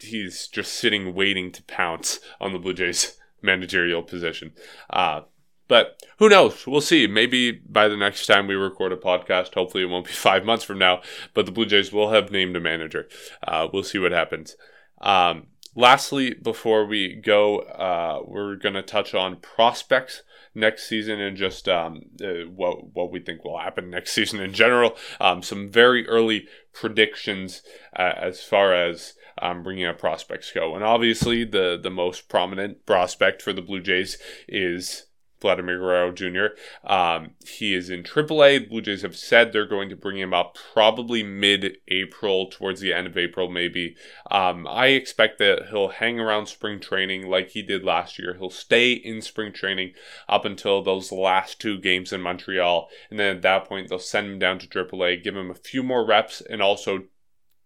he's 0.00 0.48
just 0.48 0.74
sitting 0.74 1.14
waiting 1.14 1.50
to 1.52 1.62
pounce 1.64 2.20
on 2.40 2.52
the 2.52 2.58
Blue 2.58 2.74
Jays 2.74 3.18
managerial 3.42 4.02
position. 4.02 4.52
Uh, 4.90 5.22
but 5.68 6.02
who 6.18 6.28
knows? 6.28 6.66
We'll 6.66 6.80
see. 6.80 7.06
Maybe 7.06 7.50
by 7.50 7.88
the 7.88 7.96
next 7.96 8.26
time 8.26 8.46
we 8.46 8.54
record 8.54 8.92
a 8.92 8.96
podcast, 8.96 9.54
hopefully 9.54 9.84
it 9.84 9.86
won't 9.86 10.06
be 10.06 10.12
five 10.12 10.44
months 10.44 10.64
from 10.64 10.78
now, 10.78 11.00
but 11.34 11.46
the 11.46 11.52
Blue 11.52 11.66
Jays 11.66 11.92
will 11.92 12.10
have 12.10 12.30
named 12.30 12.56
a 12.56 12.60
manager. 12.60 13.08
Uh, 13.46 13.68
we'll 13.72 13.82
see 13.82 13.98
what 13.98 14.12
happens. 14.12 14.56
Um, 15.00 15.48
lastly, 15.74 16.34
before 16.34 16.84
we 16.84 17.14
go, 17.14 17.60
uh, 17.60 18.20
we're 18.24 18.56
going 18.56 18.74
to 18.74 18.82
touch 18.82 19.14
on 19.14 19.36
prospects 19.36 20.22
next 20.54 20.88
season 20.88 21.20
and 21.20 21.36
just 21.36 21.68
um, 21.68 22.02
uh, 22.22 22.48
what 22.54 22.94
what 22.94 23.10
we 23.10 23.20
think 23.20 23.44
will 23.44 23.58
happen 23.58 23.90
next 23.90 24.12
season 24.14 24.40
in 24.40 24.52
general. 24.52 24.96
Um, 25.20 25.42
some 25.42 25.70
very 25.70 26.06
early 26.08 26.46
predictions 26.72 27.62
uh, 27.96 28.12
as 28.16 28.42
far 28.42 28.74
as 28.74 29.14
um, 29.40 29.62
bringing 29.62 29.86
up 29.86 29.98
prospects 29.98 30.52
go. 30.52 30.74
And 30.74 30.84
obviously, 30.84 31.44
the 31.44 31.78
the 31.82 31.90
most 31.90 32.28
prominent 32.28 32.84
prospect 32.86 33.42
for 33.42 33.52
the 33.52 33.62
Blue 33.62 33.80
Jays 33.80 34.18
is 34.48 35.06
Vladimir 35.42 35.78
Guerrero 35.78 36.12
Jr. 36.12 36.46
Um, 36.84 37.32
he 37.46 37.74
is 37.74 37.90
in 37.90 38.02
AAA. 38.02 38.68
Blue 38.68 38.80
Jays 38.80 39.02
have 39.02 39.16
said 39.16 39.52
they're 39.52 39.66
going 39.66 39.90
to 39.90 39.96
bring 39.96 40.18
him 40.18 40.32
up 40.32 40.56
probably 40.72 41.22
mid-April, 41.22 42.46
towards 42.46 42.80
the 42.80 42.94
end 42.94 43.06
of 43.06 43.18
April, 43.18 43.50
maybe. 43.50 43.96
Um, 44.30 44.66
I 44.66 44.86
expect 44.88 45.38
that 45.38 45.68
he'll 45.70 45.88
hang 45.88 46.18
around 46.18 46.46
spring 46.46 46.80
training 46.80 47.28
like 47.28 47.50
he 47.50 47.62
did 47.62 47.84
last 47.84 48.18
year. 48.18 48.34
He'll 48.34 48.50
stay 48.50 48.92
in 48.92 49.20
spring 49.20 49.52
training 49.52 49.92
up 50.28 50.44
until 50.44 50.82
those 50.82 51.12
last 51.12 51.60
two 51.60 51.78
games 51.78 52.12
in 52.12 52.22
Montreal, 52.22 52.88
and 53.10 53.18
then 53.18 53.36
at 53.36 53.42
that 53.42 53.68
point 53.68 53.88
they'll 53.88 53.98
send 53.98 54.28
him 54.28 54.38
down 54.38 54.58
to 54.60 54.66
AAA, 54.66 55.22
give 55.22 55.36
him 55.36 55.50
a 55.50 55.54
few 55.54 55.82
more 55.82 56.06
reps, 56.06 56.40
and 56.40 56.62
also 56.62 57.04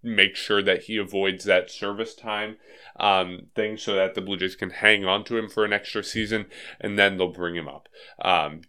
make 0.06 0.36
sure 0.36 0.62
that 0.62 0.84
he 0.84 0.96
avoids 0.96 1.44
that 1.44 1.70
service 1.70 2.14
time 2.14 2.56
um, 2.98 3.48
thing 3.54 3.76
so 3.76 3.94
that 3.94 4.14
the 4.14 4.20
Blue 4.20 4.36
Jays 4.36 4.56
can 4.56 4.70
hang 4.70 5.04
on 5.04 5.24
to 5.24 5.36
him 5.36 5.48
for 5.48 5.64
an 5.64 5.72
extra 5.72 6.02
season 6.04 6.46
and 6.80 6.98
then 6.98 7.16
they'll 7.16 7.28
bring 7.28 7.56
him 7.56 7.68
up. 7.68 7.88
Um, 8.22 8.62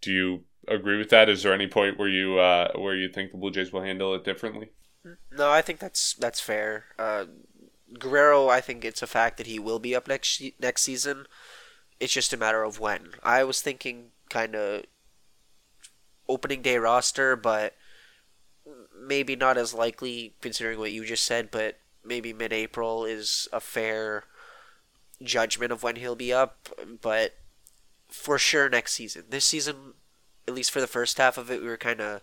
do 0.00 0.12
you 0.12 0.44
agree 0.68 0.96
with 0.96 1.10
that? 1.10 1.28
Is 1.28 1.42
there 1.42 1.52
any 1.52 1.66
point 1.66 1.98
where 1.98 2.08
you 2.08 2.38
uh, 2.38 2.72
where 2.76 2.94
you 2.94 3.08
think 3.08 3.32
the 3.32 3.38
Blue 3.38 3.50
Jays 3.50 3.72
will 3.72 3.82
handle 3.82 4.14
it 4.14 4.24
differently? 4.24 4.70
No, 5.32 5.50
I 5.50 5.62
think 5.62 5.80
that's 5.80 6.14
that's 6.14 6.40
fair. 6.40 6.84
Uh, 6.98 7.24
Guerrero, 7.98 8.48
I 8.48 8.60
think 8.60 8.84
it's 8.84 9.02
a 9.02 9.06
fact 9.06 9.38
that 9.38 9.46
he 9.46 9.58
will 9.58 9.78
be 9.78 9.94
up 9.94 10.06
next 10.06 10.42
next 10.60 10.82
season. 10.82 11.26
It's 11.98 12.12
just 12.12 12.32
a 12.32 12.36
matter 12.36 12.62
of 12.62 12.78
when. 12.78 13.10
I 13.22 13.42
was 13.44 13.60
thinking 13.60 14.10
kind 14.30 14.54
of 14.54 14.84
opening 16.28 16.62
day 16.62 16.76
roster, 16.76 17.34
but 17.34 17.74
maybe 19.08 19.34
not 19.34 19.56
as 19.56 19.74
likely 19.74 20.34
considering 20.40 20.78
what 20.78 20.92
you 20.92 21.04
just 21.04 21.24
said, 21.24 21.50
but 21.50 21.78
maybe 22.04 22.32
mid 22.32 22.52
April 22.52 23.04
is 23.04 23.48
a 23.52 23.60
fair 23.60 24.24
judgment 25.22 25.72
of 25.72 25.82
when 25.82 25.96
he'll 25.96 26.14
be 26.14 26.32
up. 26.32 26.68
But 27.00 27.34
for 28.08 28.38
sure 28.38 28.68
next 28.68 28.94
season. 28.94 29.24
This 29.30 29.44
season, 29.44 29.94
at 30.46 30.54
least 30.54 30.70
for 30.70 30.80
the 30.80 30.86
first 30.86 31.18
half 31.18 31.38
of 31.38 31.50
it, 31.50 31.60
we 31.60 31.68
were 31.68 31.76
kind 31.76 32.00
of 32.00 32.20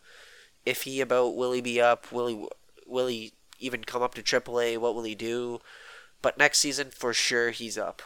iffy 0.65 1.01
about 1.01 1.35
will 1.35 1.51
he 1.51 1.61
be 1.61 1.81
up? 1.81 2.11
Will 2.11 2.27
he 2.27 2.47
will 2.87 3.07
he 3.07 3.33
even 3.59 3.83
come 3.83 4.01
up 4.01 4.13
to 4.15 4.23
AAA? 4.23 4.77
What 4.77 4.95
will 4.95 5.03
he 5.03 5.15
do? 5.15 5.59
But 6.21 6.37
next 6.37 6.59
season, 6.59 6.89
for 6.91 7.13
sure, 7.13 7.51
he's 7.51 7.77
up. 7.77 8.01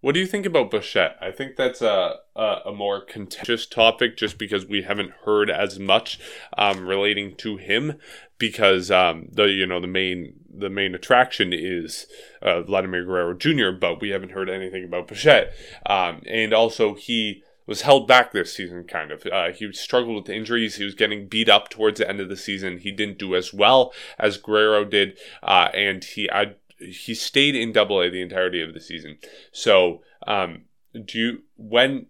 What 0.00 0.12
do 0.12 0.20
you 0.20 0.26
think 0.26 0.46
about 0.46 0.70
Bichette? 0.70 1.16
I 1.20 1.32
think 1.32 1.56
that's 1.56 1.82
a, 1.82 2.16
a, 2.36 2.56
a 2.66 2.72
more 2.72 3.00
contentious 3.00 3.66
topic 3.66 4.16
just 4.16 4.38
because 4.38 4.64
we 4.64 4.82
haven't 4.82 5.10
heard 5.24 5.50
as 5.50 5.80
much 5.80 6.20
um, 6.56 6.86
relating 6.86 7.34
to 7.36 7.56
him 7.56 7.98
because 8.38 8.92
um, 8.92 9.28
the 9.32 9.44
you 9.44 9.66
know 9.66 9.80
the 9.80 9.88
main 9.88 10.34
the 10.48 10.70
main 10.70 10.94
attraction 10.94 11.52
is 11.52 12.06
uh, 12.40 12.62
Vladimir 12.62 13.04
Guerrero 13.04 13.34
Jr. 13.34 13.70
But 13.70 14.00
we 14.00 14.10
haven't 14.10 14.30
heard 14.30 14.48
anything 14.48 14.84
about 14.84 15.08
Bichette, 15.08 15.52
um, 15.86 16.22
and 16.26 16.52
also 16.52 16.94
he 16.94 17.42
was 17.66 17.82
held 17.82 18.06
back 18.06 18.30
this 18.30 18.54
season. 18.54 18.84
Kind 18.84 19.10
of, 19.10 19.26
uh, 19.26 19.50
he 19.50 19.72
struggled 19.72 20.14
with 20.14 20.34
injuries. 20.34 20.76
He 20.76 20.84
was 20.84 20.94
getting 20.94 21.26
beat 21.26 21.48
up 21.48 21.70
towards 21.70 21.98
the 21.98 22.08
end 22.08 22.20
of 22.20 22.28
the 22.28 22.36
season. 22.36 22.78
He 22.78 22.92
didn't 22.92 23.18
do 23.18 23.34
as 23.34 23.52
well 23.52 23.92
as 24.16 24.36
Guerrero 24.36 24.84
did, 24.84 25.18
uh, 25.42 25.70
and 25.74 26.04
he 26.04 26.30
I 26.30 26.54
he 26.78 27.14
stayed 27.14 27.54
in 27.54 27.72
Double 27.72 28.00
A 28.00 28.10
the 28.10 28.22
entirety 28.22 28.62
of 28.62 28.74
the 28.74 28.80
season. 28.80 29.18
So, 29.52 30.02
um, 30.26 30.62
do 30.92 31.18
you 31.18 31.42
when 31.56 32.06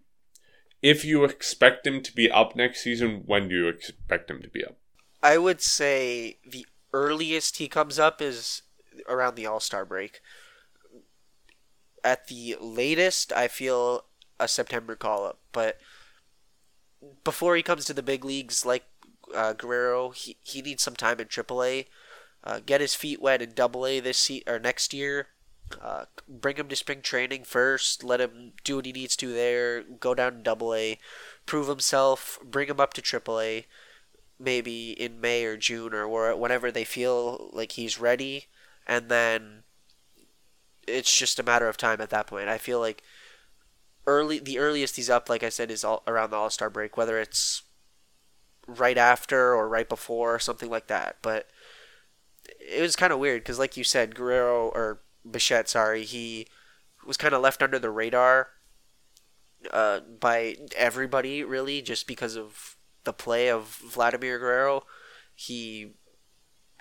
if 0.81 1.03
you 1.03 1.23
expect 1.23 1.85
him 1.85 2.01
to 2.01 2.13
be 2.13 2.31
up 2.31 2.55
next 2.55 2.81
season, 2.81 3.23
when 3.25 3.49
do 3.49 3.55
you 3.55 3.67
expect 3.67 4.29
him 4.29 4.41
to 4.41 4.49
be 4.49 4.63
up? 4.63 4.77
I 5.21 5.37
would 5.37 5.61
say 5.61 6.37
the 6.47 6.65
earliest 6.93 7.57
he 7.57 7.67
comes 7.67 7.99
up 7.99 8.21
is 8.21 8.61
around 9.07 9.35
the 9.35 9.45
All 9.45 9.59
Star 9.59 9.85
break. 9.85 10.21
At 12.03 12.27
the 12.27 12.55
latest, 12.61 13.33
I 13.33 13.49
feel 13.49 14.05
a 14.39 14.47
September 14.47 14.95
call 14.95 15.25
up, 15.25 15.39
but 15.51 15.79
before 17.25 17.57
he 17.57 17.63
comes 17.63 17.83
to 17.85 17.93
the 17.93 18.03
big 18.03 18.23
leagues, 18.23 18.65
like 18.65 18.85
uh, 19.35 19.51
Guerrero, 19.51 20.11
he, 20.11 20.37
he 20.41 20.61
needs 20.61 20.81
some 20.81 20.95
time 20.95 21.19
in 21.19 21.27
AAA 21.27 21.87
uh, 22.43 22.59
get 22.65 22.81
his 22.81 22.95
feet 22.95 23.21
wet 23.21 23.41
in 23.41 23.53
Double 23.53 23.85
A 23.85 23.99
this 23.99 24.17
se- 24.17 24.43
or 24.47 24.59
next 24.59 24.93
year. 24.93 25.27
Uh, 25.79 26.05
bring 26.27 26.55
him 26.55 26.67
to 26.67 26.75
spring 26.75 27.01
training 27.01 27.43
first. 27.43 28.03
Let 28.03 28.21
him 28.21 28.53
do 28.63 28.77
what 28.77 28.85
he 28.85 28.91
needs 28.91 29.15
to 29.17 29.31
there. 29.31 29.83
Go 29.83 30.15
down 30.15 30.33
to 30.33 30.43
Double 30.43 30.73
A, 30.73 30.97
prove 31.45 31.67
himself. 31.67 32.39
Bring 32.43 32.67
him 32.69 32.79
up 32.79 32.93
to 32.95 33.01
Triple 33.01 33.39
A, 33.39 33.67
maybe 34.39 34.91
in 34.91 35.21
May 35.21 35.45
or 35.45 35.57
June 35.57 35.93
or 35.93 36.35
whenever 36.35 36.71
they 36.71 36.85
feel 36.85 37.49
like 37.53 37.73
he's 37.73 37.99
ready, 37.99 38.47
and 38.87 39.09
then 39.09 39.63
it's 40.87 41.15
just 41.15 41.39
a 41.39 41.43
matter 41.43 41.67
of 41.67 41.77
time 41.77 42.01
at 42.01 42.09
that 42.09 42.25
point. 42.25 42.49
I 42.49 42.57
feel 42.57 42.79
like 42.79 43.03
early 44.07 44.39
the 44.39 44.57
earliest 44.57 44.95
he's 44.95 45.09
up, 45.09 45.29
like 45.29 45.43
I 45.43 45.49
said, 45.49 45.69
is 45.69 45.83
all, 45.83 46.01
around 46.07 46.31
the 46.31 46.37
All 46.37 46.49
Star 46.49 46.69
break, 46.69 46.97
whether 46.97 47.19
it's 47.19 47.63
right 48.65 48.97
after 48.97 49.53
or 49.53 49.69
right 49.69 49.87
before, 49.87 50.35
or 50.35 50.39
something 50.39 50.69
like 50.69 50.87
that. 50.87 51.17
But 51.21 51.47
it 52.59 52.81
was 52.81 52.95
kind 52.95 53.13
of 53.13 53.19
weird 53.19 53.41
because, 53.41 53.59
like 53.59 53.77
you 53.77 53.83
said, 53.83 54.15
Guerrero 54.15 54.69
or 54.69 55.01
Bichette, 55.29 55.69
sorry, 55.69 56.03
he 56.03 56.47
was 57.05 57.17
kind 57.17 57.33
of 57.33 57.41
left 57.41 57.63
under 57.63 57.79
the 57.79 57.89
radar 57.89 58.49
uh, 59.71 59.99
by 59.99 60.55
everybody, 60.75 61.43
really, 61.43 61.81
just 61.81 62.07
because 62.07 62.35
of 62.35 62.75
the 63.03 63.13
play 63.13 63.49
of 63.49 63.79
Vladimir 63.83 64.39
Guerrero. 64.39 64.83
He 65.35 65.93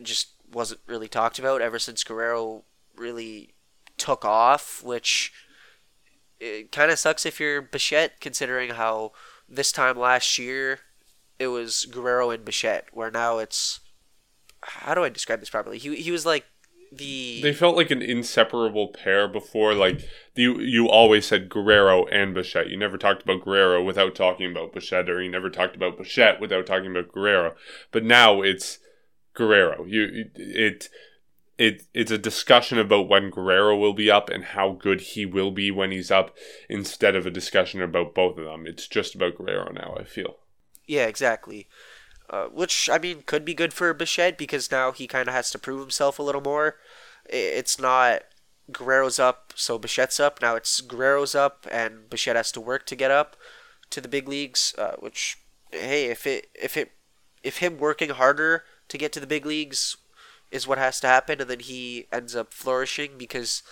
just 0.02 0.28
wasn't 0.52 0.80
really 0.86 1.08
talked 1.08 1.38
about 1.38 1.60
ever 1.60 1.78
since 1.78 2.04
Guerrero 2.04 2.64
really 2.96 3.54
took 3.96 4.24
off, 4.24 4.82
which 4.82 5.32
it 6.40 6.72
kind 6.72 6.90
of 6.90 6.98
sucks 6.98 7.26
if 7.26 7.40
you're 7.40 7.60
Bichette, 7.60 8.20
considering 8.20 8.70
how 8.70 9.12
this 9.48 9.72
time 9.72 9.98
last 9.98 10.38
year 10.38 10.80
it 11.38 11.48
was 11.48 11.84
Guerrero 11.86 12.30
and 12.30 12.44
Bichette, 12.44 12.86
where 12.92 13.10
now 13.10 13.38
it's 13.38 13.80
how 14.62 14.94
do 14.94 15.04
I 15.04 15.08
describe 15.08 15.40
this 15.40 15.50
properly? 15.50 15.78
He 15.78 15.96
he 15.96 16.10
was 16.10 16.26
like 16.26 16.44
the 16.92 17.40
they 17.42 17.52
felt 17.52 17.76
like 17.76 17.90
an 17.90 18.02
inseparable 18.02 18.88
pair 18.88 19.28
before. 19.28 19.74
Like 19.74 20.00
you 20.34 20.60
you 20.60 20.88
always 20.88 21.26
said 21.26 21.48
Guerrero 21.48 22.06
and 22.06 22.34
Bichette. 22.34 22.68
You 22.68 22.76
never 22.76 22.96
talked 22.96 23.22
about 23.22 23.44
Guerrero 23.44 23.82
without 23.82 24.14
talking 24.14 24.50
about 24.50 24.72
Bichette, 24.72 25.08
or 25.08 25.22
you 25.22 25.30
never 25.30 25.50
talked 25.50 25.76
about 25.76 25.98
Bichette 25.98 26.40
without 26.40 26.66
talking 26.66 26.90
about 26.90 27.12
Guerrero. 27.12 27.54
But 27.90 28.04
now 28.04 28.42
it's 28.42 28.78
Guerrero. 29.34 29.84
You 29.84 30.30
it. 30.34 30.88
It, 31.60 31.82
it's 31.92 32.12
a 32.12 32.18
discussion 32.18 32.78
about 32.78 33.08
when 33.08 33.30
Guerrero 33.30 33.76
will 33.76 33.92
be 33.92 34.08
up 34.08 34.30
and 34.30 34.44
how 34.44 34.70
good 34.70 35.00
he 35.00 35.26
will 35.26 35.50
be 35.50 35.72
when 35.72 35.90
he's 35.90 36.08
up 36.08 36.36
instead 36.68 37.16
of 37.16 37.26
a 37.26 37.32
discussion 37.32 37.82
about 37.82 38.14
both 38.14 38.38
of 38.38 38.44
them. 38.44 38.64
It's 38.64 38.86
just 38.86 39.16
about 39.16 39.34
Guerrero 39.34 39.72
now, 39.72 39.96
I 39.98 40.04
feel. 40.04 40.36
Yeah, 40.86 41.06
exactly. 41.06 41.66
Uh, 42.30 42.46
which 42.46 42.90
I 42.90 42.98
mean 42.98 43.22
could 43.22 43.44
be 43.44 43.54
good 43.54 43.72
for 43.72 43.92
Bichette 43.94 44.36
because 44.36 44.70
now 44.70 44.92
he 44.92 45.06
kind 45.06 45.28
of 45.28 45.34
has 45.34 45.50
to 45.50 45.58
prove 45.58 45.80
himself 45.80 46.18
a 46.18 46.22
little 46.22 46.42
more. 46.42 46.76
It's 47.24 47.78
not 47.78 48.22
Guerrero's 48.70 49.18
up, 49.18 49.52
so 49.56 49.78
Bichette's 49.78 50.20
up. 50.20 50.40
Now 50.42 50.54
it's 50.54 50.80
Guerrero's 50.80 51.34
up, 51.34 51.66
and 51.70 52.10
Bichette 52.10 52.36
has 52.36 52.52
to 52.52 52.60
work 52.60 52.84
to 52.86 52.96
get 52.96 53.10
up 53.10 53.36
to 53.90 54.00
the 54.00 54.08
big 54.08 54.28
leagues. 54.28 54.74
Uh, 54.76 54.96
which, 54.98 55.38
hey, 55.72 56.06
if 56.06 56.26
it 56.26 56.48
if 56.54 56.76
it 56.76 56.92
if 57.42 57.58
him 57.58 57.78
working 57.78 58.10
harder 58.10 58.64
to 58.88 58.98
get 58.98 59.12
to 59.12 59.20
the 59.20 59.26
big 59.26 59.46
leagues 59.46 59.96
is 60.50 60.66
what 60.66 60.78
has 60.78 61.00
to 61.00 61.06
happen, 61.06 61.40
and 61.40 61.48
then 61.48 61.60
he 61.60 62.06
ends 62.12 62.34
up 62.36 62.52
flourishing 62.52 63.12
because 63.16 63.62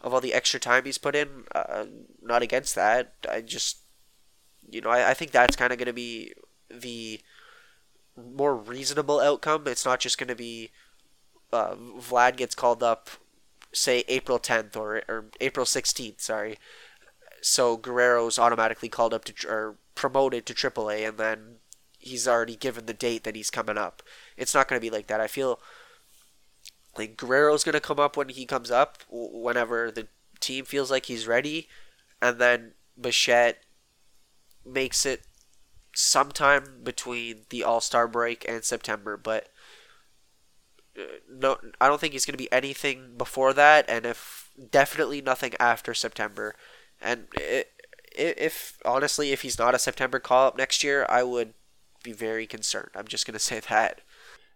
of 0.00 0.12
all 0.12 0.20
the 0.20 0.34
extra 0.34 0.60
time 0.60 0.84
he's 0.84 0.98
put 0.98 1.14
in. 1.14 1.44
Uh, 1.54 1.86
not 2.22 2.42
against 2.42 2.74
that. 2.74 3.14
I 3.28 3.40
just, 3.40 3.78
you 4.68 4.80
know, 4.80 4.90
I, 4.90 5.10
I 5.10 5.14
think 5.14 5.30
that's 5.30 5.56
kind 5.56 5.72
of 5.72 5.78
going 5.78 5.86
to 5.86 5.92
be 5.92 6.32
the 6.70 7.20
more 8.16 8.56
reasonable 8.56 9.20
outcome. 9.20 9.64
It's 9.66 9.84
not 9.84 10.00
just 10.00 10.18
going 10.18 10.28
to 10.28 10.34
be 10.34 10.70
uh, 11.52 11.74
Vlad 11.74 12.36
gets 12.36 12.54
called 12.54 12.82
up, 12.82 13.08
say 13.72 14.04
April 14.08 14.38
10th 14.38 14.76
or 14.76 15.02
or 15.08 15.26
April 15.40 15.66
16th. 15.66 16.20
Sorry. 16.20 16.58
So 17.40 17.76
Guerrero's 17.76 18.38
automatically 18.38 18.88
called 18.88 19.14
up 19.14 19.24
to 19.26 19.48
or 19.48 19.76
promoted 19.94 20.46
to 20.46 20.54
AAA, 20.54 21.08
and 21.08 21.18
then 21.18 21.56
he's 21.98 22.28
already 22.28 22.56
given 22.56 22.86
the 22.86 22.94
date 22.94 23.24
that 23.24 23.36
he's 23.36 23.50
coming 23.50 23.78
up. 23.78 24.02
It's 24.36 24.54
not 24.54 24.68
going 24.68 24.80
to 24.80 24.84
be 24.84 24.94
like 24.94 25.06
that. 25.08 25.20
I 25.20 25.26
feel 25.26 25.60
like 26.96 27.16
Guerrero's 27.16 27.64
going 27.64 27.74
to 27.74 27.80
come 27.80 28.00
up 28.00 28.16
when 28.16 28.28
he 28.28 28.46
comes 28.46 28.70
up, 28.70 28.98
whenever 29.10 29.90
the 29.90 30.08
team 30.40 30.64
feels 30.64 30.90
like 30.90 31.06
he's 31.06 31.26
ready, 31.26 31.68
and 32.20 32.38
then 32.38 32.72
Bichette 33.00 33.62
makes 34.64 35.04
it 35.04 35.22
sometime 35.94 36.80
between 36.82 37.42
the 37.50 37.64
All 37.64 37.80
Star 37.80 38.06
break 38.08 38.44
and 38.48 38.64
September, 38.64 39.16
but 39.16 39.48
uh, 40.98 41.02
no, 41.30 41.58
I 41.80 41.88
don't 41.88 42.00
think 42.00 42.12
he's 42.12 42.26
going 42.26 42.34
to 42.34 42.38
be 42.38 42.52
anything 42.52 43.14
before 43.16 43.52
that, 43.52 43.84
and 43.88 44.06
if 44.06 44.50
definitely 44.70 45.20
nothing 45.20 45.54
after 45.58 45.94
September. 45.94 46.54
And 47.00 47.26
it, 47.34 47.70
if 48.16 48.78
honestly, 48.84 49.32
if 49.32 49.42
he's 49.42 49.58
not 49.58 49.74
a 49.74 49.78
September 49.78 50.18
call 50.18 50.48
up 50.48 50.56
next 50.56 50.84
year, 50.84 51.06
I 51.08 51.22
would 51.22 51.54
be 52.02 52.12
very 52.12 52.46
concerned. 52.46 52.90
I'm 52.94 53.08
just 53.08 53.26
going 53.26 53.32
to 53.34 53.40
say 53.40 53.60
that. 53.60 54.00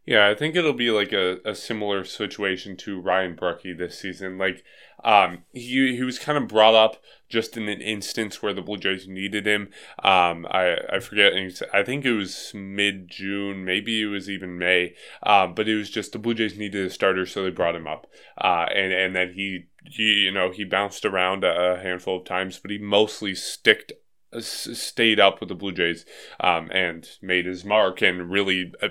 Yeah, 0.09 0.27
I 0.27 0.35
think 0.35 0.57
it'll 0.57 0.73
be 0.73 0.91
like 0.91 1.13
a, 1.13 1.37
a 1.45 1.55
similar 1.55 2.03
situation 2.03 2.79
to 2.79 2.99
Ryan 2.99 3.37
Borucki 3.37 3.77
this 3.77 3.99
season. 3.99 4.39
Like, 4.39 4.65
um, 5.05 5.45
he 5.53 5.95
he 5.95 6.03
was 6.03 6.19
kind 6.19 6.39
of 6.39 6.49
brought 6.49 6.75
up 6.75 6.97
just 7.29 7.59
in 7.59 7.69
an 7.69 7.83
instance 7.83 8.41
where 8.43 8.55
the 8.55 8.63
Blue 8.63 8.79
Jays 8.79 9.07
needed 9.07 9.47
him. 9.47 9.69
Um, 10.03 10.47
I 10.51 10.79
I 10.91 11.01
forget. 11.01 11.35
I 11.75 11.83
think 11.83 12.07
it 12.07 12.15
was 12.15 12.53
mid 12.55 13.11
June, 13.11 13.67
maybe 13.67 14.01
it 14.01 14.07
was 14.07 14.31
even 14.31 14.57
May. 14.57 14.95
Um, 15.23 15.53
but 15.53 15.69
it 15.69 15.77
was 15.77 15.91
just 15.91 16.13
the 16.13 16.19
Blue 16.19 16.33
Jays 16.33 16.57
needed 16.57 16.87
a 16.87 16.89
starter, 16.89 17.27
so 17.27 17.43
they 17.43 17.51
brought 17.51 17.77
him 17.77 17.87
up. 17.87 18.07
Uh, 18.39 18.65
and 18.75 18.95
and 18.95 19.15
then 19.15 19.35
he 19.35 19.67
he 19.85 20.23
you 20.25 20.33
know 20.33 20.51
he 20.51 20.65
bounced 20.65 21.05
around 21.05 21.45
a 21.45 21.81
handful 21.83 22.17
of 22.17 22.25
times, 22.25 22.59
but 22.59 22.71
he 22.71 22.79
mostly 22.79 23.35
sticked 23.35 23.93
stayed 24.41 25.21
up 25.21 25.41
with 25.41 25.51
the 25.51 25.55
Blue 25.55 25.73
Jays 25.73 26.07
um, 26.41 26.71
and 26.73 27.07
made 27.21 27.45
his 27.45 27.63
mark 27.63 28.01
and 28.01 28.31
really 28.31 28.73
uh, 28.83 28.89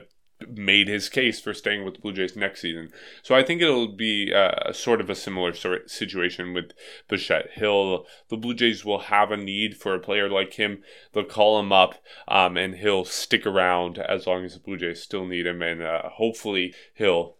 made 0.48 0.88
his 0.88 1.10
case 1.10 1.40
for 1.40 1.54
staying 1.54 1.84
with 1.84 1.96
the 1.96 2.00
Blue 2.00 2.14
Jays 2.14 2.36
next 2.36 2.62
season. 2.62 2.90
So 3.24 3.36
I 3.36 3.44
think 3.44 3.62
it'll 3.62 3.88
be 3.88 4.32
uh, 4.34 4.72
sort 4.72 5.02
of 5.02 5.10
a 5.10 5.16
similar 5.16 5.54
sort 5.54 5.90
situation 5.90 6.54
with 6.54 6.72
Bichette. 7.08 7.52
He'll 7.56 8.06
the 8.30 8.38
Blue 8.38 8.54
Jays 8.54 8.86
will 8.86 9.00
have 9.00 9.32
a 9.32 9.38
need 9.38 9.78
for 9.78 9.96
a 9.96 10.00
player 10.00 10.30
like 10.30 10.54
him. 10.54 10.84
They'll 11.14 11.24
call 11.24 11.60
him 11.60 11.72
up, 11.72 11.96
um, 12.28 12.58
and 12.58 12.76
he'll 12.76 13.06
stick 13.06 13.46
around 13.46 13.98
as 13.98 14.28
long 14.28 14.46
as 14.46 14.54
the 14.54 14.60
Blue 14.60 14.78
Jays 14.78 15.02
still 15.02 15.26
need 15.26 15.48
him, 15.48 15.62
and 15.62 15.82
uh, 15.82 16.10
hopefully 16.10 16.74
he'll 16.94 17.38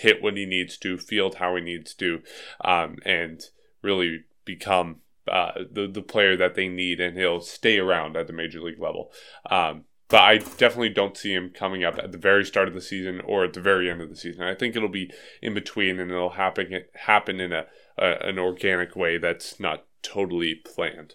hit 0.00 0.22
what 0.22 0.36
he 0.36 0.46
needs 0.46 0.78
to, 0.78 0.96
field 0.96 1.36
how 1.36 1.54
he 1.56 1.62
needs 1.62 1.94
to, 1.94 2.22
um, 2.64 2.96
and 3.04 3.42
really 3.82 4.24
become 4.44 5.00
uh, 5.28 5.52
the 5.70 5.86
the 5.86 6.02
player 6.02 6.36
that 6.36 6.54
they 6.54 6.68
need, 6.68 7.00
and 7.00 7.18
he'll 7.18 7.40
stay 7.40 7.78
around 7.78 8.16
at 8.16 8.26
the 8.26 8.32
major 8.32 8.60
league 8.60 8.80
level. 8.80 9.12
Um, 9.50 9.84
but 10.10 10.22
I 10.22 10.38
definitely 10.38 10.90
don't 10.90 11.16
see 11.16 11.32
him 11.32 11.50
coming 11.50 11.84
up 11.84 11.96
at 11.98 12.12
the 12.12 12.18
very 12.18 12.44
start 12.44 12.68
of 12.68 12.74
the 12.74 12.80
season 12.80 13.20
or 13.20 13.44
at 13.44 13.54
the 13.54 13.60
very 13.60 13.88
end 13.88 14.02
of 14.02 14.10
the 14.10 14.16
season. 14.16 14.42
I 14.42 14.54
think 14.54 14.76
it'll 14.76 14.88
be 14.88 15.10
in 15.40 15.54
between, 15.54 15.98
and 16.00 16.10
it'll 16.10 16.30
happen 16.30 16.84
happen 16.94 17.40
in 17.40 17.52
a, 17.52 17.66
a 17.96 18.16
an 18.28 18.38
organic 18.38 18.96
way 18.96 19.18
that's 19.18 19.60
not 19.60 19.84
totally 20.02 20.56
planned. 20.56 21.14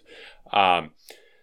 Um, 0.52 0.92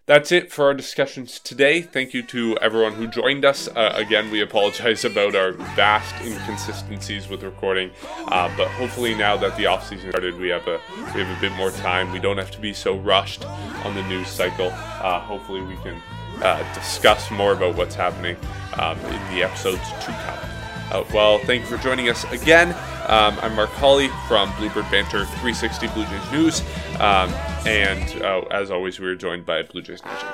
that's 0.06 0.34
it 0.34 0.52
for 0.52 0.66
our 0.66 0.74
discussions 0.74 1.40
today. 1.40 1.82
Thank 1.82 2.14
you 2.14 2.24
to 2.24 2.58
everyone 2.58 2.94
who 2.94 3.08
joined 3.08 3.46
us. 3.46 3.70
Uh, 3.70 3.94
again, 3.96 4.32
we 4.32 4.42
apologize 4.42 5.06
about 5.06 5.34
our 5.34 5.54
vast 5.54 6.14
inconsistencies 6.26 7.30
with 7.30 7.42
recording, 7.42 7.90
uh, 8.28 8.52
but 8.58 8.68
hopefully 8.70 9.16
now 9.16 9.38
that 9.38 9.56
the 9.56 9.68
off 9.68 9.88
season 9.88 10.10
started, 10.10 10.38
we 10.38 10.50
have 10.50 10.68
a 10.68 10.82
we 11.14 11.22
have 11.22 11.38
a 11.38 11.40
bit 11.40 11.54
more 11.54 11.72
time. 11.72 12.12
We 12.12 12.20
don't 12.20 12.38
have 12.38 12.52
to 12.52 12.60
be 12.60 12.74
so 12.74 12.98
rushed 12.98 13.46
on 13.46 13.96
the 13.96 14.04
news 14.08 14.28
cycle. 14.28 14.72
Uh, 14.74 15.20
hopefully, 15.22 15.62
we 15.62 15.76
can 15.78 16.02
uh, 16.42 16.74
discuss 16.74 17.30
more 17.32 17.54
about 17.54 17.76
what's 17.76 17.96
happening 17.96 18.38
um, 18.80 18.98
in 19.00 19.36
the 19.36 19.44
episodes 19.44 19.88
to 20.02 20.08
come. 20.08 20.54
Uh, 20.92 21.04
well, 21.14 21.40
thank 21.40 21.62
you 21.62 21.68
for 21.68 21.82
joining 21.82 22.10
us 22.10 22.24
again. 22.32 22.70
Um, 23.08 23.38
I'm 23.42 23.56
Mark 23.56 23.70
Hawley 23.72 24.10
from 24.28 24.54
Bluebird 24.58 24.90
Banter 24.92 25.26
360 25.26 25.88
Blue 25.88 26.06
Jays 26.06 26.32
News. 26.32 26.62
Um, 27.00 27.30
and 27.66 28.22
uh, 28.22 28.42
as 28.52 28.72
always, 28.72 29.00
we 29.00 29.08
are 29.08 29.16
joined 29.16 29.46
by 29.46 29.64
Blue 29.64 29.82
Jays 29.82 30.04
Nation. 30.04 30.28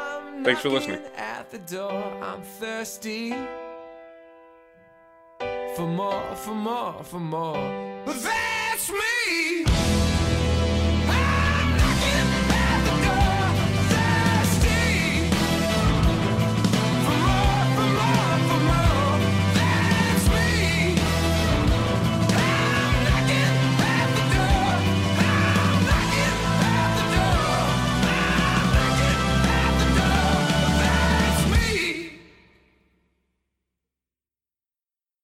Thanks 0.44 0.62
for 0.62 0.70
listening. 0.70 1.02
At 1.18 1.50
the 1.50 1.60
door, 1.60 2.04
I'm 2.22 2.42
thirsty 2.42 3.34
for 5.76 5.88
more, 5.88 6.36
for 6.36 6.56
more, 6.56 7.04
for 7.04 7.20
more. 7.20 7.80